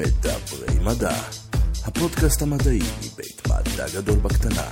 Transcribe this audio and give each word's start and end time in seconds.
מדברי 0.00 0.78
מדע, 0.84 1.14
הפודקאסט 1.84 2.42
המדעי 2.42 2.78
מבית 2.78 3.42
מדע 3.46 3.86
גדול 3.94 4.18
בקטנה, 4.18 4.68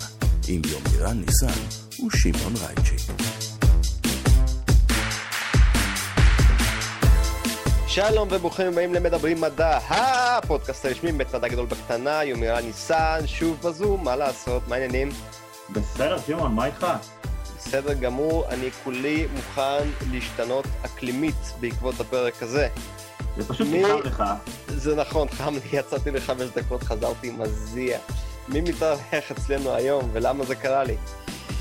עם 0.49 0.62
יומירן 0.65 1.21
ניסן 1.21 1.61
ושמעון 2.06 2.54
רייצ'י. 2.56 3.12
שלום 7.87 8.29
וברוכים 8.30 8.67
הבאים 8.67 8.95
למדברים 8.95 9.41
מדע, 9.41 9.78
הפודקאסט 9.88 10.85
הרשמי 10.85 11.13
מבית 11.13 11.35
מדע 11.35 11.49
גדול 11.49 11.67
בקטנה, 11.67 12.24
יומירן 12.24 12.65
ניסן, 12.65 13.21
שוב 13.26 13.60
בזום, 13.65 14.04
מה 14.04 14.17
לעשות, 14.17 14.69
מה 14.69 14.74
העניינים? 14.74 15.08
בסדר, 15.71 16.19
שמעון, 16.27 16.55
מה 16.55 16.66
איתך? 16.66 16.87
בסדר 17.56 17.92
גמור, 17.92 18.48
אני 18.48 18.70
כולי 18.84 19.27
מוכן 19.37 19.88
להשתנות 20.10 20.66
אקלימית 20.84 21.52
בעקבות 21.60 22.01
הפרק 22.01 22.42
הזה. 22.42 22.69
זה 23.39 23.48
פשוט 23.48 23.66
מי- 23.66 23.79
ניחם 23.79 23.98
לך. 24.05 24.23
זה 24.69 24.97
נכון, 24.97 25.28
חם 25.28 25.55
לי, 25.55 25.79
יצאתי 25.79 26.10
לחמש 26.10 26.48
דקות, 26.56 26.83
חזרתי 26.83 27.30
מזיע. 27.38 27.98
מי 28.48 28.60
מתארח 28.60 29.30
אצלנו 29.30 29.74
היום 29.74 30.09
ולמה 30.12 30.45
זה 30.45 30.55
קרה 30.55 30.84
לי? 30.84 30.96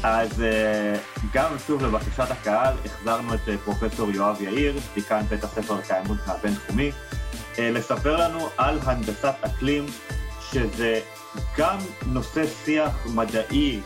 אז 0.04 0.42
אה, 0.42 0.96
גם 1.34 1.52
שוב 1.68 1.84
לבקשת 1.86 2.32
הקהל, 2.32 2.74
החזרנו 2.86 3.34
את 3.34 3.40
אה, 3.50 3.58
פרופסור 3.58 4.12
יואב 4.12 4.42
יאיר, 4.42 4.80
דיקן 4.96 5.22
בית 5.30 5.44
הספר 5.44 5.74
לקיימות 5.76 6.18
מהבינתחומי, 6.28 6.92
אה, 7.60 7.72
לספר 7.72 8.16
לנו 8.18 8.50
על 8.58 8.80
הנדסת 8.84 9.34
אקלים, 9.42 9.86
שזה 10.52 11.00
גם 11.58 11.78
נושא 12.06 12.44
שיח 12.66 13.06
מדעי 13.06 13.80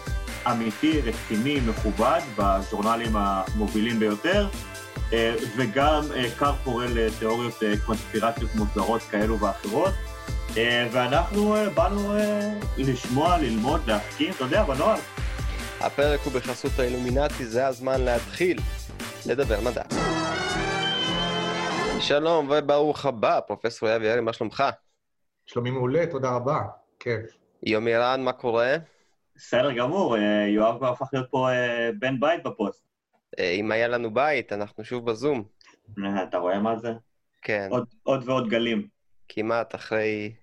אמיתי, 0.51 1.01
רציני, 1.01 1.59
מכובד, 1.67 2.21
בז'ורנלים 2.37 3.11
המובילים 3.15 3.99
ביותר, 3.99 4.47
וגם 5.57 6.01
אה, 6.15 6.29
כר 6.29 6.53
פורה 6.63 6.85
לתיאוריות 6.89 7.63
אה, 7.63 7.73
קונספירציות 7.85 8.55
מוזרות 8.55 9.01
כאלו 9.01 9.39
ואחרות. 9.39 9.93
אה, 10.57 10.87
ואנחנו 10.91 11.55
אה, 11.55 11.69
באנו 11.69 12.17
אה, 12.17 12.53
לשמוע, 12.77 13.37
ללמוד, 13.37 13.81
להחכים, 13.87 14.33
אתה 14.33 14.43
יודע, 14.43 14.63
בנוהל. 14.63 14.99
הפרק 15.79 16.19
הוא 16.19 16.33
בחסות 16.33 16.71
האילומינטי, 16.79 17.45
זה 17.45 17.67
הזמן 17.67 18.01
להתחיל 18.01 18.57
לדבר 19.25 19.59
מדע. 19.61 19.83
שלום 21.99 22.49
וברוך 22.49 23.05
הבא, 23.05 23.39
פרופסור 23.39 23.89
יאב 23.89 24.01
יארי, 24.01 24.21
מה 24.21 24.33
שלומך? 24.33 24.63
שלומי 25.45 25.71
מעולה, 25.71 26.05
תודה 26.11 26.29
רבה. 26.29 26.59
כיף. 26.99 27.37
יומירן, 27.63 28.21
מה 28.23 28.33
קורה? 28.33 28.75
בסדר 29.35 29.71
גמור, 29.71 30.17
אה, 30.17 30.47
יואב 30.47 30.77
כבר 30.77 30.91
הפך 30.91 31.05
להיות 31.13 31.27
פה 31.31 31.49
אה, 31.49 31.89
בן 31.99 32.19
בית 32.19 32.43
בפוסט. 32.43 32.90
אה, 33.39 33.51
אם 33.51 33.71
היה 33.71 33.87
לנו 33.87 34.13
בית, 34.13 34.53
אנחנו 34.53 34.83
שוב 34.83 35.05
בזום. 35.11 35.43
אה, 36.03 36.23
אתה 36.23 36.37
רואה 36.37 36.59
מה 36.59 36.75
זה? 36.79 36.93
כן, 37.41 37.67
עוד, 37.71 37.85
עוד 38.03 38.29
ועוד 38.29 38.49
גלים. 38.49 38.87
כמעט 39.29 39.75
אחרי... 39.75 40.33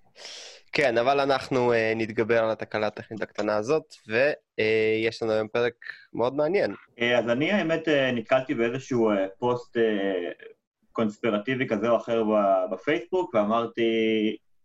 כן, 0.71 0.97
אבל 0.97 1.19
אנחנו 1.19 1.73
uh, 1.73 1.75
נתגבר 1.95 2.43
על 2.43 2.51
התקלה 2.51 2.87
הטכנית 2.87 3.21
הקטנה 3.21 3.55
הזאת, 3.55 3.93
ויש 4.07 5.23
לנו 5.23 5.31
היום 5.31 5.47
פרק 5.47 5.73
מאוד 6.13 6.35
מעניין. 6.35 6.73
אה, 7.01 7.19
אז 7.19 7.29
אני 7.29 7.51
האמת 7.51 7.87
אה, 7.87 8.11
נתקלתי 8.11 8.53
באיזשהו 8.53 9.09
אה, 9.11 9.25
פוסט 9.39 9.77
אה, 9.77 10.31
קונספירטיבי 10.91 11.67
כזה 11.67 11.89
או 11.89 11.97
אחר 11.97 12.23
בפייסבוק, 12.71 13.35
ואמרתי, 13.35 13.83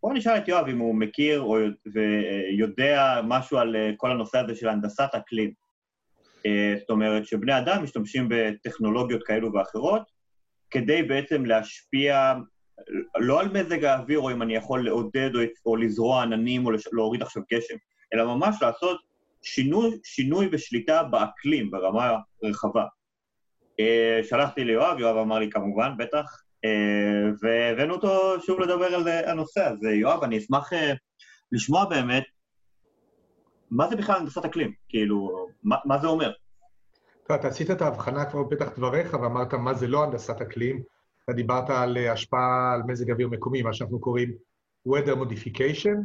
בוא 0.02 0.14
נשאל 0.14 0.36
את 0.36 0.48
יואב 0.48 0.68
אם 0.68 0.78
הוא 0.78 0.94
מכיר 0.94 1.40
או 1.40 1.58
יודע- 1.58 1.76
ויודע 1.94 3.20
משהו 3.24 3.58
על 3.58 3.76
כל 3.96 4.10
הנושא 4.10 4.38
הזה 4.38 4.54
של 4.54 4.68
הנדסת 4.68 5.08
אקלים. 5.12 5.63
אה, 6.46 6.74
זאת 6.78 6.90
אומרת 6.90 7.26
שבני 7.26 7.58
אדם 7.58 7.82
משתמשים 7.82 8.28
בטכנולוגיות 8.30 9.22
כאלו 9.22 9.52
ואחרות, 9.52 10.02
כדי 10.70 11.02
בעצם 11.02 11.44
להשפיע 11.44 12.34
לא 13.18 13.40
על 13.40 13.48
מזג 13.48 13.84
האוויר, 13.84 14.18
או 14.18 14.30
אם 14.30 14.42
אני 14.42 14.54
יכול 14.54 14.84
לעודד 14.84 15.30
או, 15.34 15.40
או 15.66 15.76
לזרוע 15.76 16.22
עננים 16.22 16.66
או 16.66 16.70
לש, 16.70 16.88
להוריד 16.92 17.22
עכשיו 17.22 17.42
גשם, 17.52 17.74
אלא 18.14 18.24
ממש 18.24 18.56
לעשות 18.62 19.00
שינוי, 19.42 19.98
שינוי 20.04 20.48
ושליטה 20.52 21.02
באקלים 21.02 21.70
ברמה 21.70 22.16
רחבה. 22.42 22.84
אה, 23.80 24.20
שלחתי 24.22 24.64
ליואב, 24.64 24.98
יואב 24.98 25.16
אמר 25.16 25.38
לי 25.38 25.50
כמובן, 25.50 25.92
בטח, 25.98 26.42
אה, 26.64 27.30
והבאנו 27.42 27.94
אותו 27.94 28.40
שוב 28.40 28.60
לדבר 28.60 28.94
על 28.94 29.08
הנושא. 29.08 29.60
אז 29.60 29.84
אה, 29.84 29.94
יואב, 29.94 30.22
אני 30.24 30.38
אשמח 30.38 30.70
לשמוע 31.52 31.84
באמת, 31.84 32.24
מה 33.70 33.88
זה 33.88 33.96
בכלל 33.96 34.16
הנדסת 34.16 34.44
אקלים? 34.44 34.72
כאילו, 34.88 35.46
מה, 35.62 35.76
מה 35.84 35.98
זה 35.98 36.06
אומר? 36.06 36.32
אתה 37.24 37.48
עשית 37.48 37.70
את 37.70 37.82
ההבחנה 37.82 38.24
כבר 38.24 38.42
בפתח 38.42 38.68
דבריך 38.76 39.14
ואמרת 39.14 39.54
מה 39.54 39.74
זה 39.74 39.88
לא 39.88 40.04
הנדסת 40.04 40.40
אקלים. 40.40 40.82
אתה 41.24 41.32
דיברת 41.32 41.70
על 41.70 41.96
אה, 41.96 42.12
השפעה 42.12 42.72
על 42.74 42.82
מזג 42.82 43.10
אוויר 43.10 43.28
מקומי, 43.28 43.62
מה 43.62 43.72
שאנחנו 43.72 43.98
קוראים 43.98 44.32
weather 44.88 45.16
modification, 45.16 45.96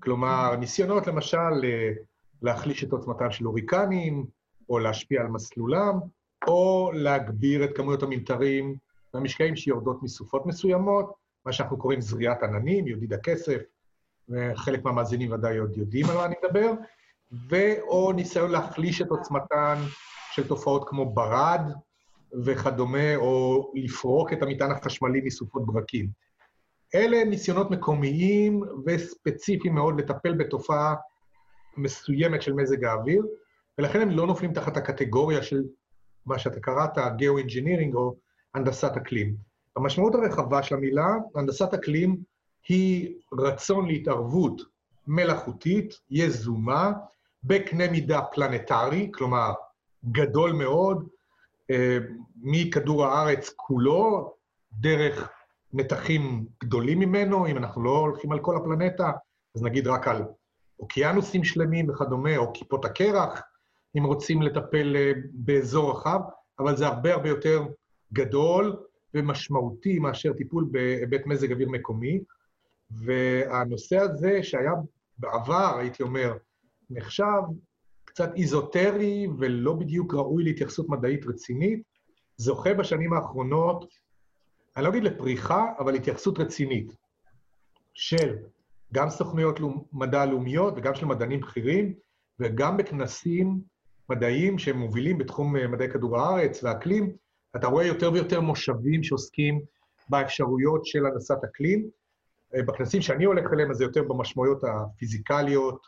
כלומר, 0.00 0.56
ניסיונות 0.56 1.06
למשל 1.06 1.64
אה, 1.64 1.92
להחליש 2.42 2.84
את 2.84 2.92
עוצמתם 2.92 3.30
של 3.30 3.44
הוריקנים, 3.44 4.26
או 4.68 4.78
להשפיע 4.78 5.20
על 5.20 5.26
מסלולם, 5.26 5.94
או 6.46 6.90
להגביר 6.94 7.64
את 7.64 7.76
כמויות 7.76 8.02
הממטרים 8.02 8.74
והמשקעים 9.14 9.56
שיורדות 9.56 10.02
מסופות 10.02 10.46
מסוימות, 10.46 11.14
מה 11.46 11.52
שאנחנו 11.52 11.78
קוראים 11.78 12.00
זריעת 12.00 12.42
עננים, 12.42 12.86
יודיד 12.86 13.12
הכסף, 13.12 13.60
וחלק 14.28 14.84
מהמאזינים 14.84 15.32
ודאי 15.32 15.58
עוד 15.58 15.76
יודעים 15.76 16.06
על 16.06 16.16
מה 16.16 16.24
אני 16.24 16.34
מדבר, 16.44 16.72
ו/או 17.32 18.12
ניסיון 18.12 18.50
להחליש 18.50 19.02
את 19.02 19.08
עוצמתן 19.08 19.74
של 20.30 20.48
תופעות 20.48 20.88
כמו 20.88 21.14
ברד 21.14 21.60
וכדומה, 22.44 23.16
או 23.16 23.72
לפרוק 23.74 24.32
את 24.32 24.42
המטען 24.42 24.70
החשמלי 24.70 25.20
מסופות 25.20 25.66
ברקים. 25.66 26.08
אלה 26.94 27.24
ניסיונות 27.24 27.70
מקומיים 27.70 28.62
וספציפיים 28.86 29.74
מאוד 29.74 30.00
לטפל 30.00 30.32
בתופעה 30.34 30.94
מסוימת 31.76 32.42
של 32.42 32.52
מזג 32.52 32.84
האוויר, 32.84 33.26
ולכן 33.78 34.00
הם 34.00 34.10
לא 34.10 34.26
נופלים 34.26 34.52
תחת 34.52 34.76
הקטגוריה 34.76 35.42
של 35.42 35.62
מה 36.26 36.38
שאתה 36.38 36.60
קראת, 36.60 36.98
geo-engineering 37.16 37.94
או 37.94 38.14
הנדסת 38.54 38.96
אקלים. 38.96 39.34
המשמעות 39.76 40.14
הרחבה 40.14 40.62
של 40.62 40.74
המילה, 40.74 41.08
הנדסת 41.34 41.74
אקלים, 41.74 42.16
היא 42.68 43.14
רצון 43.38 43.86
להתערבות 43.86 44.62
מלאכותית, 45.06 45.94
יזומה, 46.10 46.92
בקנה 47.44 47.90
מידה 47.90 48.22
פלנטרי, 48.22 49.10
כלומר, 49.14 49.52
גדול 50.04 50.52
מאוד, 50.52 51.08
אה, 51.70 51.98
מכדור 52.42 53.06
הארץ 53.06 53.50
כולו, 53.56 54.34
דרך 54.72 55.30
נתחים 55.72 56.46
גדולים 56.64 56.98
ממנו, 56.98 57.46
אם 57.46 57.56
אנחנו 57.56 57.84
לא 57.84 57.98
הולכים 57.98 58.32
על 58.32 58.38
כל 58.38 58.56
הפלנטה, 58.56 59.12
אז 59.56 59.62
נגיד 59.62 59.86
רק 59.86 60.08
על 60.08 60.22
אוקיינוסים 60.80 61.44
שלמים 61.44 61.90
וכדומה, 61.90 62.36
או 62.36 62.52
כיפות 62.54 62.84
הקרח, 62.84 63.40
אם 63.98 64.04
רוצים 64.04 64.42
לטפל 64.42 64.96
אה, 64.96 65.12
באזור 65.32 65.90
רחב, 65.90 66.20
אבל 66.58 66.76
זה 66.76 66.86
הרבה 66.86 67.14
הרבה 67.14 67.28
יותר 67.28 67.62
גדול 68.12 68.76
ומשמעותי 69.14 69.98
מאשר 69.98 70.32
טיפול 70.32 70.68
בהיבט 70.70 71.26
מזג 71.26 71.52
אוויר 71.52 71.68
מקומי. 71.68 72.20
והנושא 72.90 73.98
הזה, 73.98 74.42
שהיה 74.42 74.72
בעבר, 75.18 75.78
הייתי 75.78 76.02
אומר, 76.02 76.36
נחשב 76.90 77.42
קצת 78.10 78.30
איזוטרי 78.36 79.26
ולא 79.38 79.72
בדיוק 79.72 80.14
ראוי 80.14 80.44
להתייחסות 80.44 80.88
מדעית 80.88 81.26
רצינית, 81.26 81.82
זוכה 82.36 82.74
בשנים 82.74 83.12
האחרונות, 83.12 83.84
אני 84.76 84.84
לא 84.84 84.88
אגיד 84.88 85.04
לפריחה, 85.04 85.66
אבל 85.78 85.94
התייחסות 85.94 86.38
רצינית 86.38 86.92
של 87.94 88.36
גם 88.92 89.10
סוכנויות 89.10 89.60
מדע 89.92 90.26
לאומיות 90.26 90.74
וגם 90.76 90.94
של 90.94 91.06
מדענים 91.06 91.40
בכירים, 91.40 91.94
וגם 92.40 92.76
בכנסים 92.76 93.60
מדעיים 94.08 94.58
שהם 94.58 94.78
מובילים 94.78 95.18
בתחום 95.18 95.56
אה, 95.56 95.68
מדעי 95.68 95.90
כדור 95.90 96.18
הארץ 96.18 96.64
והאקלים, 96.64 97.12
אתה 97.56 97.66
רואה 97.66 97.84
יותר 97.84 98.12
ויותר 98.12 98.40
מושבים 98.40 99.02
שעוסקים 99.02 99.60
באפשרויות 100.08 100.86
של 100.86 101.06
הנדסת 101.06 101.44
אקלים. 101.44 101.88
אה, 102.54 102.62
בכנסים 102.62 103.02
שאני 103.02 103.24
הולך 103.24 103.52
אליהם, 103.52 103.70
אז 103.70 103.76
זה 103.76 103.84
יותר 103.84 104.02
במשמעויות 104.02 104.64
הפיזיקליות 104.64 105.86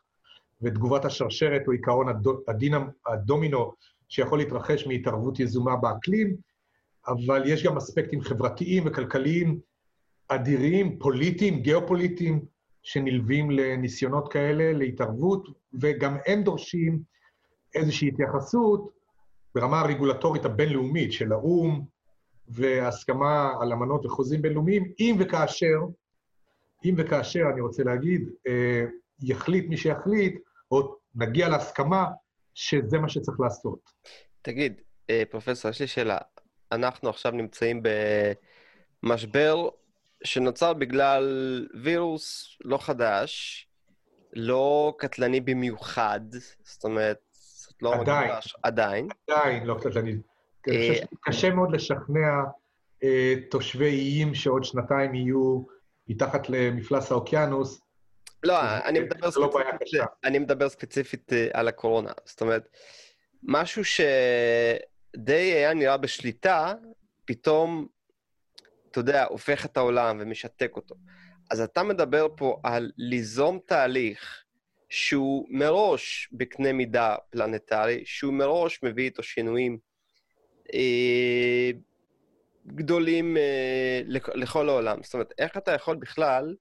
ותגובת 0.62 1.04
השרשרת 1.04 1.62
או 1.66 1.72
עיקרון 1.72 2.06
הדין 2.48 2.74
הדומינו 3.06 3.72
שיכול 4.08 4.38
להתרחש 4.38 4.86
מהתערבות 4.86 5.40
יזומה 5.40 5.76
באקלים, 5.76 6.36
אבל 7.08 7.42
יש 7.46 7.66
גם 7.66 7.76
אספקטים 7.76 8.20
חברתיים 8.20 8.82
וכלכליים 8.86 9.60
אדירים, 10.28 10.98
פוליטיים, 10.98 11.60
גיאופוליטיים, 11.60 12.44
שנלווים 12.82 13.50
לניסיונות 13.50 14.32
כאלה, 14.32 14.72
להתערבות, 14.72 15.48
וגם 15.80 16.16
הם 16.26 16.42
דורשים 16.42 17.02
איזושהי 17.74 18.08
התייחסות 18.08 18.90
ברמה 19.54 19.80
הרגולטורית 19.80 20.44
הבינלאומית 20.44 21.12
של 21.12 21.32
האו"ם, 21.32 21.84
והסכמה 22.48 23.52
על 23.60 23.72
אמנות 23.72 24.06
וחוזים 24.06 24.42
בינלאומיים, 24.42 24.92
אם 25.00 25.16
וכאשר, 25.20 25.78
אם 26.84 26.94
וכאשר, 26.98 27.42
אני 27.52 27.60
רוצה 27.60 27.82
להגיד, 27.82 28.28
אה, 28.46 28.84
יחליט 29.22 29.68
מי 29.68 29.76
שיחליט, 29.76 30.38
או 30.72 30.96
נגיע 31.14 31.48
להסכמה 31.48 32.06
שזה 32.54 32.98
מה 32.98 33.08
שצריך 33.08 33.40
לעשות. 33.40 33.78
תגיד, 34.42 34.80
אה, 35.10 35.22
פרופסור, 35.30 35.70
יש 35.70 35.80
לי 35.80 35.86
שאלה. 35.86 36.18
אנחנו 36.72 37.08
עכשיו 37.08 37.32
נמצאים 37.32 37.82
במשבר 39.02 39.68
שנוצר 40.24 40.72
בגלל 40.72 41.24
וירוס 41.82 42.56
לא 42.64 42.78
חדש, 42.78 43.66
לא 44.32 44.94
קטלני 44.98 45.40
במיוחד, 45.40 46.20
זאת 46.64 46.84
אומרת, 46.84 47.18
זאת 47.32 47.82
לא... 47.82 47.94
עדיין. 47.94 48.30
מגפה- 48.30 48.58
עדיין. 48.62 49.08
עדיין 49.30 49.66
לא 49.66 49.76
קטלני. 49.80 50.16
אה, 50.68 50.94
שקשה 50.94 51.50
מאוד 51.50 51.72
לשכנע 51.72 52.42
אה, 53.04 53.34
תושבי 53.50 53.84
איים 53.84 54.34
שעוד 54.34 54.64
שנתיים 54.64 55.14
יהיו 55.14 55.62
מתחת 56.08 56.48
למפלס 56.48 57.10
האוקיינוס. 57.12 57.80
לא, 58.44 58.60
אני 58.84 59.00
מדבר 59.00 59.30
זה 59.30 59.40
לא 59.40 59.46
בעיה 59.54 59.70
ספציפית, 59.70 59.88
קשה. 59.88 60.04
אני 60.24 60.38
מדבר 60.38 60.68
ספציפית 60.68 61.32
אה, 61.32 61.48
על 61.52 61.68
הקורונה. 61.68 62.12
זאת 62.24 62.40
אומרת, 62.40 62.68
משהו 63.42 63.82
שדי 63.84 65.32
היה 65.52 65.74
נראה 65.74 65.96
בשליטה, 65.96 66.74
פתאום, 67.24 67.86
אתה 68.90 68.98
יודע, 69.00 69.24
הופך 69.24 69.64
את 69.64 69.76
העולם 69.76 70.18
ומשתק 70.20 70.72
אותו. 70.76 70.94
אז 71.50 71.60
אתה 71.60 71.82
מדבר 71.82 72.26
פה 72.36 72.60
על 72.64 72.92
ליזום 72.96 73.58
תהליך 73.66 74.44
שהוא 74.88 75.46
מראש 75.50 76.28
בקנה 76.32 76.72
מידה 76.72 77.16
פלנטרי, 77.30 78.02
שהוא 78.06 78.32
מראש 78.34 78.82
מביא 78.82 79.04
איתו 79.04 79.22
שינויים 79.22 79.78
אה, 80.74 81.70
גדולים 82.66 83.36
אה, 83.36 84.00
לכ- 84.06 84.34
לכל 84.34 84.68
העולם. 84.68 85.02
זאת 85.02 85.14
אומרת, 85.14 85.32
איך 85.38 85.56
אתה 85.56 85.72
יכול 85.72 85.96
בכלל 85.96 86.44
אה, 86.48 86.56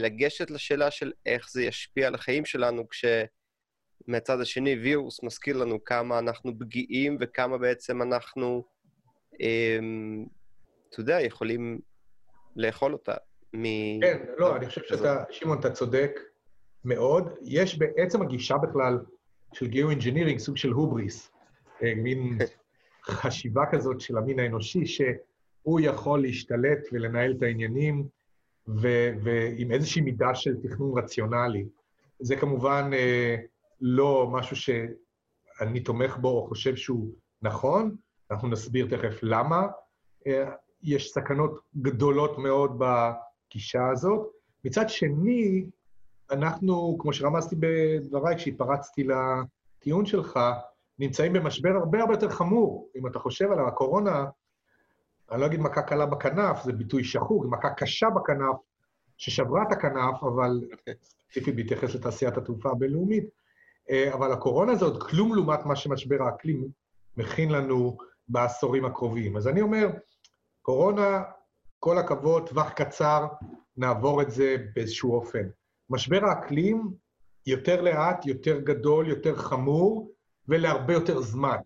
לגשת 0.00 0.50
לשאלה 0.50 0.90
של 0.90 1.12
איך 1.26 1.50
זה 1.50 1.62
ישפיע 1.62 2.06
על 2.06 2.14
החיים 2.14 2.44
שלנו, 2.44 2.84
כשמצד 2.88 4.40
השני 4.40 4.74
וירוס 4.74 5.22
מזכיר 5.22 5.56
לנו 5.56 5.84
כמה 5.84 6.18
אנחנו 6.18 6.58
פגיעים 6.58 7.16
וכמה 7.20 7.58
בעצם 7.58 8.02
אנחנו, 8.02 8.64
אה, 9.40 9.78
אתה 10.90 11.00
יודע, 11.00 11.20
יכולים 11.20 11.80
לאכול 12.56 12.92
אותה. 12.92 13.14
מ... 13.54 13.64
כן, 14.00 14.18
לא, 14.38 14.56
אני 14.56 14.66
חושב 14.66 14.80
שאתה, 14.84 15.24
שמעון, 15.30 15.58
אתה 15.58 15.70
צודק 15.70 16.20
מאוד. 16.84 17.28
יש 17.42 17.78
בעצם 17.78 18.22
הגישה 18.22 18.56
בכלל 18.58 18.98
של 19.52 19.66
geo-engineering 19.66 20.38
סוג 20.38 20.56
של 20.56 20.70
היבריס, 20.70 21.32
אה, 21.82 21.94
מין 21.94 22.38
חשיבה 23.04 23.62
כזאת 23.72 24.00
של 24.00 24.16
המין 24.16 24.40
האנושי, 24.40 24.86
שהוא 24.86 25.80
יכול 25.80 26.22
להשתלט 26.22 26.78
ולנהל 26.92 27.34
את 27.38 27.42
העניינים, 27.42 28.08
ו- 28.76 29.10
ועם 29.22 29.72
איזושהי 29.72 30.02
מידה 30.02 30.34
של 30.34 30.56
תכנון 30.62 30.98
רציונלי. 30.98 31.64
זה 32.20 32.36
כמובן 32.36 32.90
אה, 32.92 33.36
לא 33.80 34.28
משהו 34.32 34.56
שאני 34.56 35.80
תומך 35.80 36.16
בו 36.16 36.28
או 36.28 36.48
חושב 36.48 36.76
שהוא 36.76 37.14
נכון, 37.42 37.96
אנחנו 38.30 38.48
נסביר 38.48 38.86
תכף 38.90 39.18
למה. 39.22 39.66
אה, 40.26 40.50
יש 40.82 41.10
סכנות 41.10 41.60
גדולות 41.76 42.38
מאוד 42.38 42.78
בגישה 42.78 43.88
הזאת. 43.88 44.28
מצד 44.64 44.88
שני, 44.88 45.64
אנחנו, 46.30 46.96
כמו 47.00 47.12
שרמזתי 47.12 47.56
בדבריי 47.58 48.36
כשהתפרצתי 48.36 49.04
לטיעון 49.04 50.06
שלך, 50.06 50.38
נמצאים 50.98 51.32
במשבר 51.32 51.70
הרבה 51.70 52.00
הרבה 52.00 52.14
יותר 52.14 52.28
חמור. 52.28 52.90
אם 52.96 53.06
אתה 53.06 53.18
חושב 53.18 53.52
על 53.52 53.68
הקורונה, 53.68 54.24
אני 55.30 55.40
לא 55.40 55.46
אגיד 55.46 55.60
מכה 55.60 55.82
קלה 55.82 56.06
בכנף, 56.06 56.62
זה 56.62 56.72
ביטוי 56.72 57.04
שחוק, 57.04 57.46
מכה 57.50 57.70
קשה 57.70 58.10
בכנף, 58.10 58.56
ששברה 59.16 59.62
את 59.62 59.72
הכנף, 59.72 60.22
אבל 60.22 60.60
ספציפית 61.02 61.56
בהתייחס 61.56 61.94
לתעשיית 61.94 62.36
התעופה 62.36 62.70
הבינלאומית, 62.70 63.24
אה, 63.90 64.14
אבל 64.14 64.32
הקורונה 64.32 64.74
זה 64.74 64.84
עוד 64.84 65.02
כלום 65.02 65.34
לעומת 65.34 65.66
מה 65.66 65.76
שמשבר 65.76 66.22
האקלים 66.22 66.68
מכין 67.16 67.50
לנו 67.50 67.96
בעשורים 68.28 68.84
הקרובים. 68.84 69.36
אז 69.36 69.48
אני 69.48 69.60
אומר, 69.60 69.88
קורונה, 70.62 71.22
כל 71.78 71.98
הכבוד, 71.98 72.48
טווח 72.48 72.70
קצר, 72.70 73.26
נעבור 73.76 74.22
את 74.22 74.30
זה 74.30 74.56
באיזשהו 74.74 75.14
אופן. 75.14 75.48
משבר 75.90 76.24
האקלים, 76.24 76.92
יותר 77.46 77.80
לאט, 77.80 78.26
יותר 78.26 78.60
גדול, 78.60 79.08
יותר 79.08 79.36
חמור, 79.36 80.12
ולהרבה 80.48 80.92
יותר 80.92 81.20
זמן. 81.20 81.56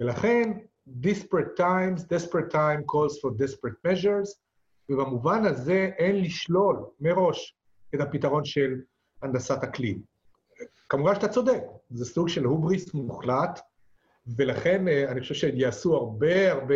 ולכן, 0.00 0.58
disparate 1.00 1.56
times, 1.56 2.04
desperate 2.04 2.50
time 2.50 2.84
calls 2.84 3.18
for 3.20 3.30
desperate 3.30 3.78
measures, 3.84 4.38
ובמובן 4.88 5.44
הזה 5.44 5.90
אין 5.98 6.16
לשלול 6.16 6.86
מראש 7.00 7.56
את 7.94 8.00
הפתרון 8.00 8.44
של 8.44 8.80
הנדסת 9.22 9.64
אקלים. 9.64 10.02
כמובן 10.88 11.14
שאתה 11.14 11.28
צודק, 11.28 11.62
זה 11.90 12.04
סוג 12.04 12.28
של 12.28 12.44
הובריס 12.44 12.94
מוחלט, 12.94 13.60
ולכן 14.36 14.88
אה, 14.88 15.10
אני 15.10 15.20
חושב 15.20 15.34
שיעשו 15.34 15.94
הרבה 15.94 16.52
הרבה 16.52 16.74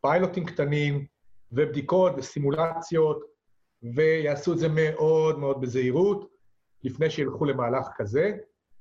פיילוטים 0.00 0.44
קטנים, 0.44 1.06
ובדיקות 1.52 2.12
וסימולציות, 2.16 3.22
ויעשו 3.94 4.52
את 4.52 4.58
זה 4.58 4.68
מאוד 4.68 5.38
מאוד 5.38 5.60
בזהירות, 5.60 6.28
לפני 6.84 7.10
שילכו 7.10 7.44
למהלך 7.44 7.86
כזה, 7.96 8.32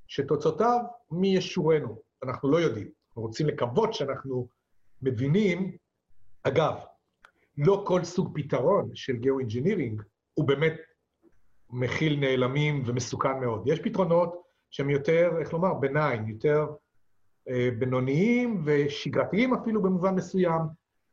שתוצאותיו 0.07 0.79
מי 1.11 1.27
ישורנו. 1.27 2.01
אנחנו 2.23 2.51
לא 2.51 2.57
יודעים. 2.57 2.89
אנחנו 3.07 3.21
רוצים 3.21 3.47
לקוות 3.47 3.93
שאנחנו 3.93 4.47
מבינים, 5.01 5.71
אגב, 6.43 6.75
לא 7.57 7.83
כל 7.87 8.03
סוג 8.03 8.31
פתרון 8.35 8.89
של 8.93 9.15
geo-engineering 9.15 10.01
הוא 10.33 10.47
באמת 10.47 10.73
מכיל 11.69 12.19
נעלמים 12.19 12.83
ומסוכן 12.85 13.39
מאוד. 13.39 13.63
יש 13.67 13.79
פתרונות 13.79 14.41
שהם 14.71 14.89
יותר, 14.89 15.31
איך 15.39 15.53
לומר, 15.53 15.73
ביניים, 15.73 16.27
יותר 16.27 16.65
אה, 17.49 17.69
בינוניים 17.79 18.61
ושגרתיים 18.65 19.53
אפילו 19.53 19.81
במובן 19.81 20.15
מסוים, 20.15 20.61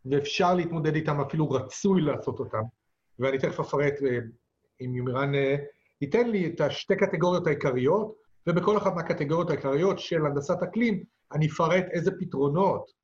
ואפשר 0.05 0.55
להתמודד 0.55 0.95
איתם, 0.95 1.21
אפילו 1.21 1.51
רצוי 1.51 2.03
לעשות 2.03 2.39
אותם. 2.39 2.63
ואני 3.19 3.39
תכף 3.39 3.61
אפרט, 3.61 3.95
אה, 4.03 4.19
אם 4.81 4.95
יומירן 4.95 5.35
אה, 5.35 5.57
ייתן 6.01 6.31
לי 6.31 6.47
את 6.47 6.61
השתי 6.61 6.97
קטגוריות 6.97 7.47
העיקריות, 7.47 8.15
ובכל 8.47 8.77
אחת 8.77 8.95
מהקטגוריות 8.95 9.51
העיקריות 9.51 9.99
של 9.99 10.27
הנדסת 10.27 10.63
אקלים, 10.63 11.03
אני 11.33 11.47
אפרט 11.47 11.85
איזה 11.91 12.11
פתרונות 12.21 12.98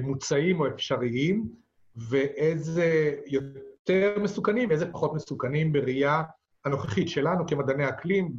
מוצעים 0.00 0.60
או 0.60 0.66
אפשריים, 0.68 1.48
ואיזה 1.96 3.14
יותר 3.26 4.16
מסוכנים, 4.22 4.68
ואיזה 4.68 4.92
פחות 4.92 5.14
מסוכנים 5.14 5.72
בראייה 5.72 6.22
הנוכחית 6.64 7.08
שלנו 7.08 7.46
כמדעני 7.46 7.88
אקלים 7.88 8.32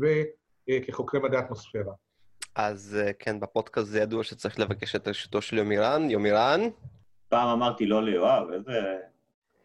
וכחוקרי 0.69 1.19
מדעי 1.19 1.39
אטמוספירה. 1.39 1.94
אז 2.55 2.97
אה, 3.01 3.13
כן, 3.13 3.39
בפודקאסט 3.39 3.88
זה 3.88 3.99
ידוע 3.99 4.23
שצריך 4.23 4.59
לבקש 4.59 4.95
את 4.95 5.07
רשותו 5.07 5.41
של 5.41 5.57
יומירן. 5.57 6.09
יומירן? 6.09 6.61
פעם 7.29 7.47
אמרתי 7.47 7.85
לא 7.85 8.03
ליואב, 8.03 8.51
איזה 8.53 8.97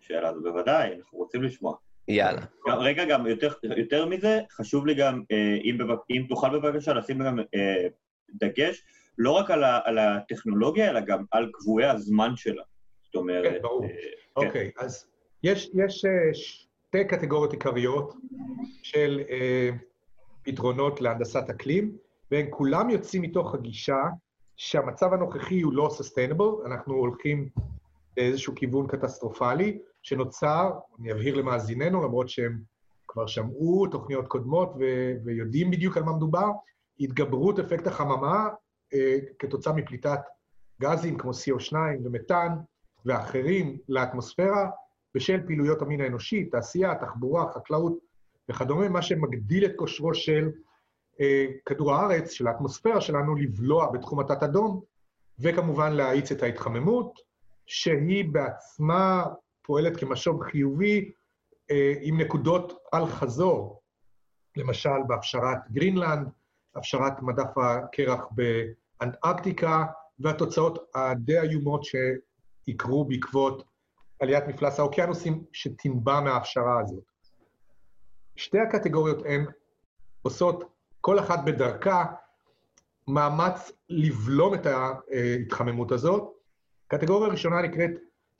שאלה 0.00 0.34
זו, 0.34 0.42
בוודאי, 0.42 0.94
אנחנו 0.98 1.18
רוצים 1.18 1.42
לשמוע. 1.42 1.76
יאללה. 2.08 2.42
גם, 2.68 2.78
רגע, 2.78 3.04
גם 3.04 3.26
יותר, 3.26 3.52
יותר 3.76 4.06
מזה, 4.06 4.40
חשוב 4.50 4.86
לי 4.86 4.94
גם, 4.94 5.22
אה, 5.32 5.56
אם, 5.64 5.78
אם 6.10 6.26
תוכל 6.28 6.58
בבקשה 6.58 6.92
לשים 6.92 7.18
גם 7.18 7.38
אה, 7.38 7.86
דגש, 8.34 8.82
לא 9.18 9.30
רק 9.30 9.50
על, 9.50 9.64
ה, 9.64 9.80
על 9.84 9.98
הטכנולוגיה, 9.98 10.90
אלא 10.90 11.00
גם 11.00 11.24
על 11.30 11.50
קבועי 11.52 11.86
הזמן 11.86 12.36
שלה. 12.36 12.62
זאת 13.04 13.14
אומרת... 13.14 13.52
כן, 13.52 13.62
ברור. 13.62 13.84
אה, 13.84 13.88
כן. 13.88 14.46
אוקיי, 14.46 14.70
אז 14.78 15.06
יש, 15.42 15.70
יש 15.74 16.04
אה, 16.04 16.34
שתי 16.34 17.04
קטגוריות 17.08 17.52
עיקריות 17.52 18.14
של 18.82 19.20
אה, 19.30 19.70
פתרונות 20.42 21.00
להנדסת 21.00 21.50
אקלים, 21.50 21.96
והם 22.30 22.46
כולם 22.50 22.90
יוצאים 22.90 23.22
מתוך 23.22 23.54
הגישה 23.54 24.02
שהמצב 24.56 25.12
הנוכחי 25.12 25.60
הוא 25.60 25.72
לא 25.72 25.88
sustainable, 25.88 26.66
אנחנו 26.66 26.94
הולכים 26.94 27.48
לאיזשהו 28.16 28.54
כיוון 28.54 28.86
קטסטרופלי, 28.86 29.78
שנוצר, 30.02 30.70
אני 31.00 31.12
אבהיר 31.12 31.34
למאזיננו, 31.36 32.04
למרות 32.04 32.28
שהם 32.28 32.58
כבר 33.08 33.26
שמעו 33.26 33.86
תוכניות 33.86 34.28
קודמות 34.28 34.72
ו- 34.80 35.12
ויודעים 35.24 35.70
בדיוק 35.70 35.96
על 35.96 36.02
מה 36.02 36.12
מדובר, 36.12 36.50
התגברות 37.00 37.58
אפקט 37.58 37.86
החממה 37.86 38.48
כתוצאה 39.38 39.72
מפליטת 39.72 40.20
גזים 40.82 41.18
כמו 41.18 41.30
CO2 41.30 41.76
ומתאן 42.04 42.48
ואחרים 43.06 43.78
לאטמוספירה, 43.88 44.70
בשל 45.14 45.46
פעילויות 45.46 45.82
המין 45.82 46.00
האנושי, 46.00 46.44
תעשייה, 46.44 46.94
תחבורה, 46.94 47.52
חקלאות 47.52 47.98
וכדומה, 48.50 48.88
מה 48.88 49.02
שמגדיל 49.02 49.64
את 49.64 49.72
כושרו 49.76 50.14
של 50.14 50.50
אה, 51.20 51.46
כדור 51.66 51.94
הארץ, 51.94 52.30
של 52.30 52.46
האטמוספירה 52.46 53.00
שלנו, 53.00 53.34
לבלוע 53.34 53.92
בתחום 53.92 54.20
התת-אדום, 54.20 54.80
וכמובן 55.38 55.92
להאיץ 55.92 56.32
את 56.32 56.42
ההתחממות, 56.42 57.18
שהיא 57.66 58.24
בעצמה 58.32 59.24
פועלת 59.62 59.96
כמשוב 59.96 60.42
חיובי 60.42 61.12
אה, 61.70 61.94
עם 62.00 62.20
נקודות 62.20 62.72
על 62.92 63.06
חזור, 63.06 63.82
למשל 64.56 65.02
בהפשרת 65.08 65.58
גרינלנד, 65.70 66.28
הפשרת 66.74 67.22
מדף 67.22 67.58
הקרח 67.58 68.24
באנטארקטיקה, 69.02 69.84
והתוצאות 70.18 70.90
הדי 70.94 71.40
איומות 71.40 71.82
שיקרו 71.84 73.04
בעקבות 73.04 73.64
עליית 74.20 74.44
מפלס 74.48 74.78
האוקיינוסים 74.78 75.44
שתנבע 75.52 76.20
מההפשרה 76.20 76.80
הזאת. 76.80 77.04
שתי 78.36 78.58
הקטגוריות 78.58 79.22
הן 79.26 79.46
עושות 80.22 80.64
כל 81.00 81.18
אחת 81.18 81.38
בדרכה 81.44 82.04
מאמץ 83.08 83.72
לבלום 83.88 84.54
את 84.54 84.66
ההתחממות 84.66 85.92
הזאת. 85.92 86.32
הקטגוריה 86.86 87.28
הראשונה 87.28 87.62
נקראת 87.62 87.90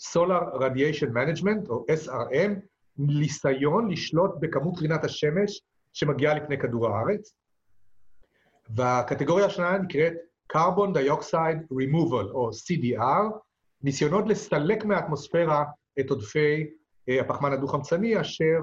Solar 0.00 0.60
Radiation 0.60 1.08
Management, 1.08 1.68
או 1.68 1.84
SRM, 2.04 2.50
ניסיון 2.98 3.90
לשלוט 3.90 4.30
בכמות 4.40 4.78
קרינת 4.78 5.04
השמש 5.04 5.62
שמגיעה 5.92 6.34
לפני 6.34 6.58
כדור 6.58 6.88
הארץ. 6.88 7.34
והקטגוריה 8.70 9.46
השנייה 9.46 9.78
נקראת 9.78 10.12
Carbon 10.52 10.92
Dioxide 10.94 11.62
Removal, 11.72 12.30
או 12.34 12.50
CDR, 12.50 13.38
ניסיונות 13.82 14.24
לסלק 14.28 14.84
מהאטמוספירה 14.84 15.64
את 16.00 16.10
עודפי 16.10 16.66
אה, 17.08 17.20
הפחמן 17.20 17.52
הדו-חמצני, 17.52 18.20
אשר 18.20 18.60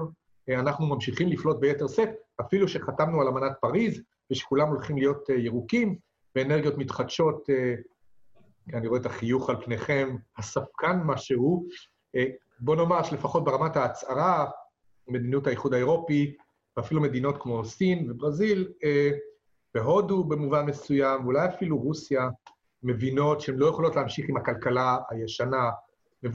אה, 0.48 0.60
אנחנו 0.60 0.86
ממשיכים 0.86 1.28
לפלוט 1.28 1.60
ביתר 1.60 1.88
שאת, 1.88 2.08
אפילו 2.40 2.68
שחתמנו 2.68 3.20
על 3.20 3.28
אמנת 3.28 3.52
פריז, 3.60 4.02
ושכולם 4.30 4.68
הולכים 4.68 4.98
להיות 4.98 5.30
אה, 5.30 5.34
ירוקים, 5.34 5.96
ואנרגיות 6.36 6.78
מתחדשות, 6.78 7.48
אני 8.74 8.88
רואה 8.88 9.00
את 9.00 9.06
החיוך 9.06 9.50
על 9.50 9.56
פניכם, 9.64 10.16
הספקן 10.38 11.00
משהו. 11.04 11.66
בוא 12.60 12.76
נאמר 12.76 13.02
שלפחות 13.02 13.44
ברמת 13.44 13.76
ההצהרה, 13.76 14.46
מדיניות 15.08 15.46
האיחוד 15.46 15.74
האירופי, 15.74 16.36
ואפילו 16.76 17.00
מדינות 17.00 17.42
כמו 17.42 17.64
סין 17.64 18.10
וברזיל, 18.10 18.72
והודו 19.74 20.24
במובן 20.24 20.66
מסוים, 20.66 21.24
ואולי 21.24 21.48
אפילו 21.48 21.78
רוסיה, 21.78 22.28
מבינות 22.82 23.40
שהן 23.40 23.54
לא 23.56 23.66
יכולות 23.66 23.96
להמשיך 23.96 24.28
עם 24.28 24.36
הכלכלה 24.36 24.96
הישנה. 25.10 25.70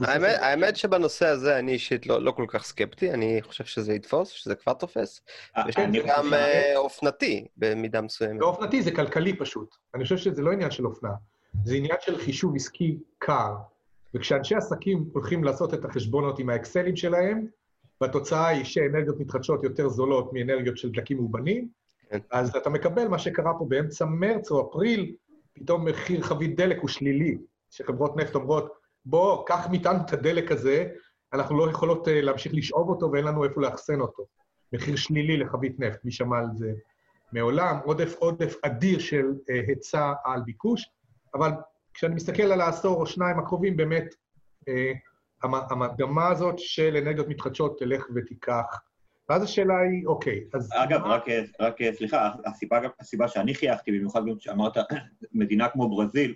האמת, 0.00 0.36
האמת 0.40 0.76
שבנושא 0.76 1.26
הזה 1.26 1.58
אני 1.58 1.72
אישית 1.72 2.06
לא, 2.06 2.22
לא 2.22 2.30
כל 2.30 2.44
כך 2.48 2.64
סקפטי, 2.64 3.12
אני 3.12 3.42
חושב 3.42 3.64
שזה 3.64 3.92
יתפוס, 3.92 4.28
שזה 4.28 4.54
כבר 4.54 4.72
תופס. 4.72 5.20
אה, 5.56 5.62
אני 5.76 6.02
גם 6.06 6.34
אה, 6.34 6.72
אופנתי 6.76 7.46
במידה 7.56 8.00
מסוימת. 8.00 8.40
לא 8.40 8.46
אופנתי, 8.46 8.82
זה 8.82 8.90
כלכלי 8.90 9.36
פשוט. 9.36 9.74
אני 9.94 10.02
חושב 10.02 10.16
שזה 10.16 10.42
לא 10.42 10.52
עניין 10.52 10.70
של 10.70 10.86
אופנה, 10.86 11.10
זה 11.64 11.74
עניין 11.74 11.96
של 12.00 12.18
חישוב 12.18 12.56
עסקי 12.56 12.98
קר. 13.18 13.54
וכשאנשי 14.14 14.54
עסקים 14.54 15.08
הולכים 15.12 15.44
לעשות 15.44 15.74
את 15.74 15.84
החשבונות 15.84 16.38
עם 16.38 16.50
האקסלים 16.50 16.96
שלהם, 16.96 17.46
והתוצאה 18.00 18.48
היא 18.48 18.64
שאנרגיות 18.64 19.20
מתחדשות 19.20 19.64
יותר 19.64 19.88
זולות 19.88 20.32
מאנרגיות 20.32 20.76
של 20.76 20.90
דלקים 20.90 21.16
מאובנים, 21.16 21.68
כן. 22.10 22.18
אז 22.30 22.56
אתה 22.56 22.70
מקבל 22.70 23.08
מה 23.08 23.18
שקרה 23.18 23.52
פה 23.58 23.66
באמצע 23.68 24.04
מרץ 24.04 24.50
או 24.50 24.70
אפריל, 24.70 25.16
פתאום 25.52 25.84
מחיר 25.84 26.22
חבית 26.22 26.56
דלק 26.56 26.78
הוא 26.80 26.88
שלילי, 26.88 27.38
שחברות 27.70 28.16
נפט 28.16 28.34
אומרות, 28.34 28.72
בוא, 29.04 29.46
קח 29.46 29.66
מאיתנו 29.70 29.98
את 30.06 30.12
הדלק 30.12 30.52
הזה, 30.52 30.88
אנחנו 31.32 31.58
לא 31.58 31.70
יכולות 31.70 32.08
uh, 32.08 32.10
להמשיך 32.10 32.54
לשאוב 32.54 32.88
אותו 32.88 33.12
ואין 33.12 33.24
לנו 33.24 33.44
איפה 33.44 33.60
לאחסן 33.60 34.00
אותו. 34.00 34.26
מחיר 34.72 34.96
שלילי 34.96 35.36
לחבית 35.36 35.80
נפט, 35.80 36.04
מי 36.04 36.10
שמע 36.12 36.38
על 36.38 36.46
זה 36.54 36.72
מעולם, 37.32 37.76
עודף 37.84 38.14
עודף 38.18 38.54
אדיר 38.62 38.98
של 38.98 39.24
uh, 39.30 39.52
היצע 39.68 40.12
על 40.24 40.42
ביקוש, 40.42 40.90
אבל 41.34 41.50
כשאני 41.94 42.14
מסתכל 42.14 42.42
על 42.42 42.60
העשור 42.60 43.00
או 43.00 43.06
שניים 43.06 43.38
הקרובים, 43.38 43.76
באמת, 43.76 44.14
uh, 44.60 44.96
המגמה 45.42 46.28
הזאת 46.28 46.58
של 46.58 46.96
אנרגיות 46.96 47.28
מתחדשות 47.28 47.78
תלך 47.78 48.06
ותיקח 48.14 48.80
ואז 49.28 49.42
השאלה 49.42 49.74
היא, 49.78 50.06
אוקיי, 50.06 50.44
אז... 50.54 50.70
אגב, 50.74 51.00
רק, 51.04 51.24
רק 51.60 51.76
סליחה, 51.92 52.30
הסיבה, 52.46 52.80
הסיבה 53.00 53.28
שאני 53.28 53.54
חייכתי, 53.54 53.92
במיוחד 53.92 54.26
גם 54.26 54.38
כשאמרת 54.38 54.72
מדינה 55.32 55.68
כמו 55.68 55.88
ברזיל, 55.88 56.34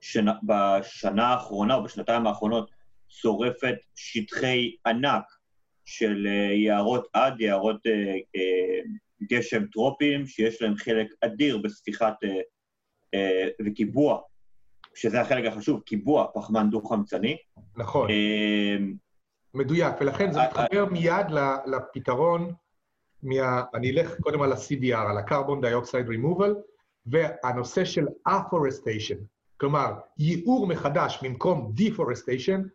שנה, 0.00 0.32
בשנה 0.42 1.26
האחרונה 1.26 1.74
או 1.74 1.84
בשנתיים 1.84 2.26
האחרונות 2.26 2.70
שורפת 3.08 3.74
שטחי 3.94 4.74
ענק 4.86 5.24
של 5.84 6.26
אה, 6.26 6.54
יערות 6.54 7.08
עד, 7.12 7.40
יערות 7.40 7.86
אה, 7.86 7.92
אה, 8.36 8.80
גשם 9.22 9.66
טרופיים, 9.66 10.26
שיש 10.26 10.62
להם 10.62 10.76
חלק 10.76 11.06
אדיר 11.20 11.58
בספיחת 11.58 12.14
וקיבוע, 13.66 14.20
שזה 14.94 15.20
החלק 15.20 15.52
החשוב, 15.52 15.80
קיבוע 15.80 16.26
פחמן 16.34 16.70
דו-חמצני. 16.70 17.36
נכון. 17.76 18.08
מדויק, 19.54 19.94
ולכן 20.00 20.32
זה 20.32 20.40
אה, 20.40 20.46
מתחבר 20.46 20.84
אה. 20.84 20.90
מיד 20.90 21.26
לפתרון, 21.66 22.52
מה... 23.22 23.62
אני 23.74 23.90
אלך 23.90 24.20
קודם 24.20 24.42
על 24.42 24.52
ה-CDR, 24.52 24.96
על 24.96 25.18
ה-Carbon 25.18 25.64
Dioxide 25.64 26.08
Removal, 26.08 26.50
והנושא 27.06 27.84
של 27.84 28.06
afforestation, 28.28 29.16
כלומר, 29.56 29.92
ייעור 30.18 30.66
מחדש 30.66 31.18
במקום 31.22 31.72
deforestation, 31.76 32.68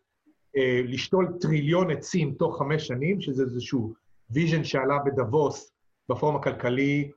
אה, 0.57 0.81
לשתול 0.85 1.37
טריליון 1.41 1.91
עצים 1.91 2.33
תוך 2.33 2.57
חמש 2.57 2.87
שנים, 2.87 3.21
שזה 3.21 3.43
איזשהו 3.43 3.93
vision 4.29 4.63
שעלה 4.63 4.97
בדאבוס 5.05 5.71
בפורום 6.09 6.35
הכלכלי 6.35 7.11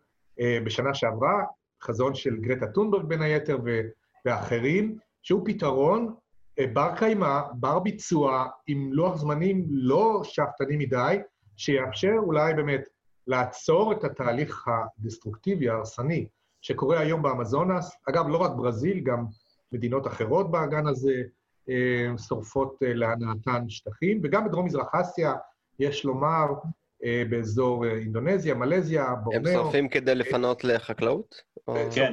בשנה 0.65 0.95
שעברה, 0.95 1.45
חזון 1.83 2.15
של 2.15 2.37
גרטה 2.37 2.67
תונברג 2.67 3.05
בין 3.05 3.23
היתר 3.23 3.59
ואחרים, 4.25 4.99
שהוא 5.23 5.43
פתרון 5.45 6.15
בר 6.73 6.97
קיימא, 6.97 7.41
בר 7.53 7.79
ביצוע, 7.79 8.47
עם 8.67 8.93
לוח 8.93 9.17
זמנים 9.17 9.67
לא 9.71 10.21
שאפתני 10.25 10.77
מדי, 10.77 11.17
שיאפשר 11.57 12.15
אולי 12.19 12.55
באמת 12.55 12.89
לעצור 13.27 13.93
את 13.93 14.05
התהליך 14.05 14.69
הדסטרוקטיבי, 14.69 15.69
ההרסני, 15.69 16.27
שקורה 16.61 17.01
היום 17.01 17.23
באמזונס. 17.23 17.97
אגב, 18.09 18.29
לא 18.29 18.37
רק 18.37 18.51
ברזיל, 18.57 19.01
גם 19.01 19.25
מדינות 19.73 20.07
אחרות 20.07 20.51
באגן 20.51 20.87
הזה 20.87 21.23
אה, 21.69 22.19
שורפות 22.29 22.83
אה, 22.83 22.95
להנאתן 22.95 23.69
שטחים, 23.69 24.21
וגם 24.23 24.45
בדרום-מזרח 24.45 24.95
אסיה, 24.95 25.35
יש 25.79 26.05
לומר, 26.05 26.47
באזור 27.31 27.87
אינדונזיה, 27.87 28.55
מלזיה, 28.55 29.15
בורנאו. 29.25 29.51
הם 29.51 29.57
שורפים 29.57 29.89
כדי 29.89 30.15
לפנות 30.15 30.65
לחקלאות? 30.65 31.43
כן. 31.95 32.13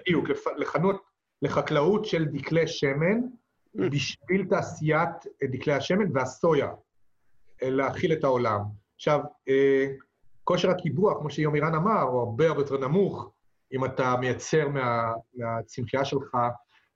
בדיוק, 0.00 0.28
לחנות 0.56 1.02
לחקלאות 1.42 2.04
של 2.04 2.24
דקלי 2.24 2.66
שמן, 2.66 3.20
בשביל 3.78 4.46
תעשיית 4.50 5.10
דקלי 5.52 5.72
השמן 5.72 6.16
והסויה, 6.16 6.68
אה, 7.62 7.70
להאכיל 7.70 8.12
את 8.12 8.24
העולם. 8.24 8.60
עכשיו, 8.94 9.20
אה, 9.48 9.86
כושר 10.44 10.70
הקיבוע, 10.70 11.14
כמו 11.20 11.30
שיומירן 11.30 11.74
אמר, 11.74 12.02
הוא 12.02 12.20
הרבה 12.20 12.48
הרבה 12.48 12.60
יותר 12.60 12.78
נמוך, 12.78 13.30
אם 13.72 13.84
אתה 13.84 14.16
מייצר 14.20 14.68
מה, 14.68 15.12
מהצמחייה 15.34 16.04
שלך 16.04 16.34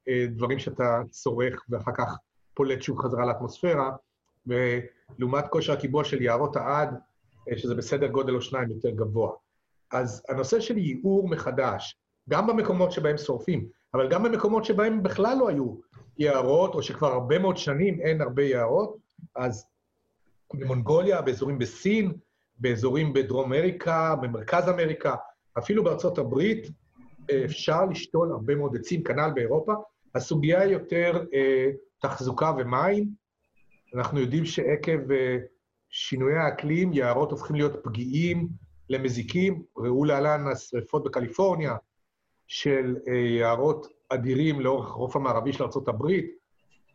אה, 0.08 0.26
דברים 0.28 0.58
שאתה 0.58 1.02
צורך 1.10 1.64
ואחר 1.68 1.92
כך 1.98 2.18
פולט 2.54 2.82
שוב 2.82 2.98
חזרה 2.98 3.26
לאטמוספירה, 3.26 3.90
ולעומת 4.46 5.44
כושר 5.50 5.72
הקיבוע 5.72 6.04
של 6.04 6.22
יערות 6.22 6.56
העד, 6.56 6.98
שזה 7.56 7.74
בסדר 7.74 8.06
גודל 8.06 8.34
או 8.34 8.40
שניים 8.40 8.70
יותר 8.70 8.90
גבוה. 8.90 9.32
אז 9.92 10.22
הנושא 10.28 10.60
של 10.60 10.78
ייעור 10.78 11.28
מחדש, 11.28 11.96
גם 12.28 12.46
במקומות 12.46 12.92
שבהם 12.92 13.18
שורפים, 13.18 13.68
אבל 13.94 14.08
גם 14.08 14.22
במקומות 14.22 14.64
שבהם 14.64 15.02
בכלל 15.02 15.37
לא 15.38 15.49
היו 15.49 15.75
יערות, 16.18 16.75
או 16.75 16.82
שכבר 16.82 17.12
הרבה 17.12 17.38
מאוד 17.38 17.56
שנים 17.56 18.00
אין 18.00 18.20
הרבה 18.20 18.42
יערות, 18.42 18.96
אז 19.37 19.66
במונגוליה, 20.54 21.22
באזורים 21.22 21.58
בסין, 21.58 22.12
באזורים 22.58 23.12
בדרום 23.12 23.52
אמריקה, 23.52 24.14
במרכז 24.22 24.68
אמריקה, 24.68 25.14
אפילו 25.58 25.84
בארצות 25.84 26.18
הברית, 26.18 26.66
אפשר 27.44 27.84
לשתול 27.84 28.32
הרבה 28.32 28.54
מאוד 28.54 28.76
עצים, 28.76 29.02
כנ"ל 29.02 29.30
באירופה. 29.34 29.72
הסוגיה 30.14 30.61
היא 30.61 30.72
יותר 30.72 31.25
אה, 31.34 31.70
תחזוקה 31.99 32.52
ומים. 32.58 33.08
אנחנו 33.94 34.20
יודעים 34.20 34.44
שעקב 34.44 35.11
אה, 35.12 35.37
שינויי 35.90 36.37
האקלים, 36.37 36.92
יערות 36.92 37.30
הופכים 37.30 37.56
להיות 37.56 37.84
פגיעים 37.84 38.49
למזיקים. 38.88 39.62
ראו 39.76 40.04
להלן 40.04 40.49
השרפות 40.52 41.04
בקליפורניה 41.04 41.76
של 42.52 42.97
אה, 43.09 43.14
יערות 43.14 43.87
אדירים 44.09 44.61
לאורך 44.61 44.87
החוף 44.87 45.16
המערבי 45.16 45.52
של 45.52 45.64
ארה"ב, 45.64 46.06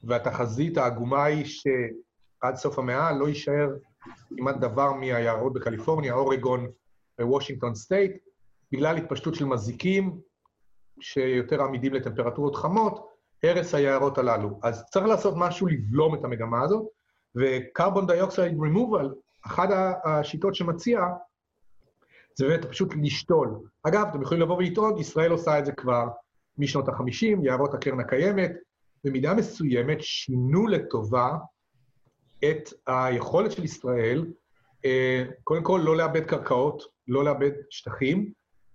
והתחזית 0.03 0.77
העגומה 0.77 1.23
היא 1.23 1.45
שעד 1.45 2.55
סוף 2.55 2.79
המאה 2.79 3.11
לא 3.11 3.27
יישאר 3.27 3.69
כמעט 4.37 4.55
דבר 4.55 4.93
מהיערות 4.93 5.53
בקליפורניה, 5.53 6.13
אורגון 6.13 6.67
ווושינגטון 7.21 7.75
state, 7.75 8.11
בגלל 8.71 8.97
התפשטות 8.97 9.35
של 9.35 9.45
מזיקים 9.45 10.19
שיותר 10.99 11.63
עמידים 11.63 11.93
לטמפרטורות 11.93 12.55
חמות, 12.55 13.07
הרס 13.43 13.75
היערות 13.75 14.17
הללו. 14.17 14.59
אז 14.63 14.85
צריך 14.85 15.05
לעשות 15.05 15.33
משהו 15.37 15.67
לבלום 15.67 16.15
את 16.15 16.23
המגמה 16.23 16.63
הזאת, 16.63 16.87
וקרבון 17.35 18.07
דיוקסייד 18.07 18.59
רימובל, 18.61 19.13
אחת 19.45 19.69
השיטות 20.03 20.55
שמציע, 20.55 20.99
זה 22.37 22.47
באמת 22.47 22.65
פשוט 22.65 22.93
לשתול. 23.01 23.59
אגב, 23.83 24.07
אתם 24.09 24.21
יכולים 24.21 24.43
לבוא 24.43 24.55
ולטעון, 24.57 24.97
ישראל 24.97 25.31
עושה 25.31 25.59
את 25.59 25.65
זה 25.65 25.71
כבר 25.71 26.07
משנות 26.57 26.89
ה-50, 26.89 27.45
יערות 27.45 27.73
הקרן 27.73 27.99
הקיימת, 27.99 28.51
במידה 29.03 29.33
מסוימת 29.33 29.97
שינו 30.01 30.67
לטובה 30.67 31.37
את 32.39 32.73
היכולת 32.87 33.51
של 33.51 33.63
ישראל, 33.63 34.25
אה, 34.85 35.23
קודם 35.43 35.63
כל 35.63 35.81
לא 35.83 35.97
לאבד 35.97 36.25
קרקעות, 36.25 36.83
לא 37.07 37.23
לאבד 37.23 37.51
שטחים, 37.69 38.31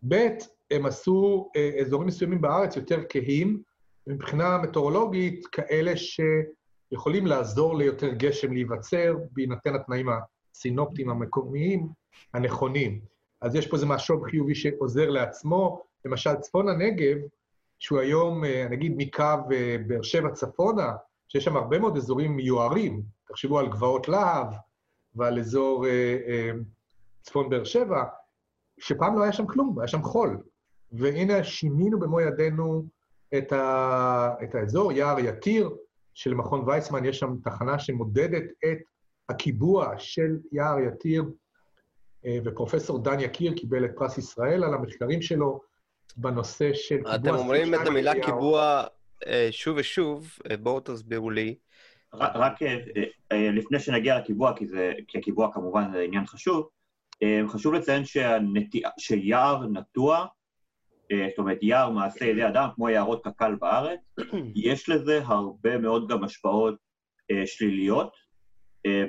ב', 0.08 0.28
הם 0.70 0.86
עשו 0.86 1.50
אה, 1.56 1.70
אזורים 1.80 2.08
מסוימים 2.08 2.40
בארץ 2.40 2.76
יותר 2.76 3.00
כהים, 3.08 3.62
מבחינה 4.06 4.58
מטאורולוגית, 4.58 5.46
כאלה 5.46 5.92
שיכולים 5.96 7.26
לעזור 7.26 7.76
ליותר 7.76 8.12
גשם 8.12 8.52
להיווצר, 8.52 9.14
בהינתן 9.32 9.74
התנאים 9.74 10.06
הסינופטיים 10.54 11.10
המקומיים 11.10 11.88
הנכונים. 12.34 13.11
אז 13.42 13.54
יש 13.54 13.66
פה 13.66 13.76
איזה 13.76 13.86
משוב 13.86 14.24
חיובי 14.24 14.54
שעוזר 14.54 15.10
לעצמו. 15.10 15.82
למשל, 16.04 16.34
צפון 16.34 16.68
הנגב, 16.68 17.16
שהוא 17.78 17.98
היום, 17.98 18.44
אה, 18.44 18.66
נגיד, 18.70 18.94
מקו 18.96 19.24
אה, 19.52 19.76
באר 19.86 20.02
שבע 20.02 20.30
צפונה, 20.30 20.92
שיש 21.28 21.44
שם 21.44 21.56
הרבה 21.56 21.78
מאוד 21.78 21.96
אזורים 21.96 22.36
מיוערים, 22.36 23.02
תחשבו 23.28 23.58
על 23.58 23.68
גבעות 23.68 24.08
להב 24.08 24.46
ועל 25.14 25.38
אזור 25.38 25.86
אה, 25.86 26.16
אה, 26.28 26.50
צפון 27.22 27.50
באר 27.50 27.64
שבע, 27.64 28.04
שפעם 28.80 29.18
לא 29.18 29.22
היה 29.22 29.32
שם 29.32 29.46
כלום, 29.46 29.78
היה 29.78 29.88
שם 29.88 30.02
חול. 30.02 30.42
והנה 30.92 31.44
שינינו 31.44 32.00
במו 32.00 32.20
ידינו 32.20 32.84
את, 33.38 33.52
ה, 33.52 34.34
את 34.42 34.54
האזור, 34.54 34.92
יער 34.92 35.18
יתיר 35.18 35.76
של 36.14 36.34
מכון 36.34 36.68
ויצמן, 36.68 37.04
יש 37.04 37.18
שם 37.18 37.36
תחנה 37.44 37.78
שמודדת 37.78 38.42
את 38.42 38.78
הקיבוע 39.28 39.94
של 39.98 40.38
יער 40.52 40.78
יתיר, 40.78 41.24
ופרופסור 42.44 42.98
דן 42.98 43.20
יקיר 43.20 43.52
קיבל 43.54 43.84
את 43.84 43.90
פרס 43.96 44.18
ישראל 44.18 44.64
על 44.64 44.74
המחקרים 44.74 45.22
שלו 45.22 45.60
בנושא 46.16 46.74
של 46.74 46.96
קיבוע... 46.96 47.14
אתם 47.14 47.34
אומרים 47.34 47.74
את 47.74 47.86
המילה 47.86 48.12
קיבוע 48.22 48.84
אה, 49.26 49.48
שוב 49.50 49.76
ושוב, 49.76 50.38
אה, 50.50 50.56
בואו 50.56 50.80
תסבירו 50.80 51.30
לי. 51.30 51.54
רק 52.12 52.58
לפני 53.32 53.78
שנגיע 53.78 54.18
לקיבוע, 54.18 54.56
כי, 54.56 54.66
זה, 54.66 54.92
כי 55.08 55.18
הקיבוע 55.18 55.52
כמובן 55.52 55.92
זה 55.92 56.00
עניין 56.00 56.26
חשוב, 56.26 56.68
חשוב 57.48 57.74
לציין 57.74 58.04
שהנטיע, 58.04 58.88
שיער 58.98 59.66
נטוע, 59.66 60.26
זאת 61.12 61.38
אומרת 61.38 61.58
יער 61.62 61.90
מעשה 61.90 62.24
ידי 62.24 62.46
אדם, 62.46 62.68
כמו 62.74 62.88
יערות 62.88 63.24
קק"ל 63.24 63.54
בארץ, 63.54 64.00
יש 64.54 64.88
לזה 64.88 65.20
הרבה 65.24 65.78
מאוד 65.78 66.08
גם 66.08 66.24
השפעות 66.24 66.74
שליליות, 67.44 68.06
אה, 68.06 68.21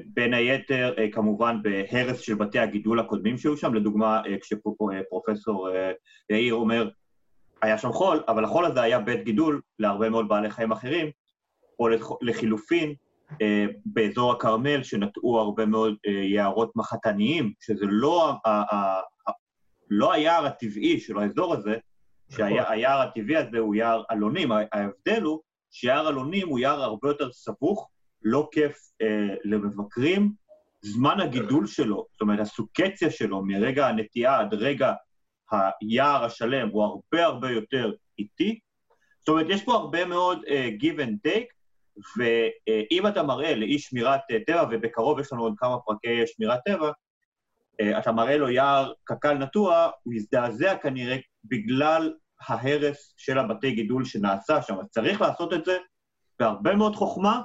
בין 0.05 0.33
היתר, 0.33 0.93
אה, 0.97 1.11
כמובן, 1.11 1.57
בהרס 1.63 2.19
של 2.19 2.35
בתי 2.35 2.59
הגידול 2.59 2.99
הקודמים 2.99 3.37
שהיו 3.37 3.57
שם, 3.57 3.73
לדוגמה, 3.73 4.21
אה, 4.25 4.37
כשפרופסור 4.39 5.69
יאיר 6.29 6.53
אומר, 6.53 6.89
היה 7.61 7.77
שם 7.77 7.91
חול, 7.91 8.23
אבל 8.27 8.43
החול 8.43 8.65
הזה 8.65 8.81
היה 8.81 8.99
בית 8.99 9.23
גידול 9.23 9.61
להרבה 9.79 10.09
מאוד 10.09 10.27
בעלי 10.27 10.49
חיים 10.49 10.71
אחרים, 10.71 11.07
או 11.79 11.87
לחילופין, 12.21 12.93
באזור 13.85 14.31
הכרמל, 14.31 14.83
שנטעו 14.83 15.39
הרבה 15.39 15.65
מאוד 15.65 15.95
יערות 16.05 16.71
מחתניים, 16.75 17.53
שזה 17.59 17.85
לא, 17.87 18.33
לא 19.89 20.13
היער 20.13 20.45
הטבעי 20.45 20.99
של 20.99 21.17
האזור 21.17 21.53
הזה, 21.53 21.77
שהיער 22.29 23.01
הטבעי 23.01 23.35
הזה 23.35 23.59
הוא 23.59 23.75
יער 23.75 24.03
אלונים. 24.11 24.51
ההבדל 24.51 25.21
הוא 25.21 25.39
שיער 25.71 26.09
אלונים 26.09 26.47
הוא 26.47 26.59
יער 26.59 26.83
הרבה 26.83 27.09
יותר 27.09 27.31
סבוך, 27.31 27.89
לא 28.23 28.49
כיף 28.51 28.77
אה, 29.01 29.35
למבקרים, 29.43 30.33
זמן 30.81 31.19
הגידול 31.19 31.67
שלו, 31.67 32.05
זאת 32.11 32.21
אומרת, 32.21 32.39
הסוקציה 32.39 33.11
שלו 33.11 33.45
מרגע 33.45 33.87
הנטיעה 33.87 34.39
עד 34.39 34.53
רגע 34.53 34.93
היער 35.51 36.23
השלם 36.23 36.69
הוא 36.69 36.83
הרבה 36.83 37.25
הרבה 37.25 37.51
יותר 37.51 37.91
איטי. 38.19 38.59
זאת 39.19 39.29
אומרת, 39.29 39.45
יש 39.49 39.63
פה 39.63 39.73
הרבה 39.73 40.05
מאוד 40.05 40.39
uh, 40.39 40.83
give 40.83 40.99
and 40.99 41.29
take, 41.29 41.53
ואם 42.17 43.07
אתה 43.07 43.23
מראה 43.23 43.55
לאיש 43.55 43.83
שמירת 43.83 44.21
uh, 44.31 44.35
טבע, 44.47 44.65
ובקרוב 44.71 45.19
יש 45.19 45.33
לנו 45.33 45.43
עוד 45.43 45.53
כמה 45.57 45.77
פרקי 45.85 46.27
שמירת 46.27 46.59
טבע, 46.65 46.91
uh, 47.81 47.99
אתה 47.99 48.11
מראה 48.11 48.37
לו 48.37 48.49
יער 48.49 48.93
קק"ל 49.03 49.33
נטוע, 49.33 49.89
הוא 50.03 50.13
יזדעזע 50.13 50.77
כנראה 50.77 51.17
בגלל 51.43 52.13
ההרס 52.47 53.13
של 53.17 53.39
הבתי 53.39 53.71
גידול 53.71 54.05
שנעשה 54.05 54.61
שם. 54.61 54.79
אז 54.79 54.85
צריך 54.89 55.21
לעשות 55.21 55.53
את 55.53 55.65
זה 55.65 55.77
בהרבה 56.39 56.75
מאוד 56.75 56.95
חוכמה, 56.95 57.41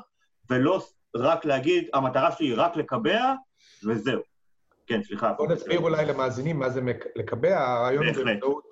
ולא 0.50 0.82
רק 1.16 1.44
להגיד, 1.44 1.88
המטרה 1.94 2.32
שלי 2.32 2.46
היא 2.46 2.54
רק 2.56 2.76
לקבע, 2.76 3.34
וזהו. 3.86 4.20
כן, 4.86 5.02
סליחה. 5.02 5.32
בוא 5.32 5.48
נסביר 5.48 5.80
אולי 5.80 6.06
למאזינים 6.06 6.58
מה 6.58 6.70
זה 6.70 6.80
לקבע. 7.16 7.58
הרעיון 7.58 8.06
הוא 8.06 8.24
באמצעות 8.24 8.64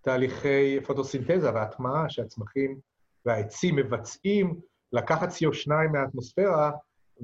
תהליכי 0.00 0.80
פוטוסינתזה 0.86 1.54
והטמעה 1.54 2.08
שהצמחים 2.08 2.78
והעצים 3.26 3.76
מבצעים, 3.76 4.60
לקחת 4.92 5.28
CO2 5.28 5.70
מהאטמוספירה 5.92 6.70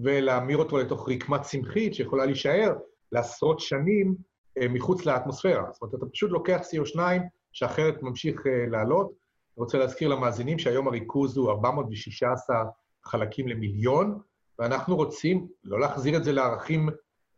ולהמיר 0.02 0.58
אותו 0.58 0.78
לתוך 0.78 1.08
רקמה 1.08 1.38
צמחית 1.38 1.94
שיכולה 1.94 2.26
להישאר 2.26 2.74
לעשרות 3.12 3.60
שנים 3.60 4.14
אה, 4.58 4.68
מחוץ 4.68 5.06
לאטמוספירה. 5.06 5.64
זאת 5.72 5.82
אומרת, 5.82 5.94
אתה 5.94 6.06
פשוט 6.12 6.30
לוקח 6.30 6.60
CO2 6.60 6.98
שאחרת 7.52 8.02
ממשיך 8.02 8.46
אה, 8.46 8.66
לעלות. 8.70 9.06
אני 9.06 9.64
רוצה 9.64 9.78
להזכיר 9.78 10.08
למאזינים 10.08 10.58
שהיום 10.58 10.88
הריכוז 10.88 11.36
הוא 11.36 11.50
416 11.50 12.64
חלקים 13.04 13.48
למיליון, 13.48 14.20
ואנחנו 14.58 14.96
רוצים 14.96 15.48
לא 15.64 15.80
להחזיר 15.80 16.16
את 16.16 16.24
זה 16.24 16.32
לערכים 16.32 16.88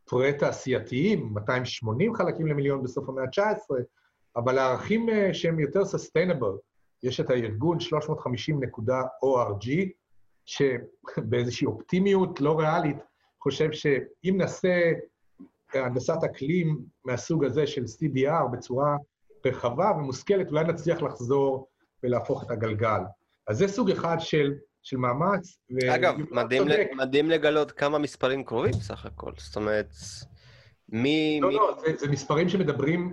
פרה-תעשייתיים, 0.04 1.30
280 1.34 2.14
חלקים 2.14 2.46
למיליון 2.46 2.82
בסוף 2.82 3.08
המאה 3.08 3.24
ה-19, 3.24 3.74
אבל 4.36 4.54
לערכים 4.54 5.08
אה, 5.08 5.34
שהם 5.34 5.60
יותר 5.60 5.82
sustainable. 5.82 6.58
יש 7.02 7.20
את 7.20 7.30
הארגון 7.30 7.78
350.org, 7.78 9.66
שבאיזושהי 10.44 11.66
אופטימיות 11.66 12.40
לא 12.40 12.58
ריאלית 12.58 12.96
חושב 13.40 13.72
שאם 13.72 14.34
נעשה 14.36 14.92
הנדסת 15.74 16.18
אקלים 16.24 16.84
מהסוג 17.04 17.44
הזה 17.44 17.66
של 17.66 17.82
CDR 17.82 18.48
בצורה 18.52 18.96
רחבה 19.46 19.92
ומושכלת, 19.96 20.50
אולי 20.50 20.64
נצליח 20.64 21.02
לחזור 21.02 21.68
ולהפוך 22.02 22.44
את 22.44 22.50
הגלגל. 22.50 23.00
אז 23.48 23.58
זה 23.58 23.68
סוג 23.68 23.90
אחד 23.90 24.16
של 24.20 24.54
של 24.82 24.96
מאמץ. 24.96 25.58
אגב, 25.94 26.14
מדהים, 26.30 26.68
ל... 26.68 26.72
מדהים 26.96 27.30
לגלות 27.30 27.72
כמה 27.72 27.98
מספרים 27.98 28.44
קרובים 28.44 28.72
סך 28.72 29.06
הכל. 29.06 29.32
זאת 29.36 29.56
אומרת, 29.56 29.90
מי... 30.88 31.38
לא, 31.42 31.48
מי... 31.48 31.54
לא, 31.54 31.76
זה, 31.86 31.96
זה 31.96 32.08
מספרים 32.08 32.48
שמדברים, 32.48 33.12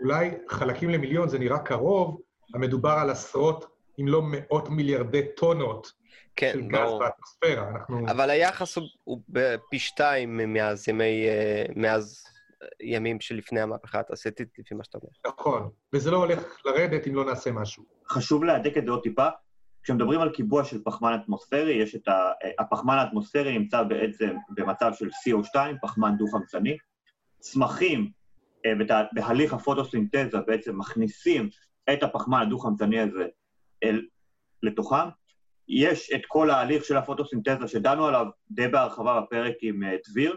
אולי 0.00 0.30
חלקים 0.48 0.90
למיליון, 0.90 1.28
זה 1.28 1.38
נראה 1.38 1.58
קרוב, 1.58 2.20
המדובר 2.54 2.90
על 2.90 3.10
עשרות, 3.10 3.66
אם 4.00 4.08
לא 4.08 4.22
מאות 4.24 4.68
מיליארדי 4.68 5.22
טונות 5.36 5.92
כן, 6.36 6.50
של 6.52 6.60
גז 6.60 6.90
באטמוספירה. 6.98 7.68
אנחנו... 7.68 8.08
אבל 8.08 8.30
היחס 8.30 8.76
הוא, 8.76 8.88
הוא 9.04 9.20
פי 9.70 9.78
שתיים 9.78 10.52
מאז 10.52 10.88
ימי... 10.88 11.28
אה, 11.28 11.64
מאז 11.76 12.24
ימים 12.80 13.20
שלפני 13.20 13.60
המהפכה 13.60 14.00
התעשייתית, 14.00 14.48
לפי 14.58 14.74
מה 14.74 14.84
שאתה 14.84 14.98
אומר. 14.98 15.10
נכון, 15.26 15.70
וזה 15.92 16.10
לא 16.10 16.16
הולך 16.16 16.56
לרדת 16.64 17.06
אם 17.06 17.14
לא 17.14 17.24
נעשה 17.24 17.52
משהו. 17.52 17.84
חשוב 18.08 18.44
להדק 18.44 18.76
את 18.76 18.84
זה 18.84 18.90
עוד 18.90 19.02
טיפה. 19.02 19.28
כשמדברים 19.88 20.20
על 20.20 20.30
קיבוע 20.30 20.64
של 20.64 20.82
פחמן 20.84 21.12
אטמוספרי, 21.12 21.72
יש 21.72 21.94
את 21.94 22.08
ה... 22.08 22.30
הפחמן 22.58 22.98
האטמוספרי 22.98 23.58
נמצא 23.58 23.82
בעצם 23.82 24.36
במצב 24.50 24.90
של 24.94 25.08
CO2, 25.08 25.56
פחמן 25.82 26.16
דו-חמצני. 26.16 26.76
צמחים 27.38 28.10
אה, 28.66 28.72
בהליך 29.12 29.52
הפוטוסינתזה 29.52 30.38
בעצם 30.46 30.78
מכניסים 30.78 31.48
את 31.92 32.02
הפחמן 32.02 32.42
הדו-חמצני 32.42 33.00
הזה 33.00 33.26
אל, 33.84 34.06
לתוכם. 34.62 35.08
יש 35.68 36.12
את 36.14 36.20
כל 36.28 36.50
ההליך 36.50 36.84
של 36.84 36.96
הפוטוסינתזה 36.96 37.68
שדנו 37.68 38.06
עליו 38.06 38.26
די 38.50 38.68
בהרחבה 38.68 39.20
בפרק 39.20 39.54
עם 39.62 39.82
uh, 39.82 40.10
דביר. 40.10 40.36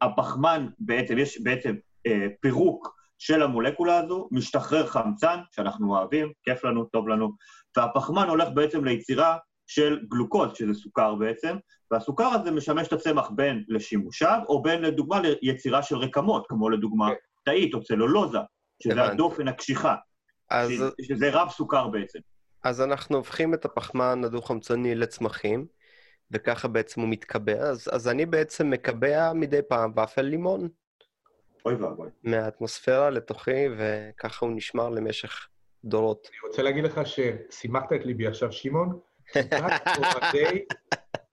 הפחמן 0.00 0.66
בעצם, 0.78 1.18
יש 1.18 1.40
בעצם 1.40 1.74
פירוק 2.40 2.97
של 3.18 3.42
המולקולה 3.42 3.98
הזו, 3.98 4.28
משתחרר 4.30 4.86
חמצן, 4.86 5.38
שאנחנו 5.50 5.96
אוהבים, 5.96 6.32
כיף 6.44 6.64
לנו, 6.64 6.84
טוב 6.84 7.08
לנו, 7.08 7.30
והפחמן 7.76 8.28
הולך 8.28 8.48
בעצם 8.54 8.84
ליצירה 8.84 9.36
של 9.66 9.98
גלוקוז, 10.08 10.50
שזה 10.54 10.74
סוכר 10.74 11.14
בעצם, 11.14 11.56
והסוכר 11.90 12.24
הזה 12.24 12.50
משמש 12.50 12.88
את 12.88 12.92
הצמח 12.92 13.30
בין 13.30 13.64
לשימושיו, 13.68 14.40
או 14.48 14.62
בין 14.62 14.82
לדוגמה 14.82 15.20
ליצירה 15.20 15.82
של 15.82 15.96
רקמות, 15.96 16.46
כמו 16.48 16.70
לדוגמה 16.70 17.10
תאית 17.44 17.74
או 17.74 17.82
צלולוזה, 17.82 18.38
שזה 18.82 19.04
הדופן 19.04 19.48
הקשיחה, 19.48 19.94
אז... 20.50 20.70
שזה 21.02 21.30
רב 21.32 21.48
סוכר 21.50 21.88
בעצם. 21.88 22.18
אז 22.64 22.80
אנחנו 22.80 23.16
הופכים 23.16 23.54
את 23.54 23.64
הפחמן 23.64 24.24
הדו-חמצני 24.24 24.94
לצמחים, 24.94 25.66
וככה 26.30 26.68
בעצם 26.68 27.00
הוא 27.00 27.08
מתקבע, 27.08 27.60
אז, 27.60 27.88
אז 27.92 28.08
אני 28.08 28.26
בעצם 28.26 28.70
מקבע 28.70 29.32
מדי 29.32 29.60
פעם 29.68 29.92
ופל 29.98 30.22
לימון. 30.22 30.68
אוי 31.66 31.74
ואבוי. 31.74 32.08
מהאטמוספירה 32.24 33.10
לתוכי, 33.10 33.66
וככה 33.76 34.46
הוא 34.46 34.56
נשמר 34.56 34.88
למשך 34.88 35.48
דורות. 35.84 36.28
אני 36.30 36.48
רוצה 36.48 36.62
להגיד 36.62 36.84
לך 36.84 37.00
ששימחת 37.04 37.92
את 37.92 38.06
ליבי 38.06 38.26
עכשיו, 38.26 38.52
שמעון. 38.52 38.98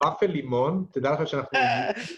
ופל 0.07 0.25
לימון, 0.25 0.85
תדע 0.91 1.11
לך 1.11 1.27
שאנחנו 1.27 1.59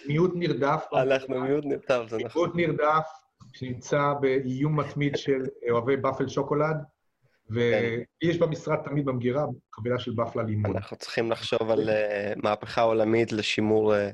מיעוט 0.08 0.32
נרדף. 0.36 0.86
אנחנו 0.94 1.42
מיעוט 1.42 1.66
נרדף, 1.66 2.10
זה 2.10 2.18
נכון. 2.18 2.52
מיעוט 2.56 2.56
נרדף, 2.56 3.08
שנמצא 3.54 4.14
באיום 4.22 4.80
מתמיד 4.80 5.18
של 5.18 5.42
אוהבי 5.70 5.98
בפל 5.98 6.28
שוקולד, 6.28 6.78
ויש 7.50 8.38
במשרד 8.38 8.78
תמיד 8.84 9.06
במגירה 9.06 9.46
חבילה 9.74 10.00
של 10.00 10.12
בפלה 10.12 10.44
לימון. 10.44 10.76
אנחנו 10.76 10.98
צריכים 10.98 11.32
לחשוב 11.32 11.72
על 11.72 11.90
אה, 11.90 12.34
מהפכה 12.36 12.82
עולמית 12.82 13.32
לשימור... 13.32 13.96
אה, 13.96 14.10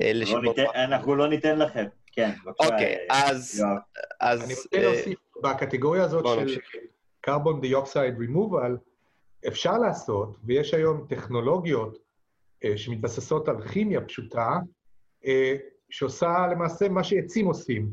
אה, 0.00 0.12
לא 0.14 0.54
אנחנו 0.74 1.14
לא 1.14 1.28
ניתן 1.28 1.58
לכם. 1.58 1.84
כן, 2.16 2.30
בבקשה. 2.44 2.64
אוקיי, 2.74 2.96
אז... 3.10 3.64
אני 4.22 4.54
רוצה 4.54 4.78
להוסיף, 4.78 5.18
בקטגוריה 5.42 6.04
הזאת 6.04 6.24
של 6.48 6.60
carbon 7.26 7.64
dioxide 7.64 8.18
removal, 8.18 8.78
אפשר 9.48 9.78
לעשות, 9.78 10.36
ויש 10.44 10.74
היום 10.74 11.06
טכנולוגיות 11.08 11.96
uh, 11.96 12.68
שמתבססות 12.76 13.48
על 13.48 13.68
כימיה 13.68 14.00
פשוטה, 14.00 14.58
שעושה 15.90 16.46
למעשה 16.50 16.88
מה 16.88 17.04
שעצים 17.04 17.46
עושים 17.46 17.92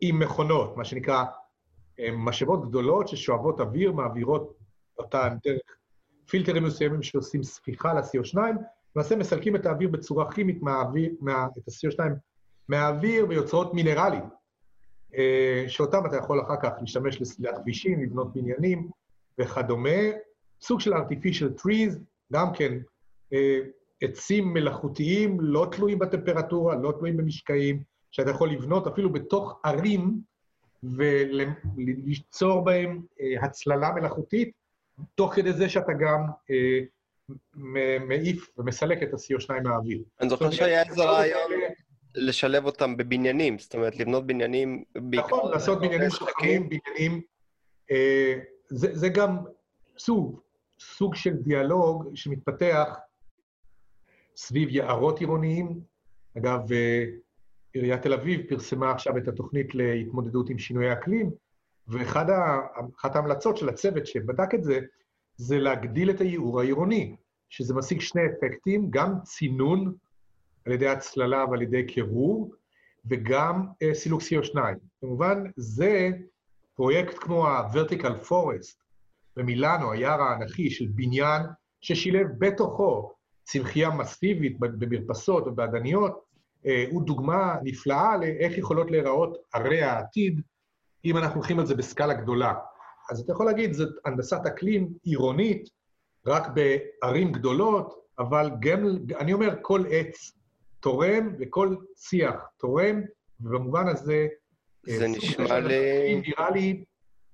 עם 0.00 0.18
מכונות, 0.18 0.76
מה 0.76 0.84
שנקרא 0.84 1.24
משאבות 2.12 2.68
גדולות 2.68 3.08
ששואבות 3.08 3.60
אוויר, 3.60 3.92
מעבירות 3.92 4.58
אותן 4.98 5.36
דרך 5.44 5.76
פילטרים 6.26 6.64
מסוימים 6.64 7.02
שעושים 7.02 7.42
ספיחה 7.42 7.92
ל-CO2, 7.92 8.38
למעשה 8.96 9.16
מסלקים 9.16 9.56
את 9.56 9.66
האוויר 9.66 9.88
בצורה 9.88 10.32
כימית 10.32 10.62
מהאוויר, 10.62 11.10
מה, 11.20 11.46
את 11.58 11.68
ה-CO2 11.68 12.04
מהאוויר 12.68 13.26
ויוצרות 13.28 13.74
מינרלים, 13.74 14.24
אה, 15.16 15.64
שאותם 15.68 16.06
אתה 16.06 16.16
יכול 16.16 16.40
אחר 16.40 16.56
כך 16.62 16.70
להשתמש 16.80 17.20
לסלילת 17.20 17.58
כבישים, 17.58 18.02
לבנות 18.02 18.32
בניינים 18.32 18.88
וכדומה. 19.38 20.00
סוג 20.60 20.80
של 20.80 20.92
artificial 20.92 21.60
trees, 21.60 21.98
גם 22.32 22.52
כן 22.54 22.78
אה, 23.32 23.58
עצים 24.00 24.52
מלאכותיים, 24.52 25.40
לא 25.40 25.66
תלויים 25.72 25.98
בטמפרטורה, 25.98 26.76
לא 26.76 26.92
תלויים 26.92 27.16
במשקעים, 27.16 27.82
שאתה 28.10 28.30
יכול 28.30 28.50
לבנות 28.50 28.86
אפילו 28.86 29.12
בתוך 29.12 29.60
ערים 29.64 30.20
וליצור 30.82 32.64
בהם 32.64 33.02
אה, 33.20 33.44
הצללה 33.44 33.92
מלאכותית, 33.92 34.50
תוך 35.14 35.34
כדי 35.34 35.52
זה 35.52 35.68
שאתה 35.68 35.92
גם 35.92 36.26
מעיף 38.06 38.48
ומסלק 38.58 39.02
את 39.02 39.14
ה-CO2 39.14 39.62
מהאוויר. 39.62 40.02
אני 40.20 40.28
זוכר 40.28 40.50
שהיה 40.50 40.82
איזה 40.82 41.04
רעיון 41.04 41.50
לשלב 42.14 42.64
אותם 42.64 42.96
בבניינים, 42.96 43.58
זאת 43.58 43.74
אומרת, 43.74 43.96
לבנות 43.96 44.26
בניינים... 44.26 44.84
נכון, 45.12 45.50
לעשות 45.52 45.80
בניינים 45.80 46.10
חכמים, 46.10 46.68
בניינים... 46.68 47.20
אה, 47.90 48.38
זה 48.70 49.08
גם 49.08 49.38
סוג, 49.98 50.40
סוג 50.80 51.14
של 51.14 51.34
דיאלוג 51.34 52.10
שמתפתח 52.14 52.88
סביב 54.36 54.68
יערות 54.70 55.20
עירוניים. 55.20 55.80
אגב, 56.38 56.60
עיריית 57.72 58.02
תל 58.02 58.12
אביב 58.12 58.40
פרסמה 58.48 58.90
עכשיו 58.90 59.16
את 59.16 59.28
התוכנית 59.28 59.74
להתמודדות 59.74 60.50
עם 60.50 60.58
שינויי 60.58 60.92
אקלים, 60.92 61.30
ואחת 61.88 62.26
ההמלצות 63.16 63.56
של 63.56 63.68
הצוות 63.68 64.06
שבדק 64.06 64.54
את 64.54 64.64
זה, 64.64 64.80
זה 65.36 65.58
להגדיל 65.58 66.10
את 66.10 66.20
הייעור 66.20 66.60
העירוני, 66.60 67.16
שזה 67.48 67.74
משיג 67.74 68.00
שני 68.00 68.22
אפקטים, 68.26 68.90
גם 68.90 69.14
צינון 69.22 69.94
על 70.66 70.72
ידי 70.72 70.88
הצללה 70.88 71.44
ועל 71.50 71.62
ידי 71.62 71.86
קירור, 71.86 72.54
וגם 73.10 73.66
uh, 73.66 73.94
סילוק 73.94 74.22
CO2. 74.22 74.58
כמובן, 75.00 75.44
זה 75.56 76.10
פרויקט 76.74 77.18
כמו 77.18 77.46
ה-Vertical 77.48 78.28
Forest 78.28 78.82
במילאנו, 79.36 79.92
היער 79.92 80.22
האנכי 80.22 80.70
של 80.70 80.86
בניין 80.94 81.42
ששילב 81.80 82.26
בתוכו 82.38 83.12
צמחייה 83.44 83.90
מסיבית 83.90 84.58
במרפסות 84.58 85.46
ובאדניות, 85.46 86.24
אה, 86.66 86.84
הוא 86.90 87.02
דוגמה 87.02 87.56
נפלאה 87.62 88.16
לאיך 88.16 88.58
יכולות 88.58 88.90
להיראות 88.90 89.36
ערי 89.54 89.82
העתיד, 89.82 90.40
אם 91.04 91.16
אנחנו 91.16 91.36
הולכים 91.36 91.58
על 91.58 91.66
זה 91.66 91.74
בסקאלה 91.74 92.14
גדולה. 92.14 92.54
אז 93.10 93.20
אתה 93.20 93.32
יכול 93.32 93.46
להגיד, 93.46 93.72
זאת 93.72 93.88
הנדסת 94.04 94.40
אקלים 94.46 94.92
עירונית, 95.02 95.68
רק 96.26 96.42
בערים 96.54 97.32
גדולות, 97.32 97.94
אבל 98.18 98.50
גם, 98.60 98.86
אני 99.20 99.32
אומר, 99.32 99.54
כל 99.62 99.84
עץ 99.90 100.32
תורם 100.82 101.34
וכל 101.38 101.76
שיח 101.96 102.34
תורם, 102.56 103.00
ובמובן 103.40 103.88
הזה... 103.88 104.28
אה, 104.88 104.98
זה 104.98 105.08
נשמע 105.08 105.60
לי... 105.60 106.20
נראה 106.26 106.50
לי 106.50 106.84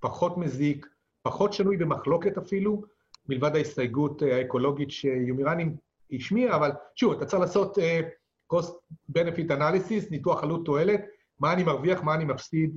פחות 0.00 0.38
מזיק, 0.38 0.86
פחות 1.22 1.52
שנוי 1.52 1.76
במחלוקת 1.76 2.38
אפילו, 2.38 2.82
מלבד 3.28 3.56
ההסתייגות 3.56 4.22
אה, 4.22 4.36
האקולוגית 4.36 4.90
שיומירני 4.90 5.64
השמיע, 6.12 6.56
אבל 6.56 6.70
שוב, 6.96 7.12
אתה 7.12 7.26
צריך 7.26 7.40
לעשות 7.40 7.78
uh, 7.78 7.80
cost 8.54 8.72
benefit 9.12 9.50
analysis, 9.50 10.10
ניתוח 10.10 10.42
עלות 10.42 10.64
תועלת, 10.64 11.00
מה 11.40 11.52
אני 11.52 11.62
מרוויח, 11.62 12.02
מה 12.02 12.14
אני 12.14 12.24
מפסיד 12.24 12.76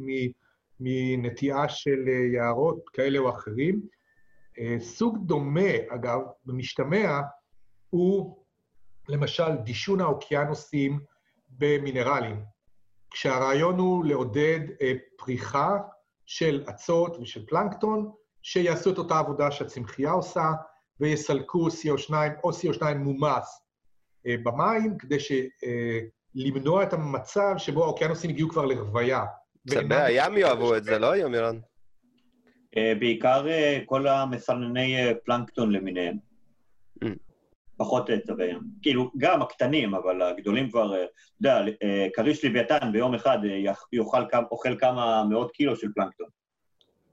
מנטיעה 0.79 1.69
של 1.69 2.07
יערות 2.33 2.89
כאלה 2.89 3.19
או 3.19 3.29
אחרים. 3.29 3.81
Uh, 4.57 4.79
סוג 4.79 5.17
דומה, 5.25 5.69
אגב, 5.89 6.19
במשתמע, 6.45 7.19
הוא 7.89 8.40
למשל 9.11 9.55
דישון 9.63 10.01
האוקיינוסים 10.01 10.99
במינרלים, 11.49 12.43
כשהרעיון 13.11 13.79
הוא 13.79 14.05
לעודד 14.05 14.59
uh, 14.69 14.83
פריחה 15.17 15.77
של 16.25 16.63
אצות 16.69 17.17
ושל 17.21 17.45
פלנקטון, 17.45 18.11
שיעשו 18.41 18.91
את 18.91 18.97
אותה 18.97 19.19
עבודה 19.19 19.51
שהצמחייה 19.51 20.11
עושה, 20.11 20.51
ויסלקו 20.99 21.67
CO2 21.67 22.13
או 22.43 22.49
CO2 22.49 22.93
מומס 22.95 23.61
אה, 24.27 24.35
במים, 24.43 24.97
כדי 24.97 25.17
למנוע 26.35 26.79
אה, 26.79 26.87
את 26.87 26.93
המצב 26.93 27.53
שבו 27.57 27.83
האוקיינוסים 27.83 28.29
הגיעו 28.29 28.49
כבר 28.49 28.65
לרוויה. 28.65 29.25
צבי 29.69 29.95
הים 29.95 30.37
יאהבו 30.37 30.75
את 30.75 30.83
זה, 30.83 30.99
לא, 30.99 31.15
יומירן? 31.15 31.59
אה, 32.77 32.93
בעיקר 32.99 33.45
כל 33.85 34.07
המסנני 34.07 34.95
פלנקטון 35.25 35.71
למיניהם. 35.71 36.17
פחות 37.81 38.09
צבי 38.27 38.45
ים. 38.45 38.59
כאילו, 38.81 39.11
גם 39.17 39.41
הקטנים, 39.41 39.95
אבל 39.95 40.21
הגדולים 40.21 40.69
כבר, 40.69 40.95
אתה 40.95 41.03
יודע, 41.41 41.61
כריש 42.15 42.45
לוויתן 42.45 42.91
ביום 42.91 43.13
אחד 43.13 43.37
יאכל, 43.91 44.23
אוכל 44.51 44.77
כמה 44.79 45.23
מאות 45.29 45.51
קילו 45.51 45.75
של 45.75 45.87
פלנקטון. 45.95 46.27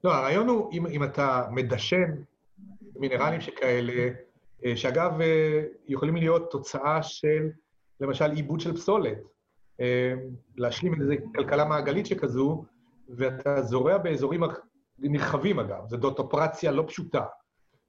לא, 0.03 0.13
הרעיון 0.13 0.47
הוא, 0.47 0.71
אם, 0.73 0.87
אם 0.87 1.03
אתה 1.03 1.43
מדשן 1.51 2.11
מינרלים 2.95 3.41
שכאלה, 3.41 4.09
אה, 4.65 4.77
שאגב, 4.77 5.21
אה, 5.21 5.63
יכולים 5.87 6.15
להיות 6.15 6.51
תוצאה 6.51 7.03
של, 7.03 7.49
למשל, 7.99 8.31
עיבוד 8.31 8.59
של 8.59 8.73
פסולת. 8.73 9.17
אה, 9.81 10.13
להשלים 10.57 11.01
איזו 11.01 11.13
כלכלה 11.35 11.65
מעגלית 11.65 12.05
שכזו, 12.05 12.63
ואתה 13.09 13.61
זורע 13.61 13.97
באזורים 13.97 14.43
נרחבים, 14.99 15.59
אגב, 15.59 15.87
זו 15.87 15.97
דוטופרציה 15.97 16.71
לא 16.71 16.83
פשוטה. 16.87 17.25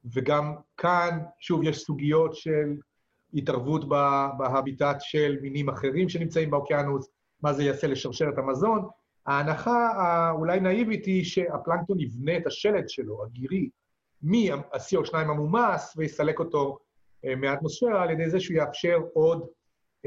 וגם 0.04 0.54
כאן, 0.76 1.18
שוב, 1.40 1.62
יש 1.62 1.78
סוגיות 1.78 2.34
של 2.34 2.74
התערבות 3.34 3.88
בהביטט 4.38 4.96
של 5.00 5.36
מינים 5.42 5.68
אחרים 5.68 6.08
שנמצאים 6.08 6.50
באוקיינוס, 6.50 7.10
מה 7.42 7.52
זה 7.52 7.64
יעשה 7.64 7.86
לשרשרת 7.86 8.38
המזון. 8.38 8.88
ההנחה 9.26 9.90
האולי 9.96 10.60
נאיבית 10.60 11.04
היא 11.04 11.24
שהפלנקטון 11.24 12.00
יבנה 12.00 12.36
את 12.36 12.46
השלד 12.46 12.88
שלו, 12.88 13.24
הגירי, 13.24 13.70
מה-CO2 14.22 15.16
המומס 15.16 15.94
ויסלק 15.96 16.38
אותו 16.38 16.78
אה, 17.24 17.36
מהאטמוספירה 17.36 18.02
על 18.02 18.10
ידי 18.10 18.30
זה 18.30 18.40
שהוא 18.40 18.56
יאפשר 18.56 18.98
עוד 19.12 19.46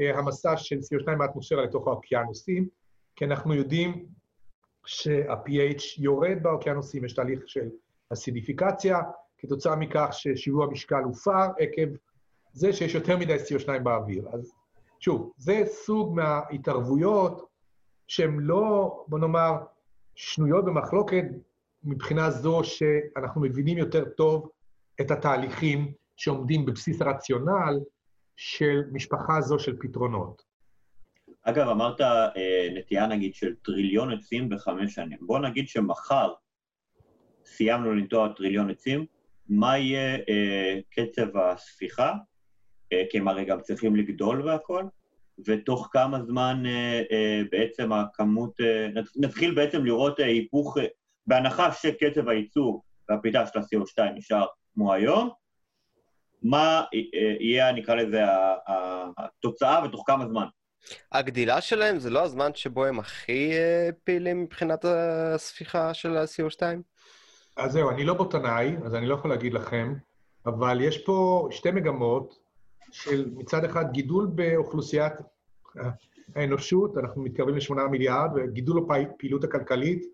אה, 0.00 0.18
המסה 0.18 0.56
של 0.56 0.76
CO2 0.76 1.16
מהאטמוספירה 1.16 1.64
לתוך 1.64 1.88
האוקיינוסים, 1.88 2.68
כי 3.16 3.24
אנחנו 3.24 3.54
יודעים 3.54 4.06
שה-pH 4.86 5.82
יורד 5.98 6.38
באוקיינוסים, 6.42 7.04
יש 7.04 7.12
תהליך 7.12 7.40
של 7.46 7.68
אסידיפיקציה, 8.12 8.98
כתוצאה 9.46 9.76
מכך 9.76 10.08
ששיווי 10.12 10.64
המשקל 10.64 11.02
הופר 11.04 11.46
עקב 11.58 11.96
זה 12.52 12.72
שיש 12.72 12.94
יותר 12.94 13.18
מדי 13.18 13.36
CO2 13.36 13.78
באוויר. 13.82 14.28
אז 14.32 14.52
שוב, 15.00 15.32
זה 15.36 15.62
סוג 15.66 16.14
מההתערבויות 16.14 17.46
שהן 18.06 18.40
לא, 18.40 19.04
בוא 19.08 19.18
נאמר, 19.18 19.52
שנויות 20.14 20.64
במחלוקת 20.64 21.24
מבחינה 21.84 22.30
זו 22.30 22.60
שאנחנו 22.64 23.40
מבינים 23.40 23.78
יותר 23.78 24.04
טוב 24.04 24.50
את 25.00 25.10
התהליכים 25.10 25.92
שעומדים 26.16 26.66
בבסיס 26.66 27.02
הרציונל 27.02 27.80
של 28.36 28.82
משפחה 28.92 29.40
זו 29.40 29.58
של 29.58 29.76
פתרונות. 29.80 30.42
אגב, 31.42 31.68
אמרת 31.68 32.00
אה, 32.00 32.68
נטייה 32.74 33.06
נגיד 33.06 33.34
של 33.34 33.54
טריליון 33.54 34.12
עצים 34.12 34.48
בחמש 34.48 34.94
שנים. 34.94 35.18
בוא 35.20 35.38
נגיד 35.38 35.68
שמחר 35.68 36.32
סיימנו 37.44 37.94
לנטוע 37.94 38.28
טריליון 38.36 38.70
עצים, 38.70 39.06
מה 39.48 39.78
יהיה 39.78 40.16
אה, 40.28 40.78
קצב 40.90 41.36
הספיחה? 41.36 42.12
אה, 42.92 43.02
כי 43.10 43.18
הם 43.18 43.28
הרי 43.28 43.44
גם 43.44 43.60
צריכים 43.60 43.96
לגדול 43.96 44.48
והכול, 44.48 44.88
ותוך 45.46 45.88
כמה 45.92 46.22
זמן 46.22 46.62
אה, 46.66 47.02
אה, 47.12 47.42
בעצם 47.50 47.92
הכמות, 47.92 48.60
אה, 48.60 48.88
נתחיל 49.16 49.54
בעצם 49.54 49.84
לראות 49.84 50.20
אה, 50.20 50.24
היפוך, 50.24 50.78
אה, 50.78 50.84
בהנחה 51.26 51.72
שקצב 51.72 52.28
הייצור 52.28 52.82
והפליטה 53.08 53.46
של 53.46 53.58
ה-CO2 53.58 54.02
נשאר 54.14 54.46
כמו 54.74 54.92
היום, 54.92 55.30
מה 56.42 56.84
יהיה, 57.40 57.72
נקרא 57.72 57.94
לזה, 57.94 58.22
התוצאה 59.18 59.84
ותוך 59.84 60.04
כמה 60.06 60.26
זמן? 60.26 60.46
הגדילה 61.12 61.60
שלהם 61.60 61.98
זה 61.98 62.10
לא 62.10 62.22
הזמן 62.22 62.50
שבו 62.54 62.84
הם 62.84 62.98
הכי 62.98 63.52
אה, 63.52 63.88
פעילים 64.04 64.42
מבחינת 64.42 64.84
הספיחה 64.84 65.94
של 65.94 66.16
ה-CO2? 66.16 66.62
אז 67.56 67.72
זהו, 67.72 67.90
אני 67.90 68.04
לא 68.04 68.14
בוטנאי, 68.14 68.76
אז 68.84 68.94
אני 68.94 69.06
לא 69.06 69.14
יכול 69.14 69.30
להגיד 69.30 69.54
לכם, 69.54 69.94
אבל 70.46 70.80
יש 70.80 70.98
פה 71.04 71.48
שתי 71.50 71.70
מגמות 71.70 72.38
של 72.90 73.30
מצד 73.34 73.64
אחד 73.64 73.92
גידול 73.92 74.26
באוכלוסיית 74.34 75.12
האנושות, 76.34 76.98
אנחנו 76.98 77.22
מתקרבים 77.22 77.54
ל-8 77.54 77.88
מיליארד, 77.90 78.30
וגידול 78.34 78.86
בפעילות 78.88 79.44
הכלכלית, 79.44 80.04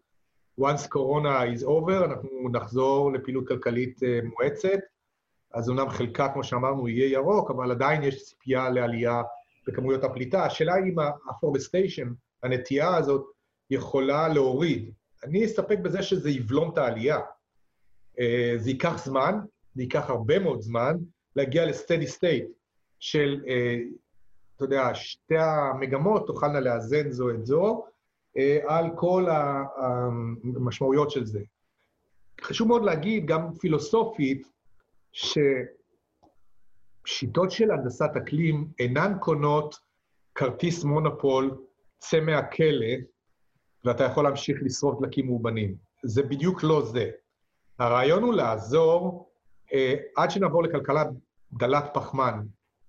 once 0.60 0.86
corona 0.94 1.58
is 1.58 1.64
over, 1.64 2.04
אנחנו 2.04 2.48
נחזור 2.52 3.12
לפעילות 3.12 3.48
כלכלית 3.48 4.02
אה, 4.02 4.20
מואצת. 4.24 4.80
אז 5.52 5.68
אומנם 5.68 5.88
חלקה, 5.88 6.28
כמו 6.28 6.44
שאמרנו, 6.44 6.88
יהיה 6.88 7.12
ירוק, 7.12 7.50
אבל 7.50 7.70
עדיין 7.70 8.02
יש 8.02 8.24
ציפייה 8.24 8.70
לעלייה 8.70 9.22
בכמויות 9.66 10.04
הפליטה. 10.04 10.44
השאלה 10.44 10.74
היא 10.74 10.92
אם 10.92 10.98
ה-forestation, 10.98 12.08
הנטייה 12.42 12.96
הזאת, 12.96 13.24
יכולה 13.70 14.28
להוריד. 14.28 14.92
אני 15.24 15.44
אסתפק 15.44 15.78
בזה 15.78 16.02
שזה 16.02 16.30
יבלום 16.30 16.72
את 16.72 16.78
העלייה. 16.78 17.20
אה, 18.20 18.54
זה 18.56 18.70
ייקח 18.70 19.04
זמן, 19.04 19.34
זה 19.74 19.82
ייקח 19.82 20.10
הרבה 20.10 20.38
מאוד 20.38 20.60
זמן, 20.60 20.96
להגיע 21.36 21.66
ל-steady 21.66 22.08
state 22.16 22.48
של, 22.98 23.44
אה, 23.48 23.76
אתה 24.56 24.64
יודע, 24.64 24.94
שתי 24.94 25.38
המגמות 25.38 26.26
תוכלנה 26.26 26.60
לאזן 26.60 27.10
זו 27.10 27.30
את 27.30 27.46
זו 27.46 27.84
אה, 28.36 28.58
על 28.66 28.86
כל 28.96 29.26
המשמעויות 29.76 31.10
של 31.10 31.26
זה. 31.26 31.40
חשוב 32.40 32.68
מאוד 32.68 32.84
להגיד, 32.84 33.26
גם 33.26 33.54
פילוסופית, 33.54 34.46
ששיטות 37.06 37.50
של 37.50 37.70
הנדסת 37.70 38.10
אקלים 38.16 38.68
אינן 38.78 39.18
קונות 39.20 39.76
כרטיס 40.34 40.84
מונופול, 40.84 41.64
צא 41.98 42.20
מהכלא, 42.20 42.86
ואתה 43.84 44.04
יכול 44.04 44.24
להמשיך 44.24 44.58
לשרוף 44.62 45.00
דלקים 45.00 45.26
מאובנים. 45.26 45.74
זה 46.02 46.22
בדיוק 46.22 46.62
לא 46.62 46.82
זה. 46.82 47.10
הרעיון 47.78 48.22
הוא 48.22 48.34
לעזור, 48.34 49.30
אה, 49.72 49.94
עד 50.16 50.30
שנעבור 50.30 50.62
לכלכלה 50.62 51.04
דלת 51.52 51.84
פחמן, 51.94 52.40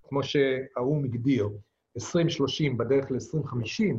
כמו 0.04 0.24
שהאו"ם 0.24 1.04
הגדיר, 1.04 1.50
2030 1.96 2.78
בדרך 2.78 3.12
ל-2050, 3.12 3.96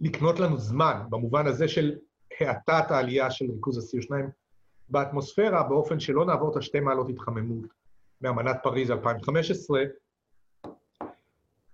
לקנות 0.00 0.40
לנו 0.40 0.58
זמן, 0.58 1.02
במובן 1.10 1.46
הזה 1.46 1.68
של 1.68 1.96
האטת 2.40 2.90
העלייה 2.90 3.30
של 3.30 3.50
ריכוז 3.50 3.78
ה-CO2 3.78 4.10
באטמוספירה, 4.88 5.62
באופן 5.62 6.00
שלא 6.00 6.24
נעבור 6.24 6.52
את 6.52 6.56
השתי 6.56 6.80
מעלות 6.80 7.08
התחממות 7.08 7.66
מאמנת 8.20 8.56
פריז 8.62 8.90
2015, 8.90 9.82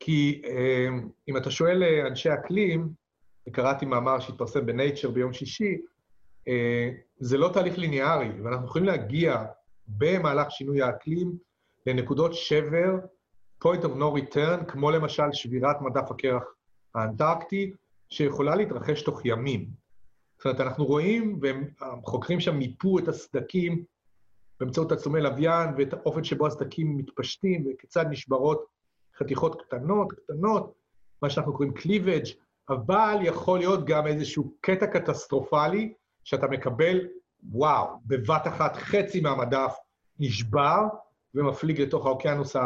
כי 0.00 0.42
אה, 0.44 0.88
אם 1.28 1.36
אתה 1.36 1.50
שואל 1.50 1.82
אה, 1.82 2.06
אנשי 2.06 2.34
אקלים, 2.34 2.88
וקראתי 3.48 3.86
מאמר 3.86 4.20
שהתפרסם 4.20 4.66
בנייצ'ר 4.66 5.10
ביום 5.10 5.32
שישי, 5.32 5.76
אה, 6.48 6.90
זה 7.18 7.38
לא 7.38 7.50
תהליך 7.52 7.78
ליניארי, 7.78 8.40
ואנחנו 8.44 8.66
יכולים 8.66 8.86
להגיע 8.86 9.44
במהלך 9.88 10.50
שינוי 10.50 10.82
האקלים 10.82 11.38
לנקודות 11.86 12.34
שבר, 12.34 12.94
point 13.64 13.82
of 13.82 13.98
no 13.98 14.18
return, 14.18 14.64
כמו 14.68 14.90
למשל 14.90 15.32
שבירת 15.32 15.76
מדף 15.80 16.10
הקרח 16.10 16.44
האנטרקטי, 16.94 17.72
שיכולה 18.10 18.54
להתרחש 18.54 19.02
תוך 19.02 19.20
ימים. 19.24 19.68
זאת 20.36 20.44
אומרת, 20.44 20.60
אנחנו 20.60 20.84
רואים, 20.86 21.40
והחוקרים 21.80 22.40
שם 22.40 22.56
מיפו 22.56 22.98
את 22.98 23.08
הסדקים 23.08 23.84
באמצעות 24.60 24.92
תצלומי 24.92 25.20
לוויין, 25.20 25.68
ואת 25.78 25.92
האופן 25.92 26.24
שבו 26.24 26.46
הסדקים 26.46 26.96
מתפשטים, 26.96 27.66
וכיצד 27.66 28.06
נשברות 28.10 28.64
חתיכות 29.18 29.62
קטנות, 29.62 30.12
קטנות, 30.12 30.74
מה 31.22 31.30
שאנחנו 31.30 31.52
קוראים 31.52 31.74
cleavage, 31.74 32.24
אבל 32.70 33.16
יכול 33.22 33.58
להיות 33.58 33.84
גם 33.84 34.06
איזשהו 34.06 34.52
קטע 34.60 34.86
קטסטרופלי, 34.86 35.92
שאתה 36.24 36.46
מקבל, 36.46 37.00
וואו, 37.50 37.86
בבת 38.06 38.46
אחת 38.46 38.76
חצי 38.76 39.20
מהמדף 39.20 39.76
נשבר 40.18 40.80
ומפליג 41.34 41.80
לתוך 41.80 42.06
האוקיינוס 42.06 42.56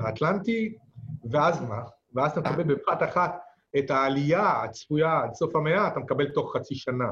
האטלנטי, 0.00 0.74
ואז 1.30 1.60
מה? 1.60 1.82
ואז 2.14 2.30
אתה 2.30 2.40
מקבל 2.40 2.62
בבת 2.62 3.02
אחת 3.02 3.36
את 3.78 3.90
העלייה 3.90 4.62
הצפויה 4.62 5.20
עד 5.24 5.34
סוף 5.34 5.56
המאה, 5.56 5.88
אתה 5.88 6.00
מקבל 6.00 6.28
תוך 6.28 6.56
חצי 6.56 6.74
שנה 6.74 7.10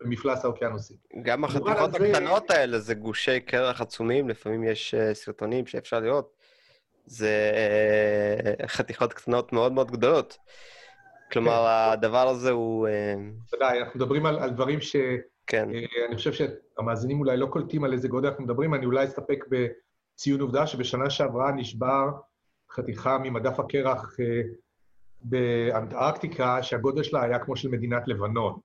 במפלס 0.00 0.44
האוקיינוסי. 0.44 0.94
גם 1.22 1.44
החתיכות 1.44 1.94
הקטנות 1.94 2.50
האלה 2.50 2.78
זה 2.78 2.94
גושי 2.94 3.40
קרח 3.40 3.80
עצומים, 3.80 4.28
לפעמים 4.28 4.64
יש 4.64 4.94
אה, 4.94 5.14
סרטונים 5.14 5.66
שאפשר 5.66 6.00
לראות. 6.00 6.36
זה 7.06 7.52
אה, 8.60 8.66
חתיכות 8.68 9.12
קטנות 9.12 9.52
מאוד 9.52 9.72
מאוד 9.72 9.90
גדולות. 9.90 10.38
כלומר, 11.34 11.66
כן. 11.66 11.92
הדבר 11.92 12.28
הזה 12.28 12.50
הוא... 12.50 12.88
בוודאי, 13.50 13.80
אנחנו 13.80 14.00
מדברים 14.00 14.26
על, 14.26 14.38
על 14.38 14.50
דברים 14.50 14.80
ש... 14.80 14.96
כן. 15.46 15.68
אני 16.08 16.16
חושב 16.16 16.32
שהמאזינים 16.32 17.20
אולי 17.20 17.36
לא 17.36 17.46
קולטים 17.46 17.84
על 17.84 17.92
איזה 17.92 18.08
גודל 18.08 18.28
אנחנו 18.28 18.44
מדברים, 18.44 18.74
אני 18.74 18.86
אולי 18.86 19.04
אסתפק 19.04 19.44
בציון 19.48 20.40
עובדה 20.40 20.66
שבשנה 20.66 21.10
שעברה 21.10 21.52
נשבר 21.52 22.10
חתיכה 22.70 23.18
ממדף 23.18 23.60
הקרח 23.60 24.16
אה, 24.20 24.42
באנטארקטיקה, 25.20 26.62
שהגודל 26.62 27.02
שלה 27.02 27.22
היה 27.22 27.38
כמו 27.38 27.56
של 27.56 27.68
מדינת 27.68 28.08
לבנון. 28.08 28.58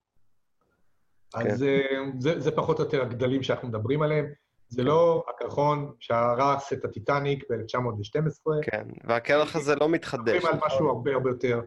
כן. 1.32 1.40
אז 1.40 1.64
אה, 1.64 1.80
זה, 2.20 2.40
זה 2.40 2.52
פחות 2.52 2.80
או 2.80 2.84
יותר 2.84 3.02
הגדלים 3.02 3.44
שאנחנו 3.44 3.68
מדברים 3.68 4.02
עליהם. 4.02 4.26
זה 4.68 4.84
לא 4.84 5.26
הקרחון 5.30 5.92
שהרס 6.00 6.74
את 6.74 6.86
הטיטניק 6.86 7.44
ב-1912. 7.52 8.52
כן, 8.62 8.88
והקרח 9.04 9.56
הזה 9.56 9.76
לא 9.76 9.90
מתחדש. 9.90 10.36
מדברים 10.36 10.54
על 10.54 10.60
משהו 10.66 10.90
הרבה 10.90 11.14
הרבה 11.14 11.30
יותר 11.30 11.62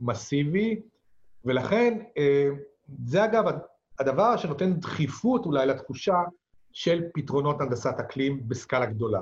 מסיבי, 0.00 0.80
ולכן 1.44 1.98
אה, 2.18 2.48
זה 3.06 3.24
אגב 3.24 3.44
הדבר 3.98 4.36
שנותן 4.36 4.72
דחיפות 4.72 5.46
אולי 5.46 5.66
לתחושה 5.66 6.16
של 6.72 7.02
פתרונות 7.14 7.60
הנדסת 7.60 7.94
אקלים 8.00 8.48
בסקאלה 8.48 8.86
גדולה. 8.86 9.20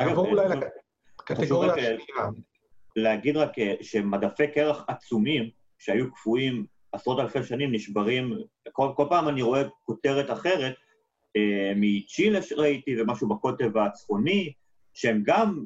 נעבור 0.00 0.26
אולי 0.26 0.48
לקטגוריה 1.20 1.72
השנייה. 1.72 2.30
להגיד 2.96 3.36
רק 3.36 3.58
אה, 3.58 3.74
שמדפי 3.82 4.46
קרח 4.48 4.84
עצומים, 4.88 5.50
שהיו 5.78 6.12
קפואים 6.12 6.66
עשרות 6.92 7.20
אלפי 7.20 7.42
שנים, 7.42 7.72
נשברים, 7.72 8.38
כל, 8.72 8.88
כל 8.96 9.06
פעם 9.08 9.28
אני 9.28 9.42
רואה 9.42 9.62
כותרת 9.84 10.30
אחרת, 10.30 10.74
אה, 11.36 11.72
מצ'ילה 11.76 12.42
שראיתי 12.42 13.00
ומשהו 13.00 13.28
בקוטב 13.28 13.78
הצפוני, 13.78 14.52
שהם 14.94 15.22
גם 15.26 15.64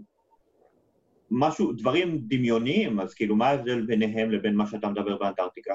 משהו, 1.31 1.73
דברים 1.73 2.19
דמיוניים, 2.29 3.01
אז 3.01 3.15
כאילו, 3.15 3.37
מה 3.37 3.49
ההבדל 3.49 3.87
ביניהם 3.87 4.31
לבין 4.31 4.55
מה 4.55 4.67
שאתה 4.67 4.89
מדבר 4.89 5.17
באנטארקטיקה? 5.19 5.75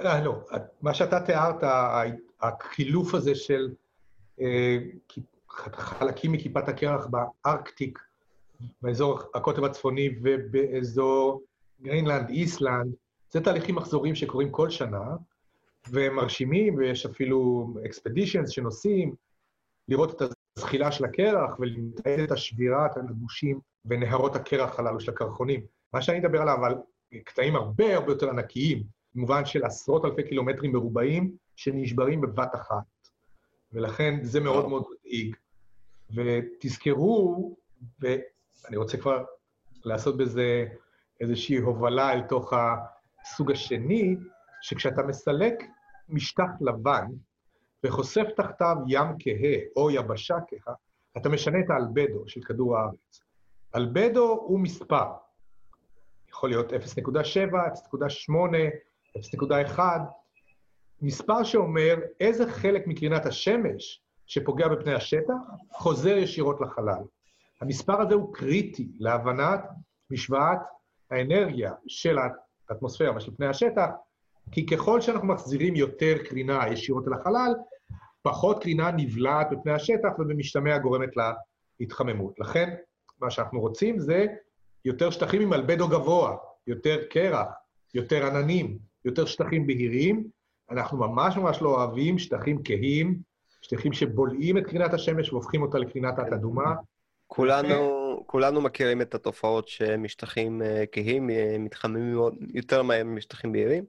לא, 0.00 0.20
לא. 0.20 0.40
מה 0.82 0.94
שאתה 0.94 1.20
תיארת, 1.20 1.56
החילוף 2.40 3.14
הזה 3.14 3.34
של 3.34 3.68
אה, 4.40 4.78
חלקים 5.50 6.32
מכיפת 6.32 6.68
הקרח 6.68 7.06
בארקטיק, 7.06 7.98
באזור 8.82 9.20
הקוטב 9.34 9.64
הצפוני 9.64 10.08
ובאזור 10.22 11.42
גרינלנד, 11.82 12.28
איסלנד, 12.28 12.94
זה 13.30 13.40
תהליכים 13.40 13.74
מחזוריים 13.74 14.14
שקורים 14.14 14.50
כל 14.50 14.70
שנה, 14.70 15.16
והם 15.90 16.16
מרשימים, 16.16 16.74
ויש 16.76 17.06
אפילו 17.06 17.68
אקספדישנס 17.86 18.50
שנוסעים 18.50 19.14
לראות 19.88 20.22
את 20.22 20.32
הזחילה 20.56 20.92
של 20.92 21.04
הקרח 21.04 21.58
ולתעד 21.58 22.18
את 22.18 22.32
השבירת 22.32 22.96
הגושים 22.96 23.60
ונהרות 23.88 24.36
הקרח 24.36 24.78
הללו 24.78 25.00
של 25.00 25.10
הקרחונים. 25.10 25.60
מה 25.92 26.02
שאני 26.02 26.18
מדבר 26.18 26.42
עליו, 26.42 26.64
על 26.64 26.74
קטעים 27.24 27.56
הרבה 27.56 27.96
הרבה 27.96 28.12
יותר 28.12 28.30
ענקיים, 28.30 28.82
במובן 29.14 29.44
של 29.44 29.64
עשרות 29.64 30.04
אלפי 30.04 30.22
קילומטרים 30.22 30.72
מרובעים, 30.72 31.32
שנשברים 31.56 32.20
בבת 32.20 32.54
אחת. 32.54 32.84
ולכן 33.72 34.18
זה 34.22 34.40
מאוד 34.40 34.68
מאוד 34.68 34.84
מדאיג. 34.90 35.36
ותזכרו, 36.14 37.56
ואני 38.00 38.76
רוצה 38.76 38.96
כבר 38.96 39.24
לעשות 39.84 40.16
בזה 40.16 40.66
איזושהי 41.20 41.56
הובלה 41.56 42.12
אל 42.12 42.22
תוך 42.22 42.52
הסוג 42.52 43.52
השני, 43.52 44.16
שכשאתה 44.60 45.02
מסלק 45.02 45.54
משטח 46.08 46.50
לבן 46.60 47.06
וחושף 47.84 48.26
תחתיו 48.36 48.76
ים 48.86 49.06
כהה 49.18 49.54
או 49.76 49.90
יבשה 49.90 50.36
כהה, 50.48 50.74
אתה 51.16 51.28
משנה 51.28 51.58
את 51.60 51.70
האלבדו 51.70 52.28
של 52.28 52.40
כדור 52.40 52.78
הארץ. 52.78 53.22
אלבדו 53.76 54.44
הוא 54.46 54.60
מספר. 54.60 55.06
יכול 56.28 56.48
להיות 56.48 56.72
0.7, 56.72 56.76
0.8, 59.14 59.76
0.1, 59.76 59.80
מספר 61.02 61.44
שאומר 61.44 61.96
איזה 62.20 62.52
חלק 62.52 62.86
מקרינת 62.86 63.26
השמש 63.26 64.02
שפוגע 64.26 64.68
בפני 64.68 64.94
השטח 64.94 65.34
חוזר 65.72 66.16
ישירות 66.16 66.60
לחלל. 66.60 67.02
המספר 67.60 68.00
הזה 68.00 68.14
הוא 68.14 68.34
קריטי 68.34 68.88
להבנת 68.98 69.60
משוואת 70.10 70.58
האנרגיה 71.10 71.72
של 71.86 72.16
האטמוספירה 72.68 73.16
ושל 73.16 73.36
פני 73.36 73.46
השטח, 73.46 73.88
כי 74.52 74.66
ככל 74.66 75.00
שאנחנו 75.00 75.28
מחזירים 75.28 75.76
יותר 75.76 76.14
קרינה 76.24 76.68
ישירות 76.72 77.08
אל 77.08 77.12
החלל, 77.12 77.54
פחות 78.22 78.62
קרינה 78.62 78.90
נבלעת 78.90 79.46
בפני 79.50 79.72
השטח 79.72 80.08
ובמשתמע 80.18 80.78
גורמת 80.78 81.10
להתחממות. 81.80 82.40
לכן, 82.40 82.74
מה 83.20 83.30
שאנחנו 83.30 83.60
רוצים 83.60 83.98
זה 83.98 84.26
יותר 84.84 85.10
שטחים 85.10 85.40
עם 85.42 85.52
אלבדו 85.52 85.88
גבוה, 85.88 86.36
יותר 86.66 86.96
קרח, 87.10 87.48
יותר 87.94 88.26
עננים, 88.26 88.78
יותר 89.04 89.26
שטחים 89.26 89.66
בהירים. 89.66 90.26
אנחנו 90.70 90.98
ממש 90.98 91.36
ממש 91.36 91.62
לא 91.62 91.68
אוהבים 91.68 92.18
שטחים 92.18 92.60
כהים, 92.64 93.18
שטחים 93.62 93.92
שבולעים 93.92 94.58
את 94.58 94.66
קרינת 94.66 94.94
השמש 94.94 95.32
והופכים 95.32 95.62
אותה 95.62 95.78
לקרינת 95.78 96.14
תת-אדומה. 96.16 96.74
כולנו, 97.26 98.22
כולנו 98.26 98.60
מכירים 98.60 99.02
את 99.02 99.14
התופעות 99.14 99.68
שמשטחים 99.68 100.62
אה, 100.62 100.84
כהים 100.92 101.30
אה, 101.30 101.56
מתחממים 101.58 102.18
יותר 102.54 102.82
מהר 102.82 103.04
משטחים 103.04 103.52
בהירים, 103.52 103.84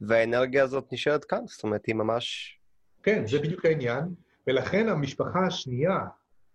והאנרגיה 0.00 0.64
הזאת 0.64 0.92
נשארת 0.92 1.24
כאן, 1.24 1.40
זאת 1.46 1.64
אומרת, 1.64 1.86
היא 1.86 1.94
ממש... 1.94 2.58
כן, 3.02 3.26
זה 3.26 3.38
בדיוק 3.38 3.64
העניין, 3.64 4.04
ולכן 4.46 4.88
המשפחה 4.88 5.46
השנייה 5.46 5.98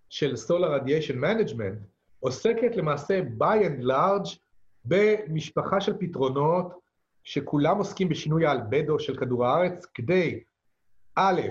של 0.09 0.33
Solar 0.33 0.81
Radiation 0.81 1.15
Management 1.15 1.96
עוסקת 2.19 2.75
למעשה 2.75 3.21
by 3.39 3.65
and 3.65 3.83
large 3.83 4.37
במשפחה 4.85 5.81
של 5.81 5.97
פתרונות 5.99 6.79
שכולם 7.23 7.77
עוסקים 7.77 8.09
בשינוי 8.09 8.45
האלבדו 8.45 8.99
של 8.99 9.17
כדור 9.17 9.45
הארץ 9.45 9.85
כדי, 9.85 10.43
א', 11.15 11.41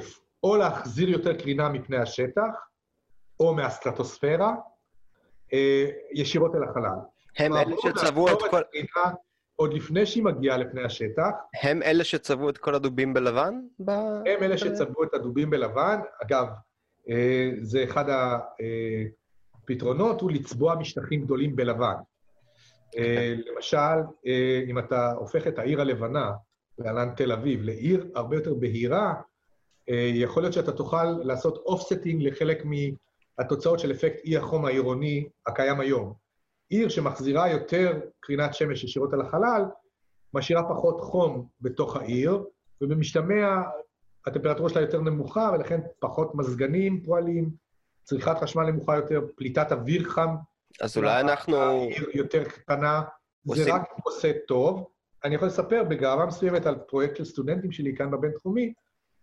או 0.42 0.56
להחזיר 0.56 1.08
יותר 1.08 1.36
קרינה 1.36 1.68
מפני 1.68 1.96
השטח, 1.96 2.68
או 3.40 3.54
מהסטרטוספירה, 3.54 4.54
אה, 5.52 5.86
ישירות 6.12 6.54
אל 6.54 6.62
החלל. 6.62 6.98
הם 7.38 7.52
אלה 7.52 7.64
מעבורת 7.64 7.98
שצבעו 7.98 8.28
את 8.28 8.38
כל... 8.50 8.60
הקרינה 8.60 9.14
עוד 9.56 9.74
לפני 9.74 10.06
שהיא 10.06 10.24
מגיעה 10.24 10.56
לפני 10.56 10.84
השטח, 10.84 11.30
הם 11.62 11.82
אלה 11.82 12.04
שצבעו 12.04 12.50
את 12.50 12.58
כל 12.58 12.74
הדובים 12.74 13.14
בלבן? 13.14 13.54
ב... 13.84 13.90
הם 13.90 14.42
אלה 14.42 14.58
שצבעו 14.58 15.04
את 15.04 15.14
הדובים 15.14 15.50
בלבן. 15.50 16.00
אגב, 16.22 16.46
אה, 17.10 17.50
זה 17.60 17.84
אחד 17.84 18.04
הפתרונות, 19.66 20.20
הוא 20.20 20.30
לצבוע 20.30 20.74
משטחים 20.74 21.24
גדולים 21.24 21.56
בלבן. 21.56 21.94
אה, 22.96 23.34
למשל, 23.46 23.98
אה, 24.26 24.60
אם 24.66 24.78
אתה 24.78 25.12
הופך 25.12 25.46
את 25.46 25.58
העיר 25.58 25.80
הלבנה, 25.80 26.32
להלן 26.78 27.14
תל 27.16 27.32
אביב, 27.32 27.62
לעיר 27.62 28.10
הרבה 28.14 28.36
יותר 28.36 28.54
בהירה, 28.54 29.14
אה, 29.88 30.10
יכול 30.14 30.42
להיות 30.42 30.52
שאתה 30.52 30.72
תוכל 30.72 31.04
לעשות 31.04 31.56
offsetting 31.56 32.22
לחלק 32.22 32.64
מהתוצאות 33.38 33.78
של 33.78 33.92
אפקט 33.92 34.24
אי 34.24 34.36
החום 34.36 34.64
העירוני 34.64 35.28
הקיים 35.46 35.80
היום. 35.80 36.12
עיר 36.68 36.88
שמחזירה 36.88 37.50
יותר 37.50 38.00
קרינת 38.20 38.54
שמש 38.54 38.84
ישירות 38.84 39.12
אל 39.12 39.20
החלל, 39.20 39.62
משאירה 40.34 40.68
פחות 40.68 41.00
חום 41.00 41.48
בתוך 41.60 41.96
העיר, 41.96 42.44
ובמשתמע 42.80 43.62
הטמפרטורה 44.26 44.68
שלה 44.68 44.80
יותר 44.80 45.00
נמוכה, 45.00 45.50
ולכן 45.54 45.80
פחות 46.00 46.34
מזגנים 46.34 47.02
פועלים, 47.02 47.65
צריכת 48.06 48.36
חשמל 48.42 48.64
נמוכה 48.70 48.96
יותר, 48.96 49.20
פליטת 49.36 49.72
אוויר 49.72 50.08
חם 50.08 50.28
אז 50.80 50.96
אולי 50.96 51.20
אנחנו... 51.20 51.56
העיר 51.56 52.06
יותר 52.14 52.44
קטנה, 52.44 53.02
זה 53.44 53.52
עושים- 53.60 53.74
רק 53.74 53.82
עושה 54.04 54.32
טוב. 54.48 54.88
אני 55.24 55.34
יכול 55.34 55.48
לספר 55.48 55.84
בגאווה 55.84 56.26
מסוימת 56.26 56.66
על 56.66 56.76
פרויקט 56.88 57.16
של 57.16 57.24
סטודנטים 57.24 57.72
שלי 57.72 57.96
כאן 57.96 58.10
בבינתחומי, 58.10 58.72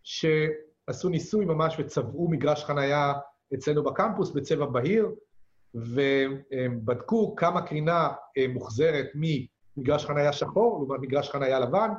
שעשו 0.03 1.09
ניסוי 1.09 1.45
ממש 1.45 1.75
וצבעו 1.79 2.27
מגרש 2.29 2.63
חנייה 2.63 3.13
אצלנו 3.53 3.83
בקמפוס 3.83 4.31
בצבע 4.31 4.65
בהיר, 4.65 5.11
ובדקו 5.73 7.35
כמה 7.35 7.61
קרינה 7.61 8.09
אה, 8.37 8.45
מוחזרת 8.47 9.07
ממגרש 9.15 10.05
חנייה 10.05 10.33
שחור 10.33 10.77
לעומת 10.79 10.99
מגרש 11.01 11.29
חנייה 11.29 11.59
לבן, 11.59 11.89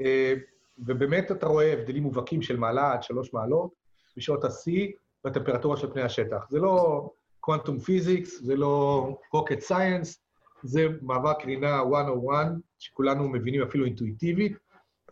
אה, 0.00 0.34
ובאמת 0.78 1.32
אתה 1.32 1.46
רואה 1.46 1.72
הבדלים 1.72 2.02
מובהקים 2.02 2.42
של 2.42 2.56
מעלה 2.56 2.92
עד 2.92 3.02
שלוש 3.02 3.34
מעלות 3.34 3.70
בשעות 4.16 4.44
השיא 4.44 4.92
בטמפרטורה 5.24 5.76
של 5.76 5.92
פני 5.92 6.02
השטח. 6.02 6.46
זה 6.50 6.58
לא 6.58 7.10
quantum 7.40 7.78
physics, 7.78 8.42
זה 8.42 8.56
לא 8.56 9.06
rocket 9.32 9.60
science, 9.60 10.18
זה 10.62 10.86
מעבר 11.02 11.32
קרינה 11.32 11.84
101, 11.84 12.46
שכולנו 12.78 13.28
מבינים 13.28 13.62
אפילו 13.62 13.84
אינטואיטיבית. 13.84 14.56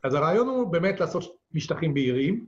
אז 0.05 0.15
הרעיון 0.15 0.49
הוא 0.49 0.73
באמת 0.73 1.01
לעשות 1.01 1.37
משטחים 1.55 1.95
בהירים, 1.95 2.47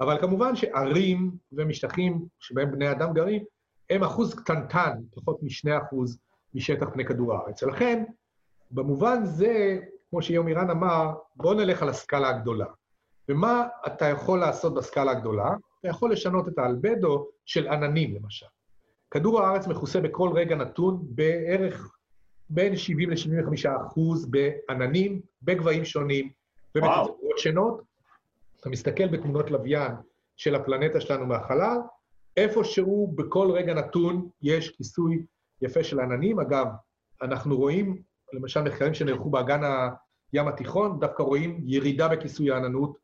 אבל 0.00 0.20
כמובן 0.20 0.56
שערים 0.56 1.30
ומשטחים 1.52 2.26
שבהם 2.40 2.70
בני 2.70 2.90
אדם 2.90 3.12
גרים, 3.12 3.44
הם 3.90 4.04
אחוז 4.04 4.34
קטנטן, 4.34 4.92
פחות 5.14 5.42
משני 5.42 5.78
אחוז 5.78 6.18
משטח 6.54 6.88
פני 6.92 7.04
כדור 7.04 7.34
הארץ. 7.34 7.62
ולכן, 7.62 8.04
במובן 8.70 9.24
זה, 9.24 9.78
כמו 10.10 10.22
שיומירן 10.22 10.70
אמר, 10.70 11.12
בואו 11.36 11.54
נלך 11.54 11.82
על 11.82 11.88
הסקאלה 11.88 12.28
הגדולה. 12.28 12.66
ומה 13.28 13.66
אתה 13.86 14.06
יכול 14.08 14.38
לעשות 14.40 14.74
בסקאלה 14.74 15.10
הגדולה? 15.10 15.50
אתה 15.82 15.90
יכול 15.90 16.12
לשנות 16.12 16.48
את 16.48 16.58
האלבדו 16.58 17.28
של 17.44 17.68
עננים, 17.68 18.14
למשל. 18.14 18.46
כדור 19.10 19.40
הארץ 19.40 19.66
מכוסה 19.66 20.00
בכל 20.00 20.30
רגע 20.34 20.56
נתון 20.56 21.02
בערך 21.02 21.96
בין 22.50 22.76
70 22.76 23.10
ל-75 23.10 23.86
אחוז 23.86 24.30
בעננים, 24.30 25.20
בגבהים 25.42 25.84
שונים 25.84 26.30
ובתצורות 26.74 27.38
שונות. 27.38 27.82
אתה 28.60 28.70
מסתכל 28.70 29.08
בתמונות 29.08 29.50
לוויין 29.50 29.92
של 30.36 30.54
הפלנטה 30.54 31.00
שלנו 31.00 31.26
מהחלל, 31.26 31.76
איפשהו 32.36 33.12
בכל 33.16 33.50
רגע 33.50 33.74
נתון 33.74 34.28
יש 34.42 34.76
כיסוי 34.76 35.26
יפה 35.62 35.84
של 35.84 36.00
עננים. 36.00 36.40
אגב, 36.40 36.66
אנחנו 37.22 37.56
רואים, 37.56 38.02
למשל 38.32 38.62
מחקרים 38.62 38.94
שנערכו 38.94 39.30
באגן 39.30 39.60
הים 40.32 40.48
התיכון, 40.48 41.00
דווקא 41.00 41.22
רואים 41.22 41.60
ירידה 41.64 42.08
בכיסוי 42.08 42.50
העננות 42.50 42.98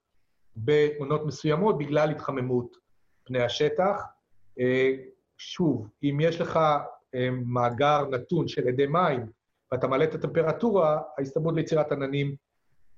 בעונות 0.65 1.27
מסוימות 1.27 1.79
בגלל 1.79 2.11
התחממות 2.11 2.77
פני 3.25 3.43
השטח. 3.43 4.03
אה, 4.61 4.95
שוב, 5.39 5.89
אם 6.03 6.19
יש 6.21 6.41
לך 6.41 6.59
אה, 7.15 7.29
מאגר 7.31 8.07
נתון 8.11 8.49
של 8.49 8.69
אדי 8.69 8.87
מים 8.87 9.27
ואתה 9.73 9.87
מעלה 9.87 10.05
את 10.05 10.15
הטמפרטורה, 10.15 11.01
ההסתברות 11.19 11.55
ליצירת 11.55 11.93
עננים 11.93 12.35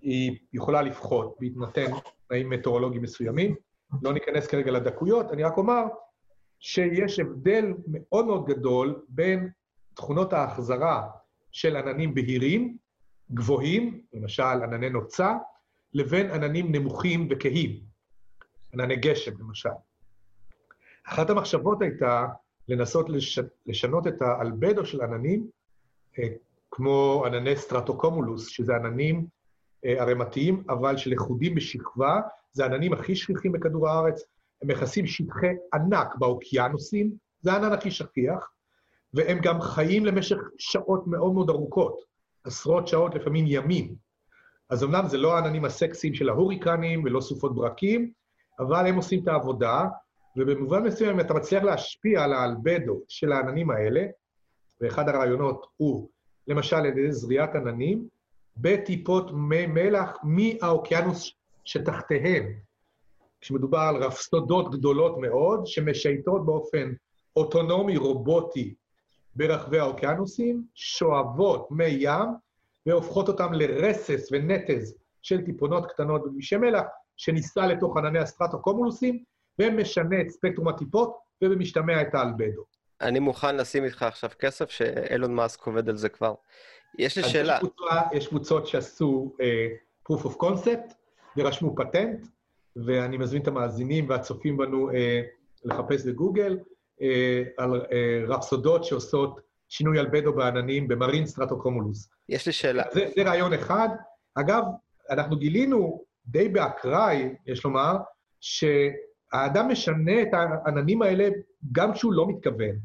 היא 0.01 0.39
יכולה 0.53 0.83
לפחות 0.83 1.37
בהתנתן 1.41 1.91
תנאים 2.29 2.51
מטאורולוגיים 2.51 3.03
מסוימים. 3.03 3.55
לא 4.03 4.13
ניכנס 4.13 4.47
כרגע 4.47 4.71
לדקויות, 4.71 5.33
אני 5.33 5.43
רק 5.43 5.57
אומר 5.57 5.83
שיש 6.61 7.19
הבדל 7.19 7.75
מאוד 7.87 8.27
מאוד 8.27 8.47
גדול 8.47 9.03
בין 9.09 9.51
תכונות 9.95 10.33
ההחזרה 10.33 11.09
של 11.53 11.77
עננים 11.77 12.15
בהירים, 12.15 12.77
גבוהים, 13.35 14.03
למשל 14.13 14.43
ענני 14.43 14.91
נוצה, 14.91 15.35
לבין 15.95 16.31
עננים 16.31 16.75
נמוכים 16.75 17.29
וכהים, 17.31 17.81
ענני 18.75 18.97
גשם 18.97 19.33
למשל. 19.41 19.69
אחת 21.05 21.31
המחשבות 21.31 21.83
הייתה 21.83 22.27
לנסות 22.69 23.09
לש... 23.09 23.39
לשנות 23.67 24.07
את 24.07 24.23
האלבדו 24.23 24.87
של 24.87 25.03
עננים, 25.03 25.47
אה, 26.19 26.29
כמו 26.71 27.23
ענני 27.27 27.57
סטרטוקומולוס, 27.57 28.47
שזה 28.47 28.77
עננים 28.77 29.27
אה, 29.85 30.03
ערמתיים, 30.03 30.65
אבל 30.69 30.97
שלכודים 30.97 31.55
בשכבה, 31.55 32.21
זה 32.53 32.65
העננים 32.65 32.93
הכי 32.93 33.17
שכיחים 33.17 33.53
בכדור 33.53 33.89
הארץ, 33.89 34.23
הם 34.63 34.69
מכסים 34.69 35.07
שטחי 35.07 35.55
ענק 35.75 36.15
באוקיינוסים, 36.19 37.11
זה 37.41 37.53
הענן 37.53 37.73
הכי 37.73 37.91
שכיח, 37.91 38.51
והם 39.15 39.39
גם 39.43 39.61
חיים 39.61 40.07
למשך 40.07 40.37
שעות 40.59 41.07
מאוד 41.07 41.33
מאוד 41.33 41.51
ארוכות, 41.51 42.01
עשרות 42.45 42.89
שעות, 42.89 43.15
לפעמים 43.15 43.45
ימים. 43.49 43.95
אז 44.71 44.85
אמנם 44.85 45.09
זה 45.09 45.19
לא 45.19 45.35
העננים 45.35 45.65
הסקסיים 45.65 46.15
של 46.15 46.29
ההוריקנים 46.29 47.05
ולא 47.05 47.21
סופות 47.21 47.55
ברקים, 47.55 48.13
אבל 48.61 48.87
הם 48.87 48.97
עושים 48.97 49.23
את 49.23 49.29
העבודה, 49.29 49.85
ובמובן 50.37 50.83
מסוים, 50.83 51.21
אתה 51.21 51.35
מצליח 51.35 51.63
להשפיע 51.63 52.23
על 52.23 52.33
האלבדו 52.33 53.01
של 53.09 53.33
העננים 53.33 53.71
האלה, 53.71 54.07
ואחד 54.81 55.09
הרעיונות 55.09 55.67
הוא, 55.77 56.09
למשל, 56.47 56.77
על 56.77 56.87
ידי 56.87 57.13
זריעת 57.13 57.55
עננים, 57.55 58.09
בטיפות 58.57 59.31
מי 59.33 59.67
מלח 59.67 60.19
מהאוקיינוס 60.23 61.33
שתחתיהם. 61.65 62.53
כשמדובר 63.41 63.79
על 63.79 63.97
רפסודות 63.97 64.71
גדולות 64.71 65.19
מאוד, 65.19 65.67
שמשייטות 65.67 66.47
באופן 66.47 66.93
אוטונומי, 67.37 67.97
רובוטי, 67.97 68.75
ברחבי 69.37 69.79
האוקיינוסים, 69.79 70.65
שואבות 70.75 71.71
מי 71.71 71.87
ים 71.87 72.29
והופכות 72.91 73.29
אותם 73.29 73.53
לרסס 73.53 74.29
ונטז 74.33 74.95
של 75.23 75.45
טיפונות 75.45 75.87
קטנות 75.93 76.25
בכבישי 76.25 76.57
מלח, 76.57 76.83
שניסה 77.17 77.67
לתוך 77.67 77.97
ענני 77.97 78.19
הסטרטוקומולוסים, 78.19 79.25
ומשנה 79.59 80.21
את 80.21 80.29
ספקטרום 80.29 80.69
הטיפות, 80.69 81.19
ובמשתמע 81.43 82.03
את 82.03 82.15
האלבדו. 82.15 82.63
אני 83.01 83.19
מוכן 83.19 83.57
לשים 83.57 83.85
איתך 83.85 84.03
עכשיו 84.03 84.31
כסף 84.39 84.71
שאילון 84.71 85.35
מאסק 85.35 85.67
עובד 85.67 85.89
על 85.89 85.97
זה 85.97 86.09
כבר. 86.09 86.35
יש 86.99 87.19
לי 87.19 87.25
שאלה. 87.25 87.55
יש, 87.55 87.61
קבוצה, 87.61 88.01
יש 88.13 88.29
קבוצות 88.29 88.67
שעשו 88.67 89.33
uh, 89.39 90.13
proof 90.13 90.25
of 90.25 90.43
concept 90.43 90.95
ורשמו 91.37 91.75
פטנט, 91.77 92.27
ואני 92.77 93.17
מזמין 93.17 93.43
את 93.43 93.49
המאזינים 93.49 94.09
והצופים 94.09 94.57
בנו 94.57 94.91
uh, 94.91 94.95
לחפש 95.65 96.07
בגוגל 96.07 96.59
uh, 96.99 97.03
על 97.57 97.81
uh, 97.81 97.85
רפסודות 98.29 98.85
שעושות 98.85 99.41
שינוי 99.71 100.01
אלבדו 100.01 100.33
בעננים 100.33 100.89
ב 100.89 100.94
marine 100.94 101.27
stratocumulus. 101.27 102.09
יש 102.29 102.47
לי 102.47 102.53
שאלה. 102.53 102.83
זה, 102.93 103.09
זה 103.17 103.23
רעיון 103.23 103.53
אחד. 103.53 103.89
אגב, 104.35 104.63
אנחנו 105.11 105.37
גילינו 105.37 106.05
די 106.27 106.49
באקראי, 106.49 107.35
יש 107.47 107.65
לומר, 107.65 107.97
שהאדם 108.41 109.69
משנה 109.69 110.23
את 110.23 110.29
העננים 110.33 111.03
האלה 111.03 111.29
גם 111.73 111.93
כשהוא 111.93 112.13
לא 112.13 112.29
מתכוון. 112.29 112.77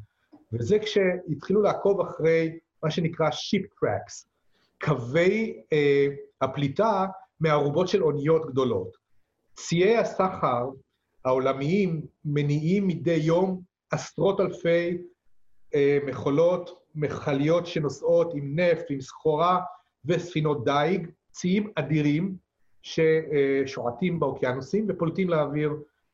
וזה 0.53 0.79
כשהתחילו 0.79 1.61
לעקוב 1.61 2.01
אחרי 2.01 2.59
מה 2.83 2.91
שנקרא 2.91 3.31
שיפ 3.31 3.65
טרקס, 3.79 4.27
קווי 4.81 5.61
אה, 5.73 6.07
הפליטה 6.41 7.05
מהארובות 7.39 7.87
של 7.87 8.03
אוניות 8.03 8.45
גדולות. 8.45 8.97
ציי 9.53 9.97
הסחר 9.97 10.69
העולמיים 11.25 12.01
מניעים 12.25 12.87
מדי 12.87 13.15
יום 13.15 13.61
עשרות 13.91 14.39
אלפי 14.39 14.97
מכולות, 16.05 16.85
מכליות 16.95 17.65
שנוסעות 17.65 18.33
עם 18.35 18.59
נפט, 18.59 18.85
עם 18.89 19.01
סחורה 19.01 19.59
וספינות 20.05 20.65
דיג, 20.65 21.07
ציים 21.31 21.71
אדירים 21.75 22.35
ששועטים 22.81 24.19
באוקיינוסים 24.19 24.85
ופולטים 24.89 25.29
לאוויר 25.29 25.73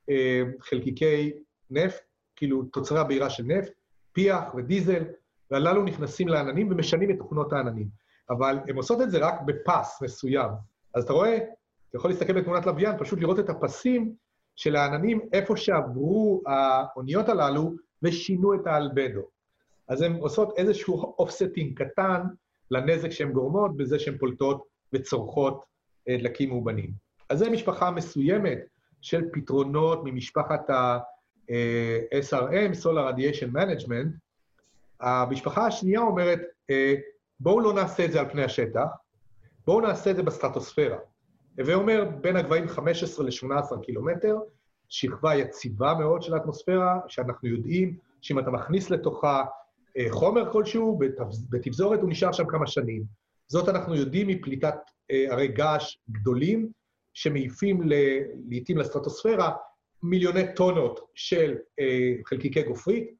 אה, 0.09 0.41
חלקיקי 0.59 1.31
נפט, 1.69 2.01
כאילו 2.35 2.63
תוצרי 2.63 2.99
הבעירה 2.99 3.29
של 3.29 3.43
נפט, 3.43 3.71
פיח 4.13 4.55
ודיזל, 4.55 5.03
והללו 5.51 5.83
נכנסים 5.83 6.27
לעננים 6.27 6.71
ומשנים 6.71 7.11
את 7.11 7.15
תכונות 7.17 7.53
העננים. 7.53 7.87
אבל 8.29 8.59
הן 8.67 8.75
עושות 8.75 9.01
את 9.01 9.11
זה 9.11 9.17
רק 9.17 9.41
בפס 9.45 10.01
מסוים. 10.01 10.49
אז 10.93 11.03
אתה 11.03 11.13
רואה, 11.13 11.37
אתה 11.37 11.97
יכול 11.97 12.09
להסתכל 12.09 12.33
בתמונת 12.33 12.65
לוויין, 12.65 12.97
פשוט 12.97 13.19
לראות 13.19 13.39
את 13.39 13.49
הפסים 13.49 14.15
של 14.55 14.75
העננים 14.75 15.19
איפה 15.33 15.57
שעברו 15.57 16.41
האוניות 16.45 17.29
הללו 17.29 17.73
ושינו 18.03 18.53
את 18.53 18.67
האלבדו. 18.67 19.21
אז 19.91 20.01
הן 20.01 20.15
עושות 20.15 20.53
איזשהו 20.57 21.15
offsetting 21.19 21.83
קטן 21.83 22.21
לנזק 22.71 23.09
שהן 23.09 23.31
גורמות 23.31 23.77
בזה 23.77 23.99
שהן 23.99 24.17
פולטות 24.17 24.63
וצורכות 24.93 25.63
אה, 26.09 26.17
דלקים 26.17 26.49
מאובנים. 26.49 26.91
אז 27.29 27.39
זו 27.39 27.51
משפחה 27.51 27.91
מסוימת 27.91 28.59
של 29.01 29.23
פתרונות 29.33 30.01
ממשפחת 30.03 30.69
ה-SRM, 30.69 32.73
Solar 32.83 33.13
Radiation 33.13 33.53
Management. 33.53 34.07
המשפחה 34.99 35.65
השנייה 35.65 35.99
אומרת, 35.99 36.39
אה, 36.69 36.95
בואו 37.39 37.59
לא 37.59 37.73
נעשה 37.73 38.05
את 38.05 38.11
זה 38.11 38.19
על 38.19 38.29
פני 38.29 38.43
השטח, 38.43 38.87
בואו 39.67 39.81
נעשה 39.81 40.11
את 40.11 40.15
זה 40.15 40.23
בסטרטוספירה. 40.23 40.97
הווי 41.59 41.73
אומר, 41.73 42.09
בין 42.21 42.35
הגבהים 42.35 42.67
15 42.67 43.25
ל-18 43.25 43.81
קילומטר, 43.81 44.37
שכבה 44.89 45.35
יציבה 45.35 45.93
מאוד 45.99 46.21
של 46.21 46.33
האטמוספירה, 46.33 46.99
שאנחנו 47.07 47.49
יודעים 47.49 47.97
שאם 48.21 48.39
אתה 48.39 48.51
מכניס 48.51 48.89
לתוכה 48.89 49.39
אה, 49.39 49.60
חומר 50.09 50.51
כלשהו 50.51 50.99
בתפזורת, 51.49 52.01
הוא 52.01 52.09
נשאר 52.09 52.31
שם 52.31 52.47
כמה 52.47 52.67
שנים. 52.67 53.03
זאת 53.47 53.69
אנחנו 53.69 53.95
יודעים 53.95 54.27
מפליטת 54.27 54.75
אה, 55.11 55.25
הרי 55.29 55.47
געש 55.47 55.97
גדולים, 56.11 56.71
שמעיפים 57.13 57.81
לעיתים 58.49 58.77
לסטרטוספירה 58.77 59.51
מיליוני 60.03 60.53
טונות 60.55 60.99
של 61.15 61.55
אה, 61.79 62.13
חלקיקי 62.25 62.63
גופרית, 62.63 63.13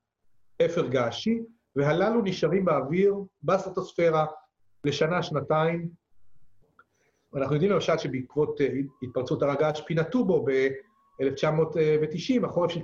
אפר 0.65 0.87
געשי, 0.87 1.39
והללו 1.75 2.21
נשארים 2.21 2.65
באוויר, 2.65 3.15
בסטרטוספירה, 3.43 4.25
לשנה, 4.85 5.23
שנתיים. 5.23 5.89
אנחנו 7.35 7.55
יודעים 7.55 7.71
למשל 7.71 7.97
שבעקבות 7.97 8.59
התפרצות 9.03 9.43
הר 9.43 9.49
הגעש 9.49 9.81
פינטובו 9.81 10.45
ב-1990, 10.45 12.45
החורף 12.45 12.71
של 12.71 12.79
91-2, 12.79 12.83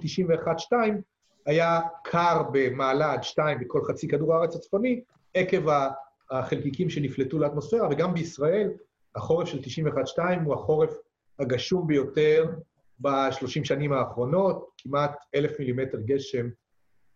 היה 1.47 1.79
קר 2.03 2.41
במעלה 2.51 3.13
עד 3.13 3.23
שתיים 3.23 3.59
בכל 3.59 3.81
חצי 3.87 4.07
כדור 4.07 4.33
הארץ 4.33 4.55
הצפוני, 4.55 5.01
עקב 5.33 5.69
החלקיקים 6.31 6.89
שנפלטו 6.89 7.39
לאטמוספירה, 7.39 7.87
וגם 7.91 8.13
בישראל 8.13 8.71
החורף 9.15 9.47
של 9.47 9.59
91-2 9.59 10.21
הוא 10.45 10.53
החורף 10.53 10.93
הגשום 11.39 11.87
ביותר 11.87 12.45
בשלושים 12.99 13.65
שנים 13.65 13.93
האחרונות, 13.93 14.69
כמעט 14.77 15.11
אלף 15.35 15.59
מילימטר 15.59 15.97
גשם 16.05 16.47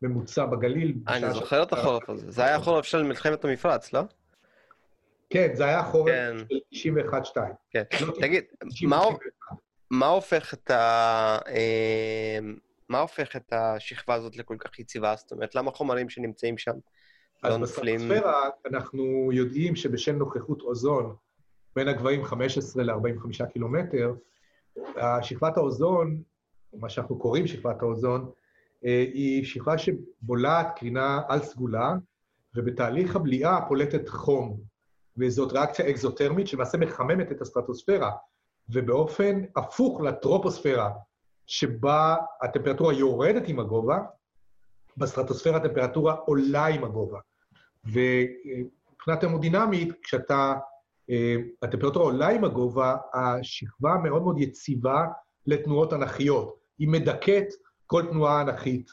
ממוצע 0.02 0.46
בגליל. 0.46 0.94
אני 1.08 1.34
זוכר 1.34 1.64
את 1.64 1.74
החורף 1.74 2.10
הזה, 2.10 2.32
זה 2.32 2.46
היה 2.46 2.56
החורף 2.56 2.86
של 2.86 3.04
מלחמת 3.04 3.46
המפרץ, 3.46 3.94
לא? 3.94 4.02
כן, 5.30 5.50
זה 5.54 5.66
היה 5.66 5.84
חורף 5.84 6.10
כן. 6.10 6.36
של 6.72 6.98
91-2. 7.10 7.40
כן, 7.72 7.84
לא 8.08 8.14
תגיד, 8.20 8.44
מה 9.92 10.08
הופך 10.08 10.54
את 10.54 10.72
ה... 10.72 11.38
מה 12.92 13.00
הופך 13.00 13.36
את 13.36 13.54
השכבה 13.54 14.14
הזאת 14.14 14.38
לכל 14.38 14.56
כך 14.60 14.80
יציבה? 14.80 15.16
זאת 15.18 15.32
אומרת, 15.32 15.56
למה 15.56 15.72
חומרים 15.72 16.10
שנמצאים 16.10 16.58
שם 16.58 16.72
לא 17.44 17.58
נופלים? 17.58 17.96
אז 17.96 18.02
בסטרוספירה 18.02 18.50
אנחנו 18.72 19.30
יודעים 19.34 19.76
שבשל 19.76 20.12
נוכחות 20.12 20.62
אוזון 20.62 21.16
בין 21.76 21.88
הגבהים 21.88 22.24
15 22.24 22.84
ל-45 22.84 23.46
קילומטר, 23.54 24.14
שכבת 25.22 25.58
האוזון, 25.58 26.22
מה 26.74 26.90
שאנחנו 26.90 27.20
קוראים 27.20 27.48
שכבת 27.48 27.82
האוזון, 27.82 28.32
אה, 28.86 29.06
היא 29.14 29.46
שכבה 29.46 29.78
שבולעת 29.78 30.68
קרינה 30.76 31.22
על 31.28 31.40
סגולה, 31.40 31.94
ובתהליך 32.56 33.16
הבליעה 33.16 33.68
פולטת 33.68 34.10
חום. 34.10 34.60
וזאת 35.18 35.52
ריאקציה 35.52 35.90
אקזוטרמית 35.90 36.48
שלמעשה 36.48 36.78
מחממת 36.78 37.32
את 37.32 37.42
הסטרטוספירה, 37.42 38.12
ובאופן 38.70 39.42
הפוך 39.56 40.02
לטרופוספירה, 40.02 40.92
שבה 41.52 42.16
הטמפרטורה 42.42 42.94
יורדת 42.94 43.48
עם 43.48 43.60
הגובה, 43.60 44.00
בסטרטוספירה 44.98 45.58
הטמפרטורה 45.58 46.14
עולה 46.14 46.66
עם 46.66 46.84
הגובה. 46.84 47.20
ומבחינה 47.86 49.18
תרמודינמית, 49.22 49.94
כשאתה, 50.04 50.54
אה, 51.10 51.36
הטמפרטורה 51.62 52.06
עולה 52.06 52.30
עם 52.30 52.44
הגובה, 52.44 52.96
השכבה 53.14 53.96
מאוד 54.04 54.22
מאוד 54.22 54.40
יציבה 54.40 55.06
לתנועות 55.46 55.94
אנכיות. 55.94 56.56
היא 56.80 56.88
מדכאת 56.88 57.48
כל 57.88 58.06
תנועה 58.12 58.42
אנכית 58.42 58.92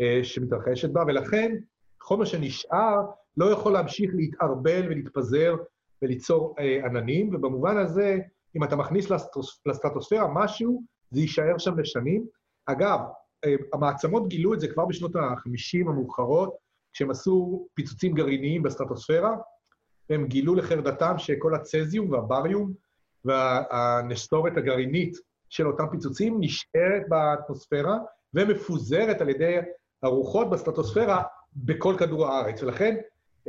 אה, 0.00 0.20
שמתרחשת 0.22 0.90
בה, 0.90 1.02
ולכן 1.06 1.56
חומר 2.02 2.24
שנשאר 2.24 3.00
לא 3.36 3.44
יכול 3.44 3.72
להמשיך 3.72 4.10
להתערבל 4.14 4.86
ולהתפזר 4.86 5.56
וליצור 6.02 6.54
אה, 6.58 6.86
עננים, 6.86 7.34
ובמובן 7.34 7.76
הזה, 7.76 8.18
אם 8.56 8.64
אתה 8.64 8.76
מכניס 8.76 9.10
לסטרטוספירה 9.66 10.28
משהו, 10.34 10.95
זה 11.10 11.20
יישאר 11.20 11.58
שם 11.58 11.78
לשנים. 11.78 12.26
אגב, 12.66 13.00
אה, 13.44 13.54
המעצמות 13.72 14.28
גילו 14.28 14.54
את 14.54 14.60
זה 14.60 14.68
כבר 14.68 14.84
בשנות 14.84 15.16
ה-50 15.16 15.90
המאוחרות, 15.90 16.56
כשהם 16.92 17.10
עשו 17.10 17.66
פיצוצים 17.74 18.14
גרעיניים 18.14 18.62
בסטרטוספירה, 18.62 19.36
והם 20.10 20.26
גילו 20.26 20.54
לחרדתם 20.54 21.14
שכל 21.18 21.54
הצזיום 21.54 22.10
והבריום 22.10 22.72
והנסתורת 23.24 24.56
הגרעינית 24.56 25.16
של 25.48 25.66
אותם 25.66 25.84
פיצוצים 25.90 26.36
נשארת 26.40 27.02
באטמוספירה 27.08 27.98
ומפוזרת 28.34 29.20
על 29.20 29.28
ידי 29.28 29.56
הרוחות 30.02 30.50
בסטרטוספירה 30.50 31.22
בכל 31.56 31.94
כדור 31.98 32.26
הארץ. 32.26 32.62
ולכן, 32.62 32.96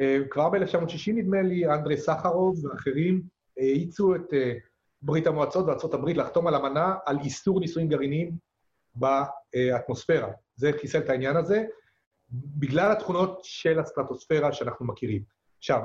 אה, 0.01 0.17
כבר 0.29 0.49
ב-1960 0.49 1.11
נדמה 1.13 1.41
לי, 1.41 1.65
אנדרי 1.65 1.97
סחרוב 1.97 2.65
ואחרים 2.65 3.21
האיצו 3.57 4.15
את 4.15 4.33
אה, 4.33 4.53
ברית 5.01 5.27
המועצות 5.27 5.93
הברית 5.93 6.17
לחתום 6.17 6.47
על 6.47 6.55
אמנה 6.55 6.95
על 7.05 7.17
איסור 7.23 7.59
ניסויים 7.59 7.89
גרעיניים 7.89 8.31
באטמוספירה. 8.95 10.29
זה 10.55 10.71
חיסל 10.81 10.99
את 10.99 11.09
העניין 11.09 11.35
הזה, 11.35 11.65
בגלל 12.31 12.91
התכונות 12.91 13.39
של 13.43 13.79
הסטרטוספירה 13.79 14.53
שאנחנו 14.53 14.85
מכירים. 14.85 15.23
עכשיו, 15.57 15.81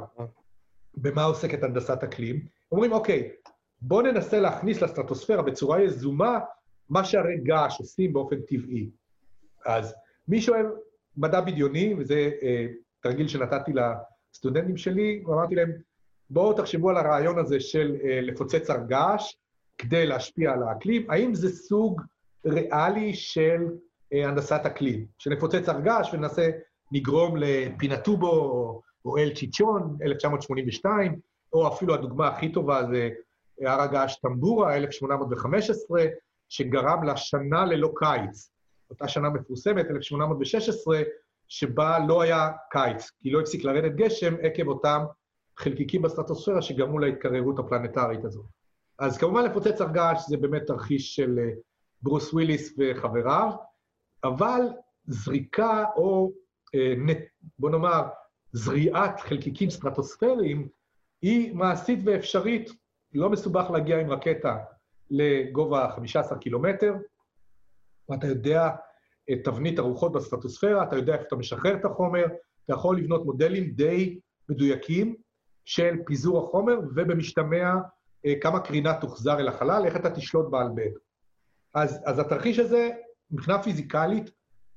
במה 0.95 1.25
עוסקת 1.25 1.63
הנדסת 1.63 2.03
אקלים? 2.05 2.47
אומרים, 2.73 2.93
אוקיי, 2.93 3.33
בואו 3.81 4.03
ננסה 4.03 4.41
להכניס 4.41 4.83
לסטרטוספירה 4.83 5.43
בצורה 5.43 5.83
יזומה 5.83 6.39
מה 6.89 7.05
שהרי 7.05 7.39
געש 7.43 7.81
עושים 7.81 8.13
באופן 8.13 8.41
טבעי. 8.41 8.91
אז 9.67 9.95
מי 10.29 10.41
שואל 10.41 10.67
מדע 11.17 11.41
בדיוני, 11.41 11.95
וזה 11.99 12.31
אה, 12.43 12.67
תרגיל 13.01 13.29
שנתתי 13.29 13.73
לסטודנטים 13.73 14.77
שלי, 14.77 15.23
ואמרתי 15.27 15.55
להם, 15.55 15.73
בואו 16.33 16.53
תחשבו 16.53 16.91
על 16.91 16.97
הרעיון 16.97 17.39
הזה 17.39 17.61
של 17.61 17.97
אה, 18.05 18.21
לפוצץ 18.21 18.71
הר 18.71 18.87
געש 18.87 19.35
כדי 19.79 20.07
להשפיע 20.07 20.53
על 20.53 20.63
האקלים, 20.63 21.11
האם 21.11 21.35
זה 21.35 21.57
סוג 21.57 22.03
ריאלי 22.47 23.15
של 23.15 23.67
אה, 24.13 24.29
הנדסת 24.29 24.61
אקלים, 24.67 25.07
שנפוצץ 25.19 25.69
הר 25.69 25.81
געש 25.81 26.15
וננסה 26.15 26.51
לגרום 26.93 27.37
לפינטובו 27.37 28.81
או, 29.05 29.19
אל 29.19 29.35
צ'יצ'ון, 29.35 29.97
1982, 30.03 31.21
או 31.53 31.69
אפילו 31.69 31.95
הדוגמה 31.95 32.29
הכי 32.29 32.53
טובה 32.53 32.83
זה 32.91 33.11
הר 33.61 33.81
הגעש 33.81 34.17
טמבורה, 34.17 34.77
1815, 34.77 36.05
שגרם 36.49 37.05
לשנה 37.05 37.65
ללא 37.65 37.93
קיץ. 37.97 38.51
אותה 38.91 39.09
שנה 39.09 39.31
מפורסמת, 39.31 39.87
1816, 39.91 41.03
שבה 41.49 41.99
לא 42.09 42.23
היה 42.23 42.51
קיץ, 42.71 43.11
כי 43.21 43.31
לא 43.31 43.41
הפסיק 43.41 43.65
לרדת 43.65 43.93
גשם 43.97 44.35
עקב 44.43 44.69
אותם 44.69 45.05
חלקיקים 45.63 46.03
בסטרטוספירה 46.03 46.63
שגרמו 46.63 46.99
להתקררות 46.99 47.59
הפלנטרית 47.59 48.25
הזו. 48.25 48.43
אז 48.99 49.19
כמובן 49.19 49.45
לפוצץ 49.45 49.81
הר 49.81 49.93
געש 49.93 50.29
זה 50.29 50.37
באמת 50.37 50.63
תרחיש 50.67 51.17
של 51.17 51.39
אה, 51.39 51.51
ברוס 52.03 52.33
וויליס 52.33 52.75
וחבריו, 52.79 53.51
אבל 54.25 54.61
זריקה 55.07 55.85
או, 55.97 56.33
אה, 56.75 57.15
בוא 57.59 57.71
נאמר, 57.71 58.03
זריעת 58.53 59.21
חלקיקים 59.21 59.71
סטרטוספריים 59.71 60.69
היא 61.23 61.55
מעשית 61.55 61.99
ואפשרית. 62.05 62.71
לא 63.15 63.31
מסובך 63.31 63.71
להגיע 63.71 64.01
עם 64.01 64.11
רקטה 64.11 64.59
לגובה 65.11 65.91
15 65.97 66.39
קילומטר, 66.39 66.95
ואתה 68.09 68.27
יודע 68.27 68.69
את 69.33 69.39
תבנית 69.45 69.79
הרוחות 69.79 70.13
בסטרטוספירה, 70.13 70.83
אתה 70.85 70.97
יודע 70.97 71.15
איפה 71.15 71.25
אתה 71.27 71.37
משחרר 71.37 71.75
את 71.75 71.85
החומר, 71.85 72.25
אתה 72.65 72.73
יכול 72.73 72.99
לבנות 72.99 73.25
מודלים 73.25 73.71
די 73.71 74.21
מדויקים 74.49 75.17
של 75.65 75.97
פיזור 76.07 76.45
החומר, 76.45 76.79
ובמשתמע 76.95 77.75
אה, 78.27 78.35
כמה 78.41 78.61
קרינה 78.61 79.01
תוחזר 79.01 79.41
אל 79.41 79.49
החלל, 79.49 79.83
איך 79.87 79.97
אתה 79.97 80.11
תשלוט 80.11 80.51
בה 80.51 80.61
על. 80.61 80.69
אז, 81.75 82.01
אז 82.05 82.19
התרחיש 82.19 82.59
הזה, 82.59 82.91
מבחינה 83.31 83.63
פיזיקלית, 83.63 84.31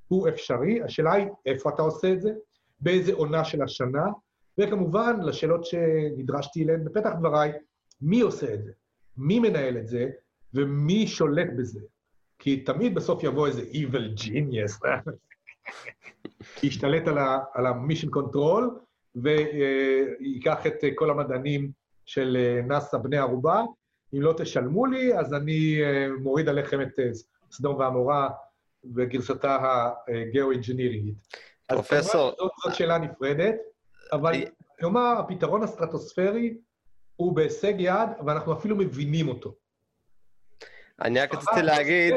הוא 0.07 0.29
אפשרי, 0.29 0.83
השאלה 0.83 1.13
היא 1.13 1.27
איפה 1.45 1.69
אתה 1.69 1.81
עושה 1.81 2.13
את 2.13 2.21
זה, 2.21 2.29
באיזה 2.79 3.13
עונה 3.13 3.43
של 3.43 3.61
השנה, 3.61 4.05
וכמובן, 4.57 5.19
לשאלות 5.21 5.65
שנדרשתי 5.65 6.63
אליהן 6.63 6.85
בפתח 6.85 7.09
דבריי, 7.19 7.51
מי 8.01 8.21
עושה 8.21 8.53
את 8.53 8.63
זה? 8.63 8.71
מי 9.17 9.39
מנהל 9.39 9.77
את 9.77 9.87
זה? 9.87 10.09
ומי 10.53 11.07
שולט 11.07 11.47
בזה? 11.57 11.79
כי 12.39 12.63
תמיד 12.63 12.95
בסוף 12.95 13.23
יבוא 13.23 13.47
איזה 13.47 13.61
evil 13.61 14.21
genius, 14.21 14.87
ישתלט 16.63 17.07
על 17.53 17.65
ה-mission 17.65 18.09
control, 18.09 18.63
וייקח 19.15 20.67
את 20.67 20.83
כל 20.95 21.09
המדענים 21.09 21.71
של 22.05 22.37
נאס"א 22.67 22.97
בני 22.97 23.17
ערובה. 23.17 23.63
אם 24.13 24.21
לא 24.21 24.33
תשלמו 24.37 24.85
לי, 24.85 25.19
אז 25.19 25.33
אני 25.33 25.79
מוריד 26.19 26.49
עליכם 26.49 26.81
את 26.81 26.99
סדום 27.51 27.75
ועמורה 27.75 28.29
בגרסתה 28.85 29.57
הגאו-אינג'ינירינגית. 30.07 31.15
אז 31.69 31.75
פרופסור- 31.77 32.11
כמובן 32.11 32.35
זאת, 32.37 32.51
זאת 32.65 32.75
שאלה 32.75 32.97
נפרדת, 32.97 33.55
אבל 34.11 34.33
כלומר, 34.79 35.15
הפתרון 35.19 35.63
הסטרטוספרי 35.63 36.57
הוא 37.15 37.35
בהישג 37.35 37.73
יד, 37.77 38.09
ואנחנו 38.25 38.53
אפילו 38.53 38.75
מבינים 38.75 39.27
אותו. 39.27 39.55
אני 41.01 41.19
רק 41.19 41.33
רציתי 41.33 41.61
להגיד, 41.61 42.13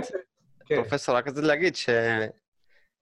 כן, 0.66 0.74
פרופסור, 0.82 1.14
רק 1.16 1.28
רציתי 1.28 1.46
להגיד 1.46 1.76
ש... 1.76 1.88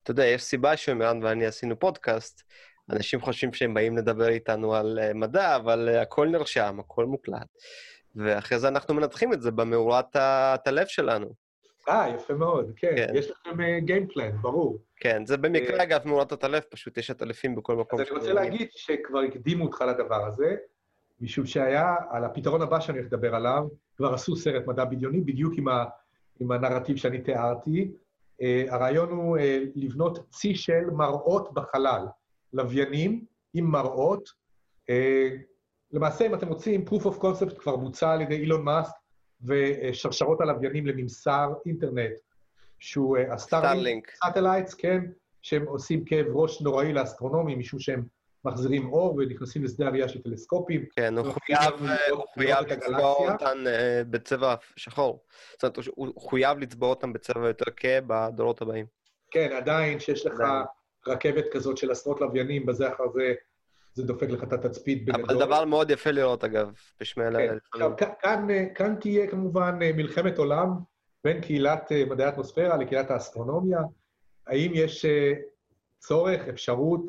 אתה 0.02 0.10
יודע, 0.10 0.24
יש 0.26 0.42
סיבה 0.42 0.76
שמירן 0.76 1.22
ואני 1.24 1.46
עשינו 1.46 1.78
פודקאסט. 1.78 2.42
אנשים 2.90 3.20
חושבים 3.20 3.52
שהם 3.52 3.74
באים 3.74 3.96
לדבר 3.96 4.28
איתנו 4.28 4.74
על 4.74 4.98
אה, 5.02 5.14
מדע, 5.14 5.56
אבל 5.56 5.88
אה, 5.88 6.02
הכל 6.02 6.28
נרשם, 6.28 6.76
הכל 6.80 7.06
מוקלט. 7.06 7.46
ואחרי 8.16 8.58
זה 8.58 8.68
אנחנו 8.68 8.94
מנתחים 8.94 9.32
את 9.32 9.42
זה 9.42 9.50
במאורת 9.50 10.16
הלב 10.66 10.86
שלנו. 10.86 11.46
אה, 11.88 12.08
יפה 12.14 12.34
מאוד, 12.34 12.70
כן. 12.76 12.92
כן. 12.96 13.12
יש 13.14 13.30
לכם 13.30 13.78
גיימפלן, 13.78 14.36
ברור. 14.40 14.78
כן, 14.96 15.26
זה 15.26 15.36
במקרה, 15.36 15.76
אה, 15.76 15.82
אגב, 15.82 16.08
מאורת 16.08 16.44
הלב, 16.44 16.62
פשוט 16.70 16.98
יש 16.98 17.10
עטלפים 17.10 17.54
בכל 17.54 17.76
מקום. 17.76 18.00
אז 18.00 18.06
אני 18.06 18.18
רוצה 18.18 18.32
להגיד 18.32 18.68
שכבר 18.70 19.18
הקדימו 19.18 19.64
אותך 19.64 19.84
לדבר 19.88 20.26
הזה, 20.26 20.56
משום 21.20 21.46
שהיה, 21.46 21.94
על 22.10 22.24
הפתרון 22.24 22.62
הבא 22.62 22.80
שאני 22.80 22.98
הולך 22.98 23.12
לדבר 23.12 23.34
עליו, 23.34 23.68
כבר 23.96 24.14
עשו 24.14 24.36
סרט 24.36 24.66
מדע 24.66 24.84
בדיוני, 24.84 25.20
בדיוק 25.20 25.54
עם, 25.58 25.68
ה, 25.68 25.84
עם 26.40 26.52
הנרטיב 26.52 26.96
שאני 26.96 27.20
תיארתי. 27.20 27.90
Uh, 28.40 28.44
הרעיון 28.74 29.08
הוא 29.08 29.38
uh, 29.38 29.40
לבנות 29.74 30.30
צי 30.30 30.54
של 30.54 30.84
מראות 30.92 31.54
בחלל, 31.54 32.06
לוויינים 32.52 33.24
עם 33.54 33.64
מראות. 33.64 34.28
Uh, 34.90 34.92
למעשה, 35.92 36.26
אם 36.26 36.34
אתם 36.34 36.48
רוצים, 36.48 36.84
proof 36.88 37.02
of 37.02 37.22
concept 37.22 37.60
כבר 37.60 37.76
בוצע 37.76 38.12
על 38.12 38.20
ידי 38.20 38.36
אילון 38.36 38.64
מאסק, 38.64 38.94
ושרשרות 39.42 40.40
הלוויינים 40.40 40.86
לממסר 40.86 41.52
אינטרנט, 41.66 42.12
שהוא 42.78 43.18
uh, 43.18 43.36
סטארלינק. 43.36 44.10
satellites, 44.24 44.74
כן, 44.74 45.00
שהם 45.42 45.66
עושים 45.66 46.04
כאב 46.04 46.26
ראש 46.32 46.62
נוראי 46.62 46.92
לאסטרונומים, 46.92 47.58
משום 47.58 47.80
שהם 47.80 48.02
מחזירים 48.46 48.92
אור 48.92 49.14
ונכנסים 49.14 49.64
לשדה 49.64 49.86
הראייה 49.86 50.08
של 50.08 50.22
טלסקופים. 50.22 50.86
כן, 50.96 51.18
הוא 51.18 51.32
חויב, 51.32 51.86
אה, 51.88 52.10
הוא 52.10 52.24
חויב 52.34 52.58
לצבוע. 52.58 53.32
אותן 53.32 53.66
אה, 53.66 54.02
בצבע 54.10 54.54
שחור. 54.76 55.24
זאת 55.52 55.64
אומרת, 55.64 55.88
הוא 55.94 56.20
חויב 56.20 56.58
לצבוע 56.58 56.88
אותן 56.88 57.12
בצבע 57.12 57.48
יותר 57.48 57.64
כהה 57.76 58.00
בדורות 58.06 58.62
הבאים. 58.62 58.86
כן, 59.30 59.52
עדיין, 59.56 60.00
שיש 60.00 60.26
לך. 60.26 60.42
רכבת 61.08 61.44
כזאת 61.52 61.76
של 61.76 61.90
עשרות 61.90 62.20
לוויינים, 62.20 62.66
בזה 62.66 62.88
אחר 62.88 63.04
זה, 63.14 63.34
זה 63.94 64.02
דופק 64.02 64.28
לך 64.30 64.42
את 64.42 64.52
התצפית 64.52 65.04
בגדול. 65.04 65.24
אבל 65.24 65.46
דבר 65.46 65.64
מאוד 65.64 65.90
יפה 65.90 66.10
לראות, 66.10 66.44
אגב, 66.44 66.72
בשמי 67.00 67.26
אלה. 67.26 67.38
כן. 67.38 67.56
עכשיו, 67.72 67.92
כאן, 68.20 68.50
אה, 68.50 68.64
כאן 68.74 68.94
תהיה 69.00 69.26
כמובן 69.26 69.78
אה, 69.82 69.92
מלחמת 69.92 70.38
עולם 70.38 70.68
בין 71.24 71.40
קהילת 71.40 71.92
אה, 71.92 72.04
מדעי 72.04 72.26
האטמוספירה 72.26 72.76
לקהילת 72.76 73.10
האסטרונומיה. 73.10 73.80
האם 74.46 74.70
יש 74.74 75.04
אה, 75.04 75.32
צורך, 75.98 76.48
אפשרות, 76.48 77.00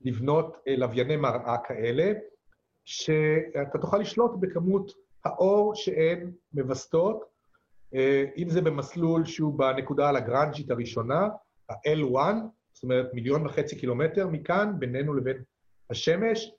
לבנות 0.00 0.56
לווייני 0.66 1.16
מראה 1.16 1.56
כאלה, 1.68 2.12
שאתה 2.84 3.78
תוכל 3.80 3.98
לשלוט 3.98 4.30
בכמות 4.40 4.92
האור 5.24 5.74
שהן 5.74 6.30
מווסתות, 6.52 7.24
אם 8.36 8.48
זה 8.48 8.60
במסלול 8.60 9.24
שהוא 9.24 9.58
בנקודה 9.58 10.08
הלגרנג'ית 10.08 10.70
הראשונה, 10.70 11.28
ה-L1, 11.68 12.34
זאת 12.78 12.82
אומרת 12.82 13.14
מיליון 13.14 13.46
וחצי 13.46 13.76
קילומטר 13.76 14.26
מכאן, 14.26 14.72
בינינו 14.78 15.14
לבין 15.14 15.36
השמש, 15.90 16.52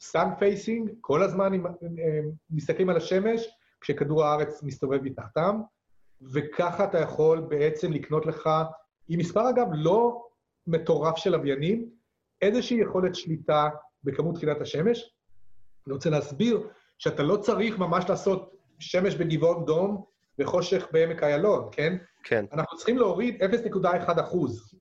sun 0.00 0.28
facing, 0.38 0.90
כל 1.00 1.22
הזמן 1.22 1.54
הם, 1.54 1.66
הם, 1.66 1.74
הם 1.82 2.30
מסתכלים 2.50 2.88
על 2.88 2.96
השמש, 2.96 3.48
כשכדור 3.80 4.24
הארץ 4.24 4.62
מסתובב 4.62 5.02
מתחתם, 5.02 5.60
וככה 6.32 6.84
אתה 6.84 6.98
יכול 6.98 7.40
בעצם 7.40 7.92
לקנות 7.92 8.26
לך, 8.26 8.50
עם 9.08 9.18
מספר 9.18 9.50
אגב 9.50 9.66
לא 9.72 10.26
מטורף 10.66 11.16
של 11.16 11.30
לוויינים, 11.30 11.90
איזושהי 12.42 12.80
יכולת 12.80 13.14
שליטה 13.14 13.68
בכמות 14.04 14.34
קרינת 14.34 14.60
השמש. 14.60 15.14
אני 15.86 15.94
רוצה 15.94 16.10
להסביר 16.10 16.68
שאתה 16.98 17.22
לא 17.22 17.36
צריך 17.36 17.78
ממש 17.78 18.04
לעשות 18.08 18.54
שמש 18.78 19.14
בגבעון 19.14 19.64
דום 19.64 20.04
וחושך 20.38 20.86
בעמק 20.92 21.22
איילון, 21.22 21.68
כן? 21.72 21.96
כן, 22.24 22.44
אנחנו 22.52 22.76
צריכים 22.76 22.98
להוריד 22.98 23.42
0.1 23.42 24.20
אחוז 24.20 24.76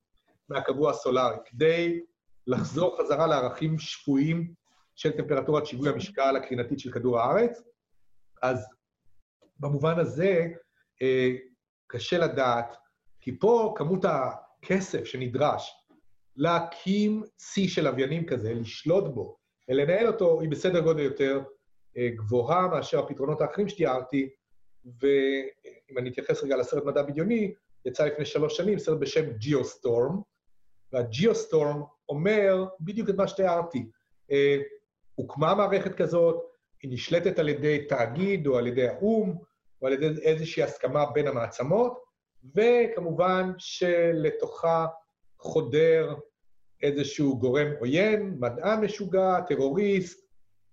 מהקבוע 0.49 0.91
הסולארי, 0.91 1.37
כדי 1.45 2.01
לחזור 2.47 2.97
חזרה 2.99 3.27
לערכים 3.27 3.79
שפויים 3.79 4.53
של 4.95 5.11
טמפרטורת 5.11 5.65
שיווי 5.65 5.89
המשקל 5.89 6.35
הקרינתית 6.35 6.79
של 6.79 6.91
כדור 6.91 7.19
הארץ. 7.19 7.61
אז 8.41 8.67
במובן 9.59 9.99
הזה, 9.99 10.47
אה, 11.01 11.31
קשה 11.87 12.17
לדעת, 12.17 12.75
כי 13.21 13.39
פה 13.39 13.73
כמות 13.77 14.05
הכסף 14.05 15.03
שנדרש 15.03 15.73
להקים 16.35 17.23
צי 17.35 17.67
של 17.67 17.83
לוויינים 17.83 18.25
כזה, 18.25 18.53
לשלוט 18.53 19.13
בו 19.13 19.37
ולנהל 19.69 20.07
אותו, 20.07 20.41
היא 20.41 20.49
בסדר 20.49 20.79
גודל 20.79 21.03
יותר 21.03 21.41
אה, 21.97 22.09
גבוהה 22.15 22.67
מאשר 22.67 22.99
הפתרונות 22.99 23.41
האחרים 23.41 23.69
שתיארתי, 23.69 24.29
ואם 24.85 25.97
אני 25.97 26.09
אתייחס 26.09 26.43
רגע 26.43 26.57
לסרט 26.57 26.83
מדע 26.83 27.01
בדיוני, 27.01 27.53
יצא 27.85 28.05
לפני 28.05 28.25
שלוש 28.25 28.57
שנים 28.57 28.79
סרט 28.79 28.99
בשם 28.99 29.31
ג'יוסטורם, 29.31 30.21
והג'יוסטורם 30.95 31.81
אומר 32.09 32.65
בדיוק 32.79 33.09
את 33.09 33.15
מה 33.15 33.27
שתיארתי. 33.27 33.89
אה, 34.31 34.57
הוקמה 35.15 35.55
מערכת 35.55 35.95
כזאת, 35.95 36.43
היא 36.81 36.91
נשלטת 36.93 37.39
על 37.39 37.49
ידי 37.49 37.85
תאגיד 37.85 38.47
או 38.47 38.57
על 38.57 38.67
ידי 38.67 38.87
האו"ם, 38.87 39.37
או 39.81 39.87
על 39.87 39.93
ידי 39.93 40.21
איזושהי 40.21 40.63
הסכמה 40.63 41.05
בין 41.05 41.27
המעצמות, 41.27 42.03
וכמובן 42.55 43.51
שלתוכה 43.57 44.87
חודר 45.39 46.15
איזשהו 46.81 47.39
גורם 47.39 47.67
עוין, 47.79 48.35
מדען 48.39 48.85
משוגע, 48.85 49.41
טרוריסט, 49.41 50.25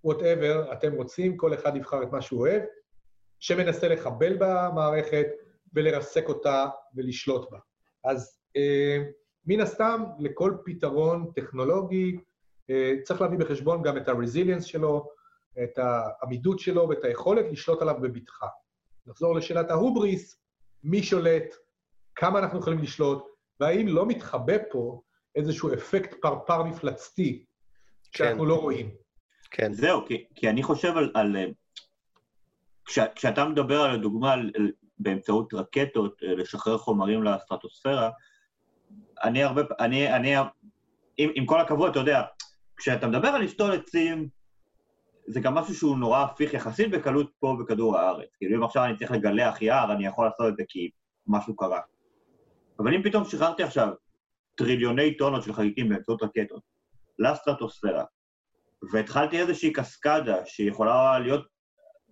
whatever, 0.05 0.73
אתם 0.73 0.93
רוצים, 0.93 1.37
כל 1.37 1.55
אחד 1.55 1.77
יבחר 1.77 2.03
את 2.03 2.13
מה 2.13 2.23
שהוא 2.23 2.41
אוהב, 2.41 2.63
שמנסה 3.41 3.89
לחבל 3.89 4.37
במערכת 4.39 5.27
ולרסק 5.75 6.29
אותה 6.29 6.67
ולשלוט 6.95 7.51
בה. 7.51 7.59
אז 8.05 8.39
אה, 8.57 8.99
מן 9.47 9.61
הסתם, 9.61 10.03
לכל 10.19 10.57
פתרון 10.65 11.31
טכנולוגי 11.35 12.19
אה, 12.71 12.95
צריך 13.05 13.21
להביא 13.21 13.39
בחשבון 13.39 13.83
גם 13.83 13.97
את 13.97 14.09
ה-resilience 14.09 14.63
שלו, 14.63 15.09
את 15.63 15.79
העמידות 15.79 16.59
שלו 16.59 16.89
ואת 16.89 17.05
היכולת 17.05 17.45
לשלוט 17.51 17.83
עליו 17.83 17.95
בבטחה. 18.01 18.47
נחזור 19.07 19.35
לשאלת 19.35 19.71
ההובריס, 19.71 20.43
מי 20.85 21.03
שולט, 21.03 21.55
כמה 22.15 22.39
אנחנו 22.39 22.59
יכולים 22.59 22.79
לשלוט, 22.79 23.25
והאם 23.61 23.89
לא 23.89 24.07
מתחבא 24.07 24.57
פה 24.71 25.01
איזשהו 25.35 25.75
אפקט 25.75 26.15
פרפר 26.21 26.63
מפלצתי 26.63 27.45
שאנחנו 28.11 28.43
כן. 28.43 28.49
לא 28.49 28.61
רואים. 28.61 28.91
כן. 29.51 29.73
זהו, 29.73 30.07
כי, 30.07 30.25
כי 30.35 30.49
אני 30.49 30.63
חושב 30.63 30.97
על... 30.97 31.11
על 31.15 31.37
אה, 31.37 31.47
כש, 32.85 32.99
כשאתה 33.15 33.45
מדבר 33.45 33.81
על 33.81 33.95
הדוגמה 33.95 34.33
על, 34.33 34.51
על, 34.57 34.73
באמצעות 34.99 35.55
רקטות 35.55 36.23
אה, 36.23 36.35
לשחרר 36.35 36.79
חומרים 36.79 37.23
לסטרטוספירה, 37.23 38.11
אני 39.23 39.43
הרבה... 39.43 39.63
אני... 39.81 40.17
אני 40.17 40.37
עם, 41.17 41.31
עם 41.35 41.47
כל 41.47 41.61
הכבוד, 41.61 41.91
אתה 41.91 41.99
יודע, 41.99 42.23
כשאתה 42.77 43.07
מדבר 43.07 43.29
על 43.29 43.43
לשתול 43.43 43.73
עצים, 43.73 44.29
זה 45.27 45.41
גם 45.41 45.55
משהו 45.55 45.75
שהוא 45.75 45.99
נורא 45.99 46.23
הפיך 46.23 46.55
יחסית 46.55 46.91
בקלות 46.91 47.31
פה 47.41 47.57
בכדור 47.61 47.99
הארץ. 47.99 48.29
כאילו, 48.39 48.57
אם 48.57 48.63
עכשיו 48.63 48.85
אני 48.85 48.97
צריך 48.97 49.11
לגלח 49.11 49.63
יער, 49.63 49.93
אני 49.93 50.07
יכול 50.07 50.25
לעשות 50.27 50.49
את 50.49 50.57
זה 50.57 50.63
כי 50.69 50.91
משהו 51.27 51.57
קרה. 51.57 51.81
אבל 52.79 52.95
אם 52.95 53.03
פתאום 53.03 53.25
שחררתי 53.25 53.63
עכשיו 53.63 53.89
טריליוני 54.55 55.17
טונות 55.17 55.43
של 55.43 55.53
חגיגים 55.53 55.89
באמצעות 55.89 56.23
רקטות 56.23 56.63
לסטרטוספירה, 57.19 58.05
והתחלתי 58.93 59.41
איזושהי 59.41 59.73
קסקדה 59.73 60.47
שיכולה 60.47 61.19
להיות 61.19 61.47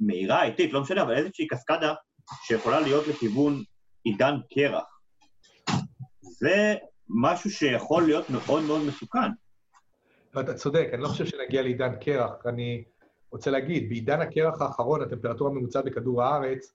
מהירה, 0.01 0.45
איטית, 0.45 0.73
לא 0.73 0.81
משנה, 0.81 1.03
אבל 1.03 1.17
איזושהי 1.17 1.47
קסקדה 1.47 1.95
שיכולה 2.43 2.81
להיות 2.81 3.07
לכיוון 3.07 3.63
עידן 4.05 4.35
קרח. 4.55 5.01
זה 6.21 6.75
משהו 7.15 7.51
שיכול 7.51 8.03
להיות 8.03 8.31
מאוד 8.31 8.63
מאוד 8.63 8.81
מסוכן. 8.89 9.31
ואתה 10.35 10.55
צודק, 10.55 10.89
אני 10.93 11.03
לא 11.03 11.09
חושב 11.09 11.27
שנגיע 11.27 11.63
לעידן 11.63 11.97
קרח. 12.01 12.47
אני 12.47 12.85
רוצה 13.33 13.51
להגיד, 13.51 13.89
בעידן 13.89 14.21
הקרח 14.21 14.61
האחרון, 14.63 15.03
הטמפרטורה 15.03 15.51
הממוצעת 15.51 15.85
בכדור 15.85 16.23
הארץ 16.23 16.75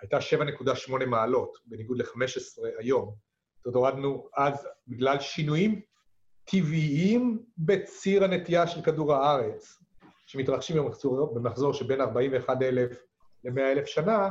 הייתה 0.00 0.18
7.8 0.88 1.06
מעלות, 1.06 1.58
בניגוד 1.66 1.98
ל-15 1.98 2.62
היום. 2.78 3.14
זאת 3.64 3.76
אומרת, 3.76 3.76
הורדנו 3.76 4.28
אז, 4.36 4.68
בגלל 4.88 5.20
שינויים 5.20 5.80
טבעיים 6.44 7.42
בציר 7.58 8.24
הנטייה 8.24 8.66
של 8.66 8.82
כדור 8.82 9.14
הארץ, 9.14 9.78
שמתרחשים 10.26 10.76
במחזור, 10.76 11.34
במחזור 11.34 11.72
שבין 11.72 12.00
41,000 12.00 12.88
ל-100,000 13.44 13.86
שנה, 13.86 14.28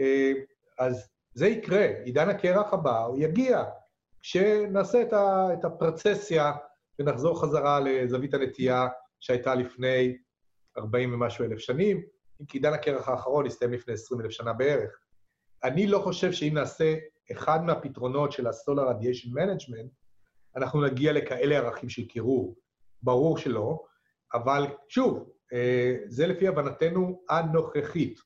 אה, 0.00 0.32
אז 0.78 1.08
זה 1.34 1.46
יקרה. 1.46 1.86
עידן 2.04 2.28
הקרח 2.28 2.72
הבא, 2.72 3.04
הוא 3.04 3.18
יגיע, 3.18 3.64
כשנעשה 4.24 5.02
את, 5.02 5.64
הפרצסיה 5.64 6.52
ונחזור 6.98 7.42
חזרה 7.42 7.80
לזווית 7.80 8.34
הנטייה 8.34 8.88
שהייתה 9.20 9.54
לפני 9.54 10.16
40 10.78 11.14
ומשהו 11.14 11.44
אלף 11.44 11.58
שנים, 11.58 12.02
אם 12.40 12.46
כי 12.46 12.58
עידן 12.58 12.72
הקרח 12.72 13.08
האחרון 13.08 13.46
הסתיים 13.46 13.72
לפני 13.72 13.94
20 13.94 14.20
אלף 14.20 14.30
שנה 14.30 14.52
בערך. 14.52 14.98
אני 15.64 15.86
לא 15.86 15.98
חושב 15.98 16.32
שאם 16.32 16.54
נעשה 16.54 16.94
אחד 17.32 17.64
מהפתרונות 17.64 18.32
של 18.32 18.46
ה-Solar 18.46 18.90
Radiation 18.92 19.28
Management, 19.28 19.88
אנחנו 20.56 20.82
נגיע 20.82 21.12
לכאלה 21.12 21.56
ערכים 21.56 21.88
של 21.88 22.06
קירור. 22.06 22.56
ברור 23.02 23.38
שלא, 23.38 23.84
אבל 24.34 24.66
שוב, 24.88 25.30
אה, 25.52 25.96
זה 26.06 26.26
לפי 26.26 26.48
הבנתנו 26.48 27.22
הנוכחית, 27.30 28.20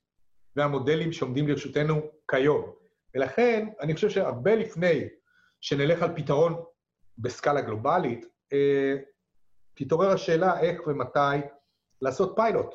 והמודלים 0.57 1.13
שעומדים 1.13 1.49
לרשותנו 1.49 2.01
כיום. 2.31 2.73
ולכן, 3.15 3.69
אני 3.81 3.95
חושב 3.95 4.11
שהרבה 4.11 4.55
לפני 4.55 5.09
שנלך 5.61 6.03
על 6.03 6.17
פתרון 6.17 6.63
בסקאלה 7.19 7.61
גלובלית, 7.61 8.27
אה, 8.53 8.95
תתעורר 9.75 10.11
השאלה 10.11 10.61
איך 10.61 10.87
ומתי 10.87 11.47
לעשות 12.03 12.33
פיילוט. 12.37 12.75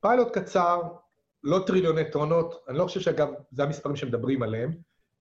פיילוט 0.00 0.38
קצר, 0.38 0.82
לא 1.44 1.58
טריליוני 1.66 2.10
טונות, 2.10 2.64
אני 2.68 2.78
לא 2.78 2.84
חושב 2.84 3.00
שאגב, 3.00 3.28
זה 3.50 3.62
המספרים 3.62 3.96
שמדברים 3.96 4.42
עליהם. 4.42 4.72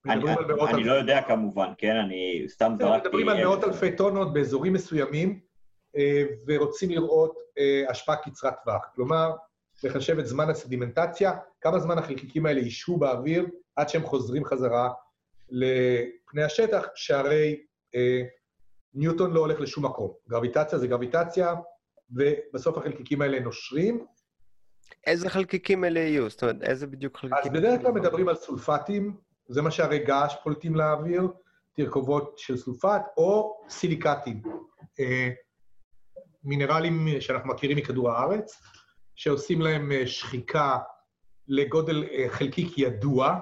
אני, 0.05 0.13
אני, 0.13 0.33
אני 0.73 0.83
לא 0.83 0.93
יודע 0.93 1.21
כמובן, 1.27 1.73
כן? 1.77 1.95
אני 1.95 2.45
סתם 2.47 2.75
זרקתי... 2.79 3.07
מדברים 3.07 3.29
על 3.29 3.37
מאות 3.37 3.63
אלפי 3.63 3.95
טונות 3.95 4.33
באזורים 4.33 4.73
מסוימים, 4.73 5.39
אה, 5.95 6.23
ורוצים 6.47 6.89
לראות 6.89 7.35
אה, 7.57 7.83
השפעה 7.89 8.15
קצרת 8.15 8.53
טווח. 8.63 8.85
כלומר, 8.95 9.31
לחשב 9.83 10.19
את 10.19 10.27
זמן 10.27 10.49
הסדימנטציה, 10.49 11.33
כמה 11.61 11.79
זמן 11.79 11.97
החלקיקים 11.97 12.45
האלה 12.45 12.59
ישהו 12.59 12.97
באוויר 12.97 13.45
עד 13.75 13.89
שהם 13.89 14.03
חוזרים 14.03 14.45
חזרה 14.45 14.89
לפני 15.51 16.43
השטח, 16.43 16.85
שהרי 16.95 17.61
אה, 17.95 18.21
ניוטון 18.93 19.33
לא 19.33 19.39
הולך 19.39 19.59
לשום 19.59 19.85
מקום. 19.85 20.13
גרביטציה 20.29 20.79
זה 20.79 20.87
גרביטציה, 20.87 21.53
ובסוף 22.11 22.77
החלקיקים 22.77 23.21
האלה 23.21 23.39
נושרים. 23.39 24.05
איזה 25.07 25.29
חלקיקים 25.29 25.83
אלה 25.85 25.99
יהיו? 25.99 26.29
זאת 26.29 26.43
אומרת, 26.43 26.63
איזה 26.63 26.87
בדיוק 26.87 27.17
חלקיקים? 27.17 27.51
אז 27.51 27.57
בדרך 27.57 27.81
כלל 27.81 27.91
מדברים 27.91 28.29
על 28.29 28.35
סולפטים, 28.35 29.17
זה 29.47 29.61
מה 29.61 29.71
שהרי 29.71 29.99
געש 29.99 30.35
פולטים 30.43 30.75
לאוויר, 30.75 31.27
תרכובות 31.73 32.37
של 32.37 32.57
סולפט, 32.57 33.01
או 33.17 33.57
סיליקטים. 33.69 34.41
אה, 34.99 35.29
מינרלים 36.43 37.07
שאנחנו 37.19 37.49
מכירים 37.49 37.77
מכדור 37.77 38.11
הארץ, 38.11 38.61
שעושים 39.15 39.61
להם 39.61 39.91
אה, 39.91 40.07
שחיקה 40.07 40.77
לגודל 41.47 42.03
אה, 42.03 42.25
חלקיק 42.29 42.77
ידוע. 42.77 43.39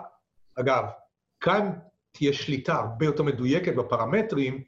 אגב, 0.55 0.83
כאן 1.39 1.71
תהיה 2.19 2.33
שליטה 2.33 2.73
הרבה 2.75 3.05
יותר 3.05 3.23
מדויקת 3.23 3.75
בפרמטרים, 3.75 4.63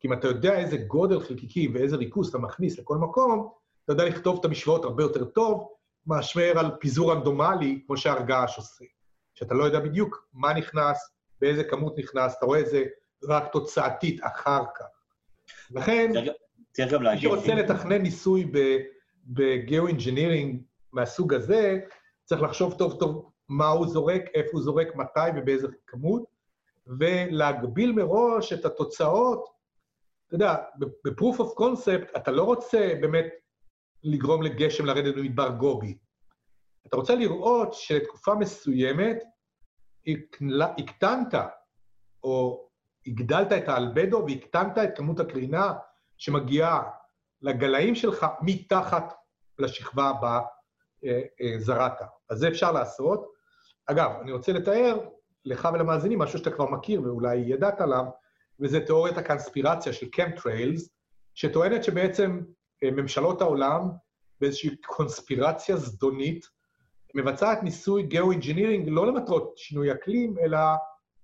כי 0.00 0.08
אם 0.08 0.12
אתה 0.12 0.28
יודע 0.28 0.58
איזה 0.58 0.76
גודל 0.76 1.20
חלקיקים 1.20 1.74
ואיזה 1.74 1.96
ריכוז 1.96 2.28
אתה 2.28 2.38
מכניס 2.38 2.78
לכל 2.78 2.96
מקום, 2.96 3.48
אתה 3.84 3.92
יודע 3.92 4.04
לכתוב 4.04 4.38
את 4.38 4.44
המשוואות 4.44 4.84
הרבה 4.84 5.02
יותר 5.02 5.24
טוב, 5.24 5.68
מאשר 6.06 6.58
על 6.58 6.70
פיזור 6.80 7.12
רנדומלי, 7.12 7.82
כמו 7.86 7.96
שהרגש 7.96 8.56
עושה. 8.56 8.84
שאתה 9.34 9.54
לא 9.54 9.64
יודע 9.64 9.80
בדיוק 9.80 10.28
מה 10.32 10.54
נכנס, 10.54 11.10
באיזה 11.40 11.64
כמות 11.64 11.98
נכנס, 11.98 12.34
אתה 12.38 12.46
רואה 12.46 12.60
את 12.60 12.66
זה 12.66 12.84
רק 13.28 13.52
תוצאתית 13.52 14.20
אחר 14.22 14.62
כך. 14.78 14.84
לכן, 15.70 16.10
צריך 16.72 16.92
גם 16.92 17.02
להגיד... 17.02 17.30
מי 17.30 17.36
שרוצה 17.36 17.54
לתכנן 17.54 18.02
ניסוי 18.02 18.52
ב 19.26 19.35
geo-engineering 19.35 20.62
מהסוג 20.92 21.34
הזה, 21.34 21.78
צריך 22.24 22.42
לחשוב 22.42 22.74
טוב 22.78 23.00
טוב 23.00 23.30
מה 23.48 23.68
הוא 23.68 23.86
זורק, 23.86 24.22
איפה 24.34 24.50
הוא 24.52 24.62
זורק, 24.62 24.96
מתי 24.96 25.30
ובאיזה 25.36 25.68
כמות, 25.86 26.31
ולהגביל 26.86 27.92
מראש 27.92 28.52
את 28.52 28.64
התוצאות. 28.64 29.44
אתה 30.26 30.34
יודע, 30.34 30.56
ב-proof 30.78 31.38
of 31.38 31.58
concept 31.60 32.16
אתה 32.16 32.30
לא 32.30 32.42
רוצה 32.42 32.92
באמת 33.00 33.26
לגרום 34.04 34.42
לגשם 34.42 34.84
לרדת 34.84 35.14
במדבר 35.14 35.48
גובי. 35.48 35.98
אתה 36.86 36.96
רוצה 36.96 37.14
לראות 37.14 37.74
שלתקופה 37.74 38.34
מסוימת 38.34 39.18
הקטנת, 40.78 41.34
או 42.24 42.68
הגדלת 43.06 43.52
את 43.52 43.68
האלבדו 43.68 44.24
והקטנת 44.28 44.78
את 44.78 44.96
כמות 44.96 45.20
הקרינה 45.20 45.72
שמגיעה 46.18 46.82
לגלאים 47.42 47.94
שלך 47.94 48.26
מתחת 48.42 49.14
לשכבה 49.58 50.08
הבאה 50.08 50.40
אה, 51.04 51.20
אה, 51.40 51.58
זרעת. 51.58 52.00
אז 52.30 52.38
זה 52.38 52.48
אפשר 52.48 52.72
לעשות. 52.72 53.32
אגב, 53.86 54.10
אני 54.20 54.32
רוצה 54.32 54.52
לתאר 54.52 54.98
לך 55.44 55.68
ולמאזינים 55.74 56.18
משהו 56.18 56.38
שאתה 56.38 56.50
כבר 56.50 56.70
מכיר 56.70 57.02
ואולי 57.02 57.36
ידעת 57.36 57.80
עליו, 57.80 58.04
וזה 58.60 58.80
תיאוריית 58.80 59.18
הקונספירציה 59.18 59.92
של 59.92 60.10
chemtrails, 60.10 60.90
שטוענת 61.34 61.84
שבעצם 61.84 62.40
אה, 62.84 62.90
ממשלות 62.90 63.40
העולם, 63.40 63.88
באיזושהי 64.40 64.76
קונספירציה 64.86 65.76
זדונית, 65.76 66.46
מבצעת 67.14 67.62
ניסוי 67.62 68.02
geoengineering 68.02 68.88
לא 68.88 69.06
למטרות 69.06 69.52
שינוי 69.56 69.92
אקלים, 69.92 70.38
אלא 70.38 70.58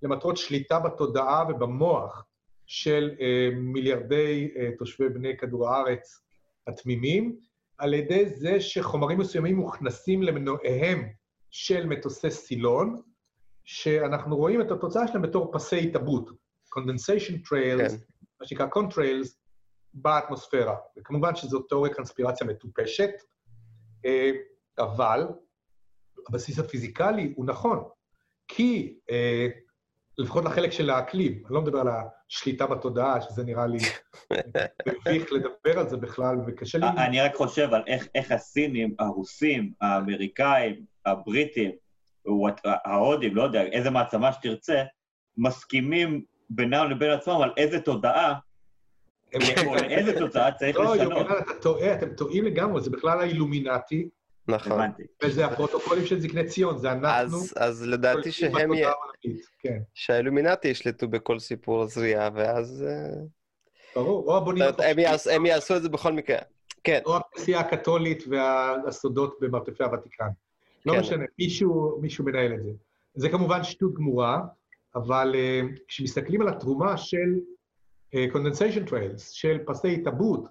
למטרות 0.02 0.36
שליטה 0.36 0.78
בתודעה 0.78 1.44
ובמוח 1.48 2.24
של 2.66 3.10
אה, 3.20 3.48
מיליארדי 3.54 4.50
אה, 4.56 4.70
תושבי 4.78 5.08
בני 5.08 5.36
כדור 5.36 5.68
הארץ 5.68 6.20
התמימים, 6.66 7.36
על 7.78 7.94
ידי 7.94 8.28
זה 8.28 8.60
שחומרים 8.60 9.18
מסוימים 9.18 9.56
מוכנסים 9.56 10.22
למנועיהם 10.22 11.08
של 11.50 11.86
מטוסי 11.86 12.30
סילון, 12.30 13.00
שאנחנו 13.70 14.36
רואים 14.36 14.60
את 14.60 14.70
התוצאה 14.70 15.08
שלהם 15.08 15.22
בתור 15.22 15.52
פסי 15.52 15.92
condensation 16.78 17.32
trails, 17.32 17.88
כן. 17.88 17.96
מה 18.40 18.46
שנקרא 18.46 18.66
contrails, 18.74 19.28
באטמוספירה. 19.94 20.76
וכמובן 20.98 21.34
שזו 21.34 21.62
תיאוריה 21.62 21.94
קונספירציה 21.94 22.46
מטופשת, 22.46 23.10
אה, 24.04 24.30
אבל 24.78 25.26
הבסיס 26.28 26.58
הפיזיקלי 26.58 27.32
הוא 27.36 27.46
נכון, 27.46 27.88
כי 28.48 28.98
לפחות 30.18 30.44
לחלק 30.44 30.70
של 30.70 30.90
האקלים, 30.90 31.32
אני 31.46 31.54
לא 31.54 31.62
מדבר 31.62 31.80
על 31.80 31.88
השליטה 32.28 32.66
בתודעה, 32.66 33.20
שזה 33.20 33.44
נראה 33.44 33.66
לי 33.66 33.78
מביך 34.88 35.32
לדבר 35.32 35.78
על 35.78 35.88
זה 35.88 35.96
בכלל, 35.96 36.36
וקשה 36.46 36.78
לי... 36.78 36.86
אני 37.06 37.20
רק 37.20 37.34
חושב 37.34 37.68
על 37.72 37.82
איך, 37.86 38.08
איך 38.14 38.32
הסינים, 38.32 38.94
הרוסים, 38.98 39.72
האמריקאים, 39.80 40.84
הבריטים, 41.06 41.72
ההודים, 42.64 43.36
לא 43.36 43.42
יודע, 43.42 43.62
איזה 43.62 43.90
מעצמה 43.90 44.32
שתרצה, 44.32 44.82
מסכימים 45.36 46.24
בינם 46.50 46.90
לבין 46.90 47.10
עצמם 47.10 47.40
על 47.42 47.50
איזה 47.56 47.80
תודעה, 47.80 48.34
או 49.66 49.74
לאיזה 49.74 50.18
תוצאה 50.18 50.52
צריך 50.52 50.76
לשנות. 50.76 51.26
לא, 51.28 51.38
אתה 51.38 51.54
טועה, 51.62 51.94
אתם 51.94 52.14
טועים 52.14 52.44
לגמרי, 52.44 52.80
זה 52.80 52.90
בכלל 52.90 53.20
האילומינטי, 53.20 54.08
נכון. 54.48 54.80
וזה 55.22 55.46
הפרוטוקולים 55.46 56.06
של 56.06 56.20
זקני 56.20 56.46
ציון, 56.46 56.78
זה 56.78 56.92
אנחנו. 56.92 57.08
אז, 57.08 57.54
אז 57.56 57.86
לדעתי 57.86 58.32
שהם... 58.32 58.74
י... 58.74 58.82
כן. 59.58 59.78
שהאילומינטי 59.94 60.68
ישלטו 60.68 61.08
בכל 61.08 61.38
סיפור 61.38 61.82
הזריעה, 61.82 62.30
ואז... 62.34 62.84
אה, 62.88 63.20
ברור, 63.94 64.24
או 64.26 64.36
הבונים... 64.36 64.64
הם 65.32 65.46
יעשו 65.46 65.76
את 65.76 65.82
זה 65.82 65.88
בכל 65.88 66.12
מקרה. 66.12 66.38
כן. 66.84 67.00
או 67.06 67.16
הכנסייה 67.16 67.60
הקתולית 67.60 68.24
והסודות 68.28 69.38
במרתפי 69.40 69.84
הוותיקן. 69.84 70.28
לא 70.86 70.92
כן. 70.92 71.00
משנה, 71.00 71.24
מישהו, 71.38 71.98
מישהו 72.00 72.24
מנהל 72.24 72.54
את 72.54 72.62
זה. 72.62 72.70
זה 73.14 73.28
כמובן 73.28 73.64
שטות 73.64 73.94
גמורה, 73.94 74.40
אבל 74.94 75.34
uh, 75.34 75.80
כשמסתכלים 75.88 76.42
על 76.42 76.48
התרומה 76.48 76.96
של 76.96 77.38
uh, 78.14 78.34
condensation 78.34 78.90
trails, 78.90 79.18
של 79.18 79.58
פסי 79.66 79.94
התאבות, 79.94 80.48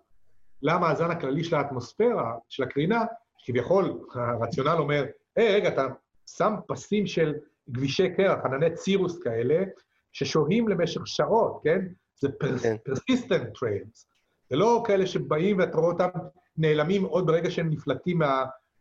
למאזן 0.62 1.12
הכללי 1.12 1.44
של 1.44 1.56
האטמוספירה, 1.56 2.36
של 2.50 2.64
הקרינה, 2.64 3.06
כביכול, 3.46 4.00
הרציונל 4.14 4.76
אומר, 4.80 5.06
היי, 5.36 5.56
רגע, 5.56 5.70
אתה 5.70 5.88
שם 6.30 6.54
פסים 6.68 7.08
של 7.08 7.34
כבישי 7.74 8.10
קרח, 8.18 8.46
ענני 8.46 8.76
צירוס 8.76 9.20
כאלה, 9.20 9.64
ששוהים 10.12 10.68
למשך 10.68 11.08
שעות, 11.08 11.62
כן? 11.64 11.80
זה 12.20 12.28
כן. 12.40 12.76
persistent 12.90 13.60
trails. 13.60 14.06
זה 14.50 14.56
לא 14.56 14.84
כאלה 14.88 15.08
שבאים 15.08 15.58
ואתה 15.60 15.78
רואה 15.78 15.92
אותם 15.92 16.10
נעלמים 16.58 17.04
עוד 17.04 17.28
ברגע 17.28 17.52
שהם 17.52 17.70
נפלטים 17.70 18.22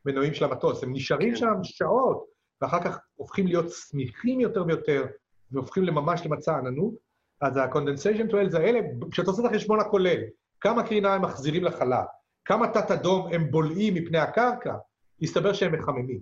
מהמנועים 0.06 0.34
של 0.34 0.44
המטוס. 0.44 0.82
הם 0.82 0.92
נשארים 0.92 1.30
כן. 1.30 1.36
שם 1.36 1.54
שעות, 1.62 2.24
ואחר 2.60 2.82
כך 2.82 2.98
הופכים 3.14 3.46
להיות 3.46 3.68
סמיכים 3.68 4.40
יותר 4.40 4.64
ויותר, 4.66 5.06
והופכים 5.50 5.84
לממש 5.84 6.26
למצע 6.26 6.56
עננות. 6.56 6.94
אז 7.40 7.56
ה-condensation 7.56 8.32
trails 8.32 8.56
האלה, 8.56 8.80
כשאתה 9.10 9.30
עושה 9.30 9.42
את 9.42 9.50
החשבון 9.50 9.80
הכולל, 9.80 10.20
כמה 10.60 10.82
קרינה 10.82 11.14
הם 11.14 11.22
מחזירים 11.22 11.64
לחלל, 11.64 12.04
כמה 12.44 12.68
תת-אדום 12.68 13.32
הם 13.32 13.50
בולעים 13.50 13.94
מפני 13.94 14.18
הקרקע, 14.18 14.74
הסתבר 15.22 15.52
שהם 15.52 15.72
מחממים. 15.72 16.20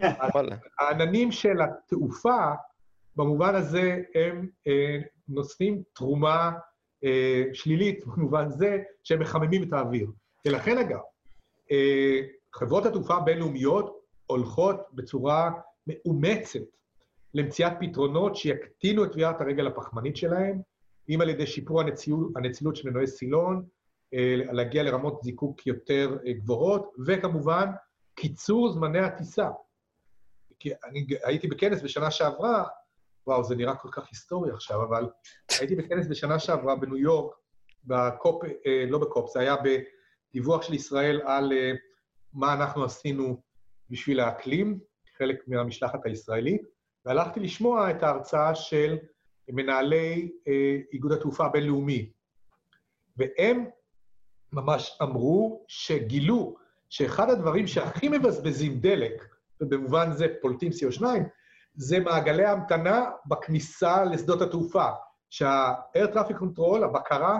העננים 0.80 1.32
של 1.32 1.60
התעופה, 1.60 2.52
במובן 3.16 3.54
הזה, 3.54 4.02
הם 4.14 4.48
אה, 4.66 4.98
נושאים 5.28 5.82
תרומה 5.92 6.52
אה, 7.04 7.42
שלילית, 7.52 8.06
במובן 8.06 8.50
זה 8.50 8.78
שהם 9.02 9.20
מחממים 9.20 9.62
את 9.62 9.72
האוויר. 9.72 10.10
ולכן, 10.46 10.78
אגב, 10.78 11.00
אה, 11.70 12.20
חברות 12.54 12.86
התעופה 12.86 13.14
הבינלאומיות 13.14 14.00
הולכות 14.26 14.76
בצורה 14.92 15.50
מאומצת 15.86 16.60
למציאת 17.34 17.72
פתרונות 17.80 18.36
שיקטינו 18.36 19.04
את 19.04 19.12
טביעת 19.12 19.40
הרגל 19.40 19.66
הפחמנית 19.66 20.16
שלהם, 20.16 20.60
אם 21.08 21.20
על 21.20 21.28
ידי 21.28 21.46
שיפור 21.46 21.80
הנצילות, 21.80 22.32
הנצילות 22.36 22.76
של 22.76 22.90
מנועי 22.90 23.06
סילון, 23.06 23.66
אה, 24.14 24.34
להגיע 24.36 24.82
לרמות 24.82 25.22
זיקוק 25.22 25.66
יותר 25.66 26.16
אה, 26.26 26.32
גבוהות, 26.32 26.92
וכמובן, 27.06 27.68
קיצור 28.14 28.72
זמני 28.72 28.98
הטיסה. 28.98 29.48
כי 30.58 30.70
אני 30.84 31.06
הייתי 31.24 31.48
בכנס 31.48 31.82
בשנה 31.82 32.10
שעברה, 32.10 32.64
וואו, 33.26 33.44
זה 33.44 33.56
נראה 33.56 33.76
כל 33.76 33.88
כך 33.92 34.08
היסטורי 34.08 34.50
עכשיו, 34.50 34.84
אבל 34.84 35.08
הייתי 35.58 35.76
בכנס 35.76 36.06
בשנה 36.06 36.38
שעברה 36.38 36.76
בניו 36.76 36.96
יורק, 36.96 37.34
בקופ, 37.84 38.44
אה, 38.44 38.84
לא 38.88 38.98
בקופ, 38.98 39.30
זה 39.32 39.40
היה 39.40 39.56
בדיווח 40.32 40.62
של 40.62 40.74
ישראל 40.74 41.20
על 41.24 41.52
מה 42.34 42.54
אנחנו 42.54 42.84
עשינו 42.84 43.42
בשביל 43.90 44.20
האקלים, 44.20 44.78
חלק 45.18 45.36
מהמשלחת 45.46 46.06
הישראלית, 46.06 46.62
והלכתי 47.04 47.40
לשמוע 47.40 47.90
את 47.90 48.02
ההרצאה 48.02 48.54
של 48.54 48.96
מנהלי 49.48 50.32
אה, 50.48 50.78
איגוד 50.92 51.12
התעופה 51.12 51.46
הבינלאומי. 51.46 52.10
והם 53.16 53.64
ממש 54.52 54.98
אמרו 55.02 55.64
שגילו 55.68 56.56
שאחד 56.90 57.30
הדברים 57.30 57.66
שהכי 57.66 58.08
מבזבזים 58.08 58.80
דלק, 58.80 59.24
ובמובן 59.60 60.12
זה 60.12 60.26
פולטים 60.42 60.70
CO2, 60.72 61.02
זה 61.74 62.00
מעגלי 62.00 62.44
ההמתנה 62.44 63.10
בכניסה 63.26 64.04
לשדות 64.04 64.42
התעופה. 64.42 64.86
שה-air 65.30 66.14
traffic 66.14 66.36
control, 66.40 66.84
הבקרה, 66.84 67.38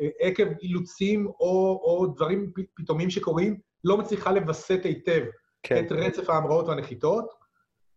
אה, 0.00 0.08
עקב 0.20 0.46
אילוצים 0.62 1.26
או, 1.26 1.80
או 1.84 2.06
דברים 2.06 2.52
פתאומיים 2.74 3.10
שקורים, 3.10 3.60
לא 3.84 3.98
מצליחה 3.98 4.32
לווסת 4.32 4.80
היטב 4.84 5.24
כן. 5.62 5.84
את 5.86 5.92
רצף 5.92 6.30
ההמראות 6.30 6.68
והנחיתות, 6.68 7.30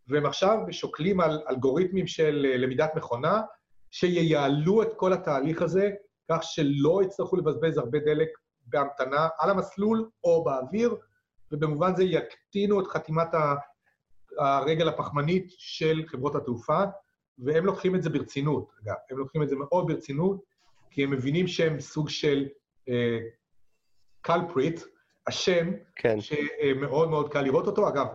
והם 0.07 0.25
עכשיו 0.25 0.57
שוקלים 0.71 1.19
על 1.19 1.41
אלגוריתמים 1.49 2.07
של 2.07 2.45
אה, 2.49 2.57
למידת 2.57 2.95
מכונה, 2.95 3.41
שייעלו 3.91 4.81
את 4.81 4.93
כל 4.95 5.13
התהליך 5.13 5.61
הזה, 5.61 5.89
כך 6.31 6.43
שלא 6.43 7.01
יצטרכו 7.03 7.35
לבזבז 7.35 7.77
הרבה 7.77 7.99
דלק 7.99 8.27
בהמתנה 8.65 9.27
על 9.39 9.49
המסלול 9.49 10.09
או 10.23 10.43
באוויר, 10.43 10.95
ובמובן 11.51 11.95
זה 11.95 12.03
יקטינו 12.03 12.81
את 12.81 12.87
חתימת 12.87 13.27
הרגל 14.37 14.87
הפחמנית 14.87 15.45
של 15.49 16.03
חברות 16.07 16.35
התעופה, 16.35 16.83
והם 17.37 17.65
לוקחים 17.65 17.95
את 17.95 18.03
זה 18.03 18.09
ברצינות, 18.09 18.71
אגב, 18.83 18.95
הם 19.09 19.17
לוקחים 19.17 19.43
את 19.43 19.49
זה 19.49 19.55
מאוד 19.55 19.87
ברצינות, 19.87 20.43
כי 20.91 21.03
הם 21.03 21.11
מבינים 21.11 21.47
שהם 21.47 21.79
סוג 21.79 22.09
של 22.09 22.47
קלפריט, 24.21 24.79
uh, 24.79 24.96
אשם, 25.29 25.71
כן. 25.95 26.17
שמאוד 26.21 27.09
מאוד 27.09 27.33
קל 27.33 27.41
לראות 27.41 27.67
אותו. 27.67 27.87
אגב, 27.87 28.07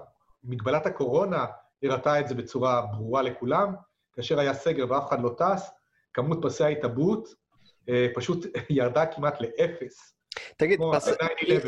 מגבלת 0.45 0.87
הקורונה 0.87 1.47
הראתה 1.83 2.21
את 2.21 2.29
זה 2.29 2.35
בצורה 2.35 2.83
ברורה 2.87 3.23
לכולם, 3.23 3.75
כאשר 4.13 4.41
היה 4.41 4.55
סגר 4.55 4.87
ואף 4.89 5.09
אחד 5.09 5.21
לא 5.21 5.35
טס, 5.39 5.71
כמות 6.15 6.39
פסי 6.43 6.65
ההתאברות 6.65 7.29
uh, 7.29 7.93
פשוט 8.15 8.47
ירדה 8.71 9.07
כמעט 9.07 9.41
לאפס. 9.41 10.15
תגיד, 10.57 10.81
פס... 10.95 11.09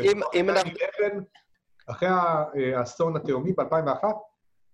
אם, 0.03 0.21
אם. 0.33 0.49
אחרי 1.87 2.09
האסון 2.75 3.15
התאומי 3.15 3.53
ב-2001, 3.53 4.03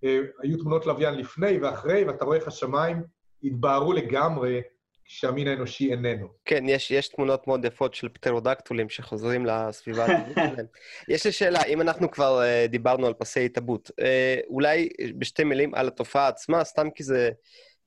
אה, 0.03 0.19
היו 0.41 0.57
תמונות 0.57 0.85
לוויין 0.85 1.15
לפני 1.15 1.57
ואחרי, 1.57 2.03
ואתה 2.03 2.25
רואה 2.25 2.37
איך 2.37 2.47
השמיים 2.47 3.03
התבהרו 3.43 3.93
לגמרי 3.93 4.61
כשהמין 5.05 5.47
האנושי 5.47 5.91
איננו. 5.91 6.27
כן, 6.45 6.63
יש, 6.67 6.91
יש 6.91 7.07
תמונות 7.07 7.47
מאוד 7.47 7.65
יפות 7.65 7.93
של 7.93 8.09
פטרודקטולים 8.09 8.89
שחוזרים 8.89 9.45
לסביבה 9.45 10.05
הטבעית 10.05 10.37
שלהם. 10.53 10.65
יש 11.07 11.25
לי 11.25 11.31
שאלה, 11.31 11.63
אם 11.63 11.81
אנחנו 11.81 12.11
כבר 12.11 12.41
uh, 12.41 12.67
דיברנו 12.67 13.07
על 13.07 13.13
פסי 13.13 13.45
התאבות, 13.45 13.89
uh, 13.89 14.03
אולי 14.47 14.89
בשתי 15.17 15.43
מילים 15.43 15.75
על 15.75 15.87
התופעה 15.87 16.27
עצמה, 16.27 16.63
סתם 16.63 16.89
כי 16.95 17.03
זה 17.03 17.29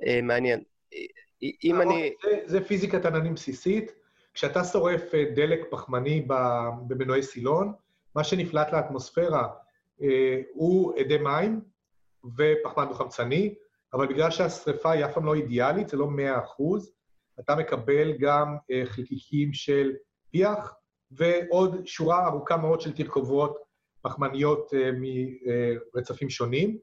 uh, 0.03 0.07
מעניין. 0.23 0.63
אם 1.65 1.81
אני... 1.81 2.13
זה, 2.23 2.39
זה 2.45 2.65
פיזיקת 2.65 3.07
עננים 3.07 3.35
בסיסית. 3.35 3.93
כשאתה 4.35 4.65
שורף 4.65 5.03
דלק 5.35 5.61
פחמני 5.71 6.27
במנועי 6.87 7.23
סילון, 7.23 7.73
מה 8.15 8.25
שנפלט 8.25 8.73
לאטמוספירה 8.73 9.49
אה, 10.03 10.41
הוא 10.53 11.01
אדי 11.01 11.19
מים 11.19 11.61
ופחמן 12.37 12.89
דו-חמצני, 12.89 13.55
אבל 13.93 14.07
בגלל 14.07 14.31
שהשריפה 14.31 14.91
היא 14.91 15.05
אף 15.05 15.15
פעם 15.15 15.27
לא 15.27 15.35
אידיאלית, 15.35 15.89
זה 15.89 15.97
לא 15.97 16.07
100 16.07 16.39
אחוז, 16.39 16.93
אתה 17.41 17.57
מקבל 17.57 18.13
גם 18.19 18.57
אה, 18.71 18.83
חלקיקים 18.87 19.53
של 19.53 19.93
פיח 20.31 20.75
ועוד 21.11 21.87
שורה 21.87 22.27
ארוכה 22.27 22.57
מאוד 22.57 22.81
של 22.81 22.93
תרכובות 22.93 23.59
פחמניות 24.03 24.75
אה, 24.75 24.91
מרצפים 25.95 26.31
שונים. 26.31 26.79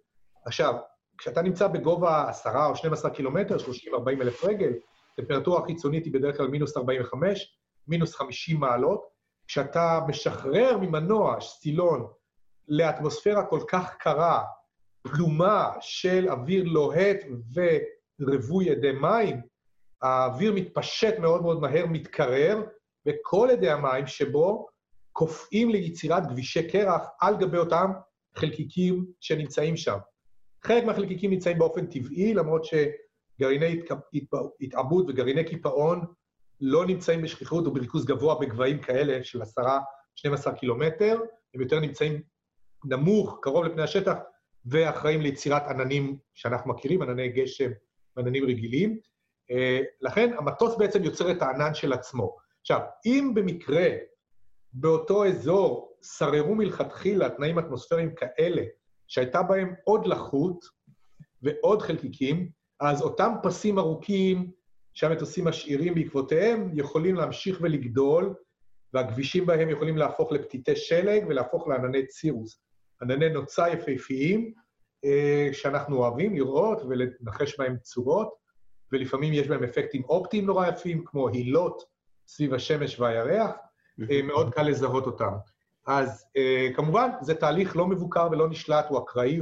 עכשיו, 0.45 0.75
כשאתה 1.17 1.41
נמצא 1.41 1.67
בגובה 1.67 2.29
10 2.29 2.49
או 2.69 2.75
12 2.75 3.11
קילומטר, 3.11 3.57
30-40 3.57 3.61
אלף 4.21 4.43
רגל, 4.43 4.73
טמפרטורה 5.15 5.65
חיצונית 5.65 6.05
היא 6.05 6.13
בדרך 6.13 6.37
כלל 6.37 6.47
מינוס 6.47 6.77
45, 6.77 7.57
מינוס 7.87 8.15
50 8.15 8.59
מעלות. 8.59 9.11
כשאתה 9.47 9.99
משחרר 10.07 10.77
ממנוע 10.77 11.41
סילון 11.41 12.07
לאטמוספירה 12.67 13.45
כל 13.45 13.59
כך 13.67 13.95
קרה, 13.99 14.43
פלומה 15.03 15.69
של 15.79 16.29
אוויר 16.29 16.63
לוהט 16.63 17.17
ורווי 18.19 18.71
אדי 18.71 18.91
מים, 18.91 19.41
האוויר 20.01 20.53
מתפשט 20.53 21.19
מאוד 21.19 21.41
מאוד 21.41 21.61
מהר, 21.61 21.85
מתקרר, 21.85 22.61
וכל 23.05 23.49
אדי 23.49 23.69
המים 23.69 24.07
שבו 24.07 24.67
קופאים 25.11 25.69
ליצירת 25.69 26.27
גבישי 26.27 26.69
קרח 26.69 27.01
על 27.21 27.37
גבי 27.37 27.57
אותם 27.57 27.91
חלקיקים 28.35 29.05
שנמצאים 29.19 29.77
שם. 29.77 29.97
חלק 30.63 30.83
מהחלקיקים 30.83 31.31
נמצאים 31.31 31.59
באופן 31.59 31.85
טבעי, 31.85 32.33
למרות 32.33 32.65
שגרעיני 32.65 33.81
התעבות 34.61 35.05
וגרעיני 35.09 35.43
קיפאון 35.43 36.05
לא 36.61 36.85
נמצאים 36.85 37.21
בשכיחות 37.21 37.65
או 37.65 37.73
בריכוז 37.73 38.05
גבוה 38.05 38.39
בגבהים 38.39 38.81
כאלה 38.81 39.23
של 39.23 39.41
10-12 39.41 39.45
קילומטר, 40.59 41.19
הם 41.53 41.61
יותר 41.61 41.79
נמצאים 41.79 42.21
נמוך, 42.85 43.39
קרוב 43.41 43.65
לפני 43.65 43.81
השטח, 43.81 44.17
ואחראים 44.65 45.21
ליצירת 45.21 45.63
עננים 45.67 46.17
שאנחנו 46.33 46.73
מכירים, 46.73 47.01
ענני 47.01 47.29
גשם 47.29 47.71
ועננים 48.15 48.45
רגילים. 48.45 48.99
אה, 49.51 49.79
לכן 50.01 50.33
המטוס 50.37 50.75
בעצם 50.77 51.03
יוצר 51.03 51.31
את 51.31 51.41
הענן 51.41 51.73
של 51.73 51.93
עצמו. 51.93 52.37
עכשיו, 52.61 52.79
אם 53.05 53.31
במקרה 53.35 53.87
באותו 54.73 55.25
אזור 55.25 55.97
שררו 56.01 56.55
מלכתחילה 56.55 57.29
תנאים 57.29 57.59
אטמוספריים 57.59 58.15
כאלה, 58.15 58.63
שהייתה 59.07 59.43
בהם 59.43 59.73
עוד 59.83 60.07
לחות 60.07 60.65
ועוד 61.41 61.81
חלקיקים, 61.81 62.49
אז 62.79 63.01
אותם 63.01 63.31
פסים 63.43 63.79
ארוכים 63.79 64.51
שהמטוסים 64.93 65.45
משאירים 65.45 65.95
בעקבותיהם 65.95 66.69
יכולים 66.73 67.15
להמשיך 67.15 67.59
ולגדול, 67.61 68.35
והכבישים 68.93 69.45
בהם 69.45 69.69
יכולים 69.69 69.97
להפוך 69.97 70.31
לפתיתי 70.31 70.75
שלג 70.75 71.25
ולהפוך 71.27 71.67
לענני 71.67 72.07
צירוס. 72.07 72.61
ענני 73.01 73.29
נוצה 73.29 73.69
יפהפיים, 73.69 74.53
אה, 75.05 75.49
שאנחנו 75.53 75.97
אוהבים 75.97 76.35
לראות 76.35 76.81
ולנחש 76.81 77.59
בהם 77.59 77.77
צורות, 77.77 78.40
ולפעמים 78.91 79.33
יש 79.33 79.47
בהם 79.47 79.63
אפקטים 79.63 80.03
אופטיים 80.03 80.45
נורא 80.45 80.67
יפים, 80.67 81.05
כמו 81.05 81.29
הילות 81.29 81.83
סביב 82.27 82.53
השמש 82.53 82.99
והירח, 82.99 83.51
אה, 84.11 84.21
מאוד 84.29 84.53
קל 84.53 84.63
לזהות 84.63 85.05
אותם. 85.05 85.33
אז 85.87 86.25
אה, 86.37 86.67
כמובן, 86.75 87.09
זה 87.21 87.35
תהליך 87.35 87.75
לא 87.75 87.87
מבוקר 87.87 88.27
ולא 88.31 88.49
נשלט, 88.49 88.85
הוא 88.89 88.99
אקראי, 88.99 89.39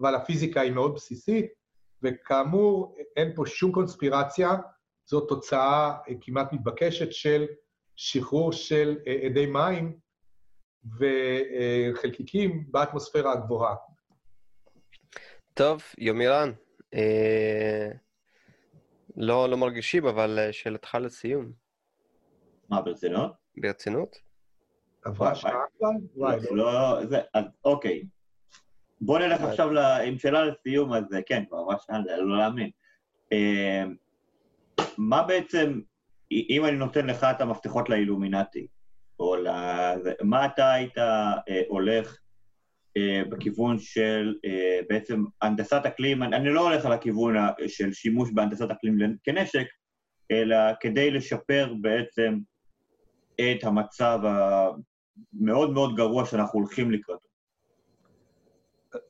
אבל 0.00 0.14
הפיזיקה 0.14 0.60
היא 0.60 0.72
מאוד 0.72 0.94
בסיסית, 0.94 1.46
וכאמור, 2.02 2.96
אין 3.16 3.32
פה 3.34 3.46
שום 3.46 3.72
קונספירציה, 3.72 4.56
זו 5.06 5.20
תוצאה 5.20 5.96
אה, 6.08 6.14
כמעט 6.20 6.52
מתבקשת 6.52 7.12
של 7.12 7.46
שחרור 7.96 8.52
של 8.52 8.96
אדי 9.26 9.46
מים 9.46 9.98
וחלקיקים 10.98 12.64
באטמוספירה 12.70 13.32
הגבוהה. 13.32 13.74
טוב, 15.54 15.82
יומירן, 15.98 16.52
אה, 16.94 17.90
לא, 19.16 19.48
לא 19.48 19.56
מרגישים, 19.56 20.06
אבל 20.06 20.38
אה, 20.38 20.52
שאלתך 20.52 20.98
לסיום. 21.00 21.52
מה, 22.68 22.82
ברצינות? 22.82 23.32
ברצינות? 23.56 24.16
עברה 25.04 25.34
שעה 25.34 25.64
כבר? 25.78 25.88
וואי, 26.14 26.36
לא, 26.50 26.72
לא, 26.72 27.06
זה, 27.06 27.18
אז 27.34 27.44
אוקיי. 27.64 28.02
בוא 29.00 29.18
נלך 29.18 29.40
עכשיו 29.40 29.68
עם 30.06 30.18
שאלה 30.18 30.44
לסיום, 30.44 30.92
אז 30.92 31.04
כן, 31.26 31.44
כבר 31.48 31.58
עברה 31.58 31.76
שעה, 31.78 32.02
זה 32.04 32.16
לא 32.16 32.38
להאמין. 32.38 32.70
מה 34.98 35.22
בעצם, 35.22 35.80
אם 36.30 36.64
אני 36.64 36.76
נותן 36.76 37.06
לך 37.06 37.24
את 37.24 37.40
המפתחות 37.40 37.88
לאילומינטי, 37.88 38.66
או 39.18 39.36
לזה, 39.36 40.12
מה 40.22 40.46
אתה 40.46 40.72
היית 40.72 40.98
אה, 40.98 41.62
הולך 41.68 42.18
בכיוון 43.30 43.78
של 43.78 44.34
אה, 44.44 44.80
בעצם 44.88 45.24
הנדסת 45.42 45.82
אקלים, 45.86 46.22
אני, 46.22 46.48
לא 46.48 46.68
הולך 46.70 46.86
על 46.86 46.92
הכיוון 46.92 47.34
של 47.66 47.92
שימוש 47.92 48.30
בהנדסת 48.34 48.70
אקלים 48.70 48.98
כנשק, 49.24 49.66
אלא 50.30 50.56
כדי 50.80 51.10
לשפר 51.10 51.74
בעצם 51.80 52.38
את 53.40 53.64
המצב 53.64 54.18
המאוד 54.22 55.70
מאוד 55.70 55.96
גרוע 55.96 56.26
שאנחנו 56.26 56.60
הולכים 56.60 56.90
לקראתו. 56.90 57.28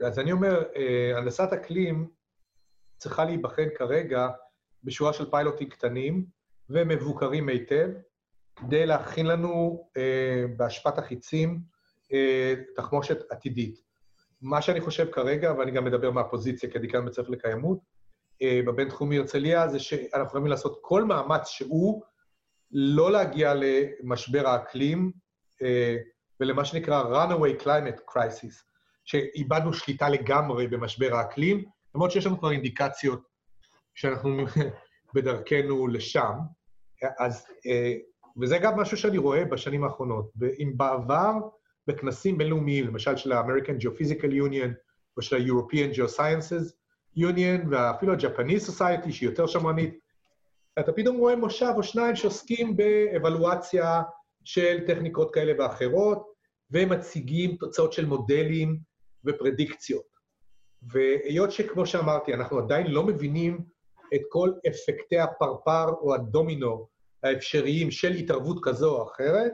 אז 0.06 0.18
אני 0.18 0.32
אומר, 0.32 0.62
אה, 0.76 1.18
הנדסת 1.18 1.52
אקלים 1.52 2.08
צריכה 2.98 3.24
להיבחן 3.24 3.68
כרגע 3.76 4.28
בשורה 4.84 5.12
של 5.12 5.30
פיילוטים 5.30 5.68
קטנים 5.68 6.24
ומבוקרים 6.70 7.48
היטב, 7.48 7.88
כדי 8.56 8.86
להכין 8.86 9.26
לנו 9.26 9.84
אה, 9.96 10.44
בהשפעת 10.56 10.98
החיצים 10.98 11.50
אה, 11.50 11.73
תחמושת 12.76 13.18
עתידית. 13.30 13.80
מה 14.42 14.62
שאני 14.62 14.80
חושב 14.80 15.10
כרגע, 15.10 15.54
ואני 15.58 15.70
גם 15.70 15.84
מדבר 15.84 16.10
מהפוזיציה 16.10 16.70
כדיקן 16.70 17.04
בית 17.04 17.14
ספר 17.14 17.28
לקיימות, 17.30 17.78
אה, 18.42 18.60
בבינתחומי 18.66 19.18
הרצליה 19.18 19.68
זה 19.68 19.78
שאנחנו 19.78 20.26
יכולים 20.26 20.46
לעשות 20.46 20.78
כל 20.82 21.04
מאמץ 21.04 21.48
שהוא 21.48 22.02
לא 22.70 23.12
להגיע 23.12 23.54
למשבר 23.54 24.48
האקלים 24.48 25.12
אה, 25.62 25.96
ולמה 26.40 26.64
שנקרא 26.64 27.02
runaway 27.02 27.62
climate 27.62 28.12
crisis, 28.12 28.54
שאיבדנו 29.04 29.72
שליטה 29.72 30.08
לגמרי 30.08 30.68
במשבר 30.68 31.16
האקלים, 31.16 31.64
למרות 31.94 32.10
שיש 32.10 32.26
לנו 32.26 32.38
כבר 32.38 32.50
אינדיקציות 32.50 33.22
שאנחנו 33.94 34.44
בדרכנו 35.14 35.86
לשם. 35.86 36.34
אז, 37.18 37.46
אה, 37.66 37.94
וזה 38.40 38.58
גם 38.58 38.80
משהו 38.80 38.96
שאני 38.96 39.18
רואה 39.18 39.44
בשנים 39.44 39.84
האחרונות. 39.84 40.32
אם 40.58 40.72
בעבר, 40.76 41.32
בכנסים 41.86 42.38
בינלאומיים, 42.38 42.86
למשל 42.86 43.16
של 43.16 43.32
ה-American 43.32 43.82
Geophysical 43.82 44.30
Union 44.30 44.70
או 45.16 45.22
של 45.22 45.36
ה-European 45.36 45.96
Geosciences 45.96 46.72
Union, 47.18 47.68
ואפילו 47.70 48.12
ה-Japanese 48.12 48.70
Society, 48.70 49.12
שהיא 49.12 49.28
יותר 49.28 49.46
שמרנית, 49.46 49.98
אתה 50.78 50.92
פתאום 50.92 51.16
רואה 51.16 51.36
מושב 51.36 51.72
או 51.76 51.82
שניים 51.82 52.16
שעוסקים 52.16 52.76
באבלואציה 52.76 54.02
של 54.44 54.78
טכניקות 54.86 55.34
כאלה 55.34 55.52
ואחרות, 55.58 56.34
ומציגים 56.70 57.56
תוצאות 57.56 57.92
של 57.92 58.06
מודלים 58.06 58.78
ופרדיקציות. 59.24 60.14
והיות 60.82 61.52
שכמו 61.52 61.86
שאמרתי, 61.86 62.34
אנחנו 62.34 62.58
עדיין 62.58 62.86
לא 62.86 63.06
מבינים 63.06 63.64
את 64.14 64.20
כל 64.28 64.52
אפקטי 64.68 65.18
הפרפר 65.18 65.88
או 65.88 66.14
הדומינו 66.14 66.88
האפשריים 67.22 67.90
של 67.90 68.12
התערבות 68.12 68.58
כזו 68.62 68.96
או 68.96 69.08
אחרת, 69.08 69.52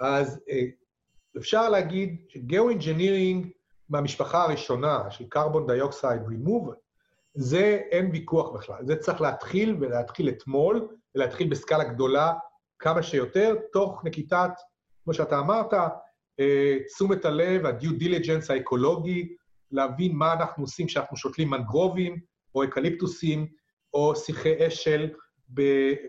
אז 0.00 0.40
אה, 0.50 0.64
אפשר 1.38 1.68
להגיד 1.68 2.16
ש 2.28 2.43
geoengineering 2.43 3.46
מהמשפחה 3.88 4.42
הראשונה 4.42 5.10
של 5.10 5.24
carbon 5.34 5.70
dioxide 5.70 6.28
removal, 6.28 6.74
זה 7.34 7.80
אין 7.90 8.10
ויכוח 8.12 8.50
בכלל. 8.54 8.86
זה 8.86 8.96
צריך 8.96 9.20
להתחיל, 9.20 9.76
ולהתחיל 9.80 10.28
אתמול, 10.28 10.88
ולהתחיל 11.14 11.48
בסקאלה 11.48 11.84
גדולה 11.84 12.32
כמה 12.78 13.02
שיותר, 13.02 13.54
תוך 13.72 14.04
נקיטת, 14.04 14.50
כמו 15.04 15.14
שאתה 15.14 15.38
אמרת, 15.38 15.72
אה, 16.40 16.76
תשומת 16.86 17.24
הלב, 17.24 17.66
ה-due 17.66 18.02
diligence 18.02 18.52
האקולוגי, 18.52 19.36
להבין 19.72 20.16
מה 20.16 20.32
אנחנו 20.32 20.62
עושים 20.62 20.86
כשאנחנו 20.86 21.16
שותלים 21.16 21.50
מנגרובים, 21.50 22.20
או 22.54 22.64
אקליפטוסים, 22.64 23.46
או 23.94 24.16
שיחי 24.16 24.66
אשל 24.66 25.10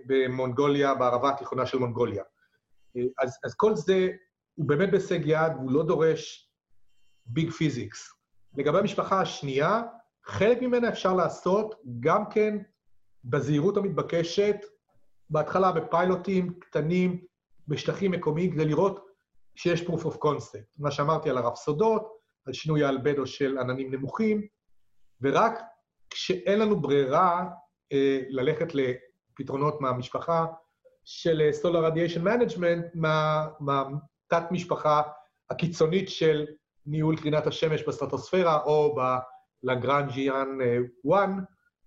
במונגוליה, 0.05 0.95
בערבה 0.95 1.29
התיכונה 1.29 1.65
של 1.65 1.77
מונגוליה. 1.77 2.23
אה, 2.97 3.01
אז, 3.19 3.37
אז 3.43 3.55
כל 3.55 3.75
זה 3.75 4.09
הוא 4.55 4.65
באמת 4.65 4.91
בהישג 4.91 5.19
יד, 5.25 5.51
והוא 5.55 5.71
לא 5.71 5.83
דורש 5.83 6.51
big 7.25 7.49
physics. 7.49 8.13
לגבי 8.57 8.77
המשפחה 8.77 9.21
השנייה, 9.21 9.81
חלק 10.25 10.61
ממנה 10.61 10.89
אפשר 10.89 11.13
לעשות 11.13 11.75
גם 11.99 12.29
כן 12.29 12.57
בזהירות 13.23 13.77
המתבקשת, 13.77 14.55
בהתחלה 15.29 15.71
בפיילוטים 15.71 16.59
קטנים, 16.59 17.25
בשטחים 17.67 18.11
מקומיים, 18.11 18.51
כדי 18.51 18.65
לראות 18.65 19.05
שיש 19.55 19.81
proof 19.81 20.01
of 20.01 20.15
concept. 20.15 20.65
מה 20.77 20.91
שאמרתי 20.91 21.29
על 21.29 21.37
הרפסודות, 21.37 22.07
על 22.45 22.53
שינוי 22.53 22.83
האלבדו 22.83 23.25
של 23.25 23.57
עננים 23.57 23.93
נמוכים, 23.93 24.47
ורק 25.21 25.59
כשאין 26.09 26.59
לנו 26.59 26.81
ברירה 26.81 27.45
אה, 27.91 28.19
ללכת 28.29 28.67
לפתרונות 28.73 29.81
מהמשפחה 29.81 30.45
של 31.03 31.49
Solar 31.61 31.93
Radiation 31.93 32.21
Management, 32.23 32.99
מהתת-משפחה 34.31 35.01
הקיצונית 35.49 36.09
של 36.09 36.45
ניהול 36.85 37.17
קרינת 37.17 37.47
השמש 37.47 37.83
בסטרטוספירה, 37.83 38.63
או 38.63 38.95
ב 39.63 39.71
Lagrangian 39.71 40.47
1, 41.13 41.19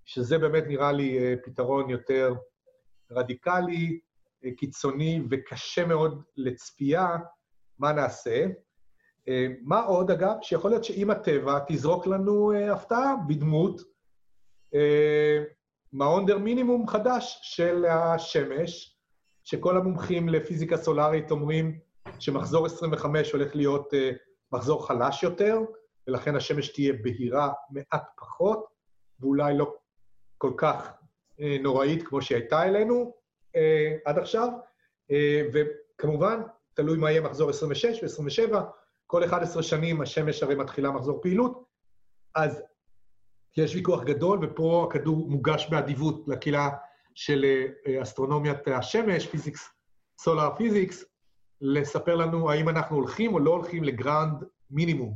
שזה 0.04 0.38
באמת 0.38 0.64
נראה 0.66 0.92
לי 0.92 1.18
אה, 1.18 1.34
פתרון 1.44 1.90
יותר 1.90 2.34
רדיקלי, 3.10 4.00
אה, 4.44 4.50
קיצוני 4.56 5.22
וקשה 5.30 5.86
מאוד 5.86 6.22
לצפייה, 6.36 7.16
מה 7.78 7.92
נעשה? 7.92 8.46
אה, 9.28 9.46
מה 9.62 9.80
עוד, 9.80 10.10
אגב? 10.10 10.34
שיכול 10.42 10.70
להיות 10.70 10.84
שאם 10.84 11.10
הטבע 11.10 11.58
תזרוק 11.68 12.06
לנו 12.06 12.52
הפתעה 12.72 13.14
בדמות 13.28 13.80
מעונדר 15.92 16.38
מינימום 16.38 16.88
חדש 16.88 17.40
של 17.42 17.84
השמש, 17.84 18.98
שכל 19.44 19.76
המומחים 19.76 20.28
לפיזיקה 20.28 20.76
סולארית 20.76 21.30
אומרים 21.30 21.78
שמחזור 22.18 22.66
25 22.66 23.32
הולך 23.32 23.56
להיות 23.56 23.92
מחזור 24.52 24.86
חלש 24.86 25.22
יותר, 25.22 25.58
ולכן 26.08 26.36
השמש 26.36 26.68
תהיה 26.68 26.92
בהירה 27.02 27.52
מעט 27.70 28.04
פחות, 28.16 28.64
ואולי 29.20 29.58
לא 29.58 29.74
כל 30.38 30.52
כך 30.56 30.92
אה, 31.40 31.56
נוראית 31.62 32.08
כמו 32.08 32.22
שהיא 32.22 32.38
הייתה 32.38 32.62
אלינו 32.62 33.14
אה, 33.56 33.96
עד 34.04 34.18
עכשיו. 34.18 34.48
אה, 35.10 35.42
וכמובן, 35.52 36.42
תלוי 36.74 36.98
מה 36.98 37.10
יהיה 37.10 37.20
מחזור 37.20 37.50
26 37.50 38.18
ו-27, 38.20 38.56
כל 39.06 39.24
11 39.24 39.62
שנים 39.62 40.00
השמש 40.00 40.42
הרי 40.42 40.54
מתחילה 40.54 40.90
מחזור 40.90 41.22
פעילות, 41.22 41.64
אז 42.34 42.62
יש 43.56 43.74
ויכוח 43.74 44.02
גדול, 44.04 44.38
ופה 44.42 44.88
הכדור 44.90 45.30
מוגש 45.30 45.66
באדיבות 45.70 46.24
לקהילה 46.28 46.70
של 47.14 47.44
אה, 47.86 48.02
אסטרונומיית 48.02 48.68
השמש, 48.68 49.26
physics, 49.26 49.70
solar 50.20 50.56
physics, 50.56 51.04
לספר 51.60 52.16
לנו 52.16 52.50
האם 52.50 52.68
אנחנו 52.68 52.96
הולכים 52.96 53.34
או 53.34 53.38
לא 53.38 53.50
הולכים 53.50 53.84
ל 53.84 53.94
grand 53.94 54.44
minimum. 54.70 55.14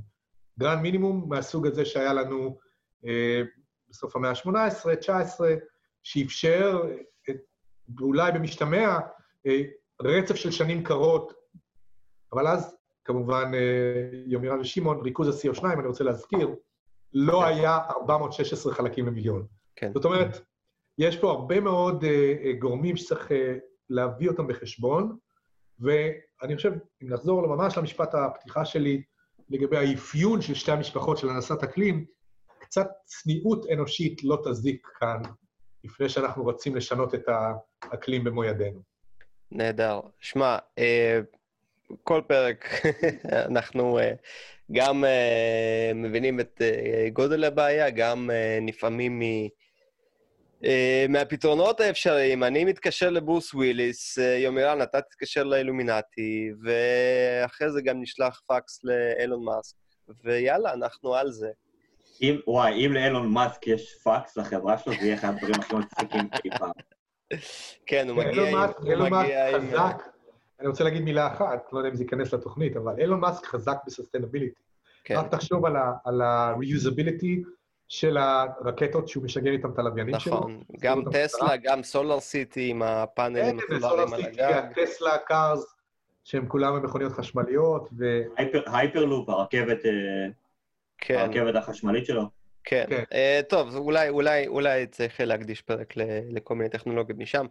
grand 0.59 0.82
minimum 0.82 1.28
מהסוג 1.28 1.66
הזה 1.66 1.84
שהיה 1.84 2.12
לנו 2.12 2.59
אה, 3.07 3.43
בסוף 3.88 4.16
המאה 4.16 4.30
ה-18, 4.30 4.97
19, 4.97 5.55
שאפשר, 6.03 6.82
אה, 7.28 7.34
ואולי 7.99 8.32
במשתמע, 8.32 8.99
אה, 9.47 9.62
רצף 10.03 10.34
של 10.34 10.51
שנים 10.51 10.82
קרות, 10.82 11.32
אבל 12.32 12.47
אז, 12.47 12.76
כמובן, 13.05 13.51
אה, 13.55 14.11
יומירן 14.26 14.61
ושמעון, 14.61 15.01
ריכוז 15.01 15.28
ה-CO2, 15.28 15.64
אני 15.64 15.86
רוצה 15.86 16.05
להזכיר, 16.05 16.55
לא 17.12 17.40
כן. 17.40 17.47
היה 17.47 17.78
416 17.90 18.74
חלקים 18.74 19.07
למיליון. 19.07 19.47
כן. 19.76 19.93
זאת 19.95 20.05
אומרת, 20.05 20.40
יש 20.99 21.16
פה 21.16 21.30
הרבה 21.30 21.61
מאוד 21.61 22.05
אה, 22.05 22.34
אה, 22.45 22.53
גורמים 22.53 22.97
שצריך 22.97 23.32
אה, 23.32 23.55
להביא 23.90 24.28
אותם 24.28 24.47
בחשבון, 24.47 25.16
ואני 26.43 26.57
חושב, 26.57 26.72
אם 27.03 27.09
נחזור 27.09 27.47
ממש 27.47 27.78
למשפט 27.78 28.14
הפתיחה 28.14 28.64
שלי 28.64 29.03
לגבי 29.51 29.76
האפיון 29.76 30.43
של 30.43 30.55
שתי 30.55 30.72
המשפחות 30.72 31.18
של 31.18 31.28
הנדסת 31.28 31.62
אקלים, 31.62 32.05
קצת 32.59 32.86
צניעות 33.05 33.66
אנושית 33.72 34.24
לא 34.24 34.38
תזיק 34.45 34.88
כאן, 35.01 35.22
לפני 35.84 36.09
שאנחנו 36.09 36.43
רוצים 36.43 36.76
לשנות 36.76 37.14
את 37.14 37.28
האקלים 37.82 38.24
במו 38.24 38.45
ידינו. 38.45 38.82
נהדר. 39.51 40.01
שמע, 40.20 40.59
אה, 40.78 41.20
כל 42.05 42.22
פרק 42.26 42.64
אנחנו 43.51 43.99
אה, 43.99 44.12
גם 44.72 45.05
אה, 45.05 45.93
מבינים 45.95 46.40
את 46.40 46.62
גודל 47.12 47.45
הבעיה, 47.45 47.90
גם 47.90 48.30
נפעמים 48.62 49.18
מ... 49.18 49.22
Uh, 50.64 51.08
מהפתרונות 51.08 51.80
האפשריים, 51.80 52.44
אני 52.44 52.64
מתקשר 52.64 53.10
לברוס 53.10 53.54
וויליס, 53.54 54.18
uh, 54.18 54.22
יומירן, 54.22 54.82
אתה 54.82 55.00
תתקשר 55.00 55.44
לאילומינטי, 55.44 56.50
ואחרי 56.62 57.70
זה 57.70 57.82
גם 57.82 58.02
נשלח 58.02 58.40
פקס 58.46 58.80
לאילון 58.84 59.44
מאסק, 59.44 59.76
ויאללה, 60.24 60.72
אנחנו 60.72 61.14
על 61.14 61.32
זה. 61.32 61.48
אם, 62.22 62.36
וואי, 62.46 62.86
אם 62.86 62.92
לאילון 62.92 63.28
מאסק 63.28 63.66
יש 63.66 63.94
פקס 64.04 64.36
לחברה 64.36 64.78
שלו, 64.78 64.92
זה 64.92 65.06
יהיה 65.06 65.14
אחד 65.14 65.28
הדברים 65.28 65.54
הכי 65.54 65.74
מצחיקים 65.74 66.28
אי 66.44 66.50
פעם. 66.58 66.70
כן, 67.86 68.08
הוא 68.08 68.16
מגיע 68.16 68.50
עם... 68.50 68.70
אילון 68.86 69.10
מאסק 69.10 69.32
חזק, 69.54 70.02
אני 70.60 70.68
רוצה 70.68 70.84
להגיד 70.84 71.02
מילה 71.02 71.26
אחת, 71.26 71.72
לא 71.72 71.78
יודע 71.78 71.90
אם 71.90 71.94
זה 71.94 72.02
ייכנס 72.02 72.34
לתוכנית, 72.34 72.76
אבל 72.76 72.94
אילון 72.98 73.20
מאסק 73.20 73.46
חזק 73.46 73.76
ב 73.86 73.91
sustainability. 73.91 74.61
כן. 75.04 75.16
רק 75.16 75.30
תחשוב 75.30 75.66
על 76.04 76.20
ה-reusability, 76.22 77.42
של 77.93 78.16
הרקטות 78.16 79.09
שהוא 79.09 79.24
משגר 79.24 79.51
איתם 79.51 79.70
את 79.70 79.78
הלוויינים 79.78 80.18
שלו. 80.18 80.34
נכון, 80.34 80.62
גם 80.80 81.03
טסלה, 81.12 81.57
גם 81.57 81.82
סולר 81.82 82.20
סיטי 82.20 82.70
עם 82.70 82.82
הפאנלים 82.82 83.59
כן, 83.59 83.74
הסולאריים 83.74 84.14
על 84.14 84.22
הגג. 84.24 84.62
טסלה, 84.74 85.18
cars, 85.18 85.74
שהם 86.24 86.49
כולם 86.49 86.82
במכוניות 86.82 87.12
חשמליות, 87.12 87.88
ו... 87.99 88.22
הייפרלופ, 88.66 89.28
הרכבת, 89.28 89.86
אה, 89.86 89.93
כן. 90.99 91.18
הרכבת 91.18 91.55
החשמלית 91.55 92.07
שלו. 92.07 92.22
כן. 92.64 92.84
כן. 92.88 93.03
Uh, 93.11 93.43
טוב, 93.49 93.76
אולי, 93.76 94.09
אולי, 94.09 94.47
אולי 94.47 94.86
צריך 94.86 95.20
להקדיש 95.20 95.62
פרק 95.62 95.95
לכל 96.30 96.55
מיני 96.55 96.70
טכנולוגיות 96.70 97.18
משם. 97.18 97.47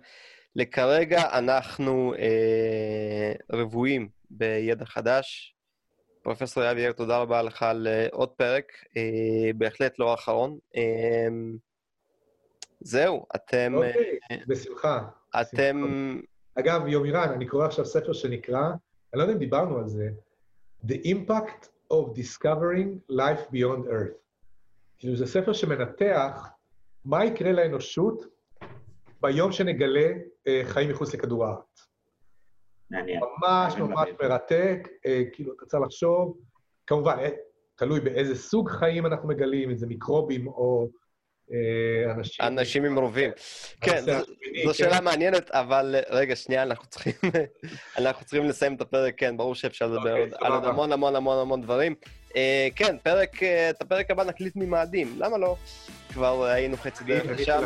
לכרגע 0.55 1.21
אנחנו 1.37 2.13
אה, 2.15 3.55
רוויים 3.55 4.09
בידע 4.29 4.85
חדש, 4.85 5.55
פרופסור 6.23 6.63
יואב 6.63 6.81
יאיר, 6.81 6.91
תודה 6.91 7.17
רבה 7.17 7.41
לך 7.41 7.63
על 7.63 7.87
אה, 7.87 8.07
עוד 8.11 8.29
פרק, 8.29 8.71
אה, 8.97 9.51
בהחלט 9.55 9.99
לא 9.99 10.11
האחרון. 10.11 10.57
אה, 10.75 11.27
זהו, 12.79 13.25
אתם... 13.35 13.73
אוקיי, 13.75 14.19
בשמחה. 14.47 15.07
אתם... 15.41 15.83
אגב, 16.55 16.87
יומירן, 16.87 17.29
אני 17.29 17.47
קורא 17.47 17.65
עכשיו 17.65 17.85
ספר 17.85 18.13
שנקרא, 18.13 18.61
אני 19.13 19.19
לא 19.19 19.21
יודע 19.21 19.33
אם 19.33 19.39
דיברנו 19.39 19.77
על 19.77 19.87
זה, 19.87 20.09
The 20.85 20.95
Impact 21.05 21.67
of 21.93 22.17
Discovering 22.17 23.11
Life 23.11 23.51
Beyond 23.53 23.85
Earth. 23.87 24.21
כאילו, 24.97 25.15
זה 25.15 25.25
ספר 25.25 25.53
שמנתח 25.53 26.49
מה 27.05 27.25
יקרה 27.25 27.51
לאנושות 27.51 28.23
ביום 29.21 29.51
שנגלה 29.51 30.11
אה, 30.47 30.61
חיים 30.65 30.89
מחוץ 30.89 31.13
לכדור 31.13 31.45
הארץ? 31.45 31.90
מעניין. 32.91 33.19
ממש 33.19 33.73
מעניין 33.73 33.91
ממש. 33.91 34.09
מרתק, 34.21 34.87
אה, 35.05 35.21
כאילו, 35.33 35.53
אתה 35.57 35.65
צריך 35.65 35.83
לחשוב, 35.83 36.37
כמובן, 36.87 37.15
אה, 37.19 37.29
תלוי 37.75 37.99
באיזה 37.99 38.35
סוג 38.35 38.69
חיים 38.69 39.05
אנחנו 39.05 39.27
מגלים, 39.29 39.69
אם 39.69 39.77
זה 39.77 39.87
מיקרובים 39.87 40.47
או 40.47 40.87
אה, 41.53 42.11
אנשים... 42.11 42.45
אנשים 42.45 42.85
עם 42.85 42.99
רובים. 42.99 43.31
כן, 43.81 43.99
זו- 44.01 44.11
זו 44.65 44.67
כן. 44.67 44.73
שאלה 44.73 45.01
מעניינת, 45.01 45.51
אבל 45.51 45.95
רגע, 46.09 46.35
שנייה, 46.35 46.63
אנחנו 46.63 46.87
צריכים 46.89 47.13
אנחנו 47.97 48.25
צריכים 48.25 48.49
לסיים 48.49 48.75
את 48.75 48.81
הפרק, 48.81 49.13
כן, 49.17 49.37
ברור 49.37 49.55
שאפשר 49.55 49.87
לדבר 49.87 49.99
אוקיי, 50.11 50.21
עוד- 50.21 50.33
על 50.41 50.51
עוד. 50.53 50.65
המון 50.65 50.91
המון 50.91 51.15
המון 51.15 51.37
המון 51.39 51.61
דברים. 51.61 51.95
כן, 52.75 52.97
פרק, 53.03 53.43
את 53.43 53.81
הפרק 53.81 54.11
הבא 54.11 54.23
נקליט 54.23 54.53
ממאדים, 54.55 55.15
למה 55.17 55.37
לא? 55.37 55.55
כבר 56.13 56.43
היינו 56.43 56.77
חצי 56.77 57.03
דרך 57.03 57.25
לשם. 57.39 57.61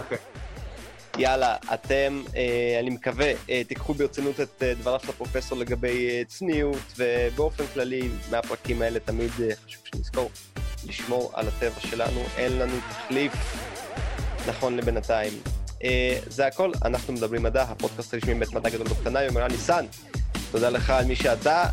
יאללה, 1.17 1.55
אתם, 1.73 2.23
אה, 2.35 2.77
אני 2.79 2.89
מקווה, 2.89 3.31
אה, 3.49 3.61
תיקחו 3.67 3.93
ברצינות 3.93 4.39
את 4.39 4.63
אה, 4.63 4.73
דבריו 4.73 4.99
של 4.99 5.09
הפרופסור 5.09 5.57
לגבי 5.57 6.23
צניעות, 6.27 6.93
ובאופן 6.97 7.63
כללי, 7.73 8.09
מהפרקים 8.31 8.81
האלה 8.81 8.99
תמיד 8.99 9.31
חשוב 9.65 9.81
שנזכור 9.85 10.31
לשמור 10.87 11.31
על 11.33 11.47
הטבע 11.47 11.79
שלנו, 11.79 12.23
אין 12.37 12.59
לנו 12.59 12.73
תחליף 12.89 13.33
נכון 14.47 14.77
לבינתיים. 14.77 15.33
זה 16.27 16.47
הכל, 16.47 16.71
אנחנו 16.85 17.13
מדברים 17.13 17.43
מדע, 17.43 17.63
הפודקאסט 17.63 18.13
הרשמי 18.13 18.33
מבית 18.33 18.53
מדע 18.53 18.69
גדול 18.69 18.87
בקטנה, 18.87 19.23
יומרן 19.23 19.51
ניסן. 19.51 19.85
תודה 20.51 20.69
לך 20.69 20.89
על 20.89 21.05
מי 21.05 21.15
שאתה, 21.15 21.63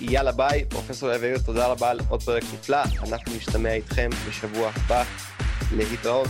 יאללה 0.00 0.32
ביי, 0.32 0.64
פרופסור 0.64 1.10
יאיר, 1.10 1.38
תודה 1.38 1.66
רבה 1.66 1.90
על 1.90 2.00
עוד 2.08 2.22
פרק 2.22 2.42
נפלא, 2.54 2.78
אנחנו 3.08 3.36
נשתמע 3.36 3.72
איתכם 3.72 4.10
בשבוע 4.28 4.70
הבא, 4.76 5.04
להתראות. 5.72 6.28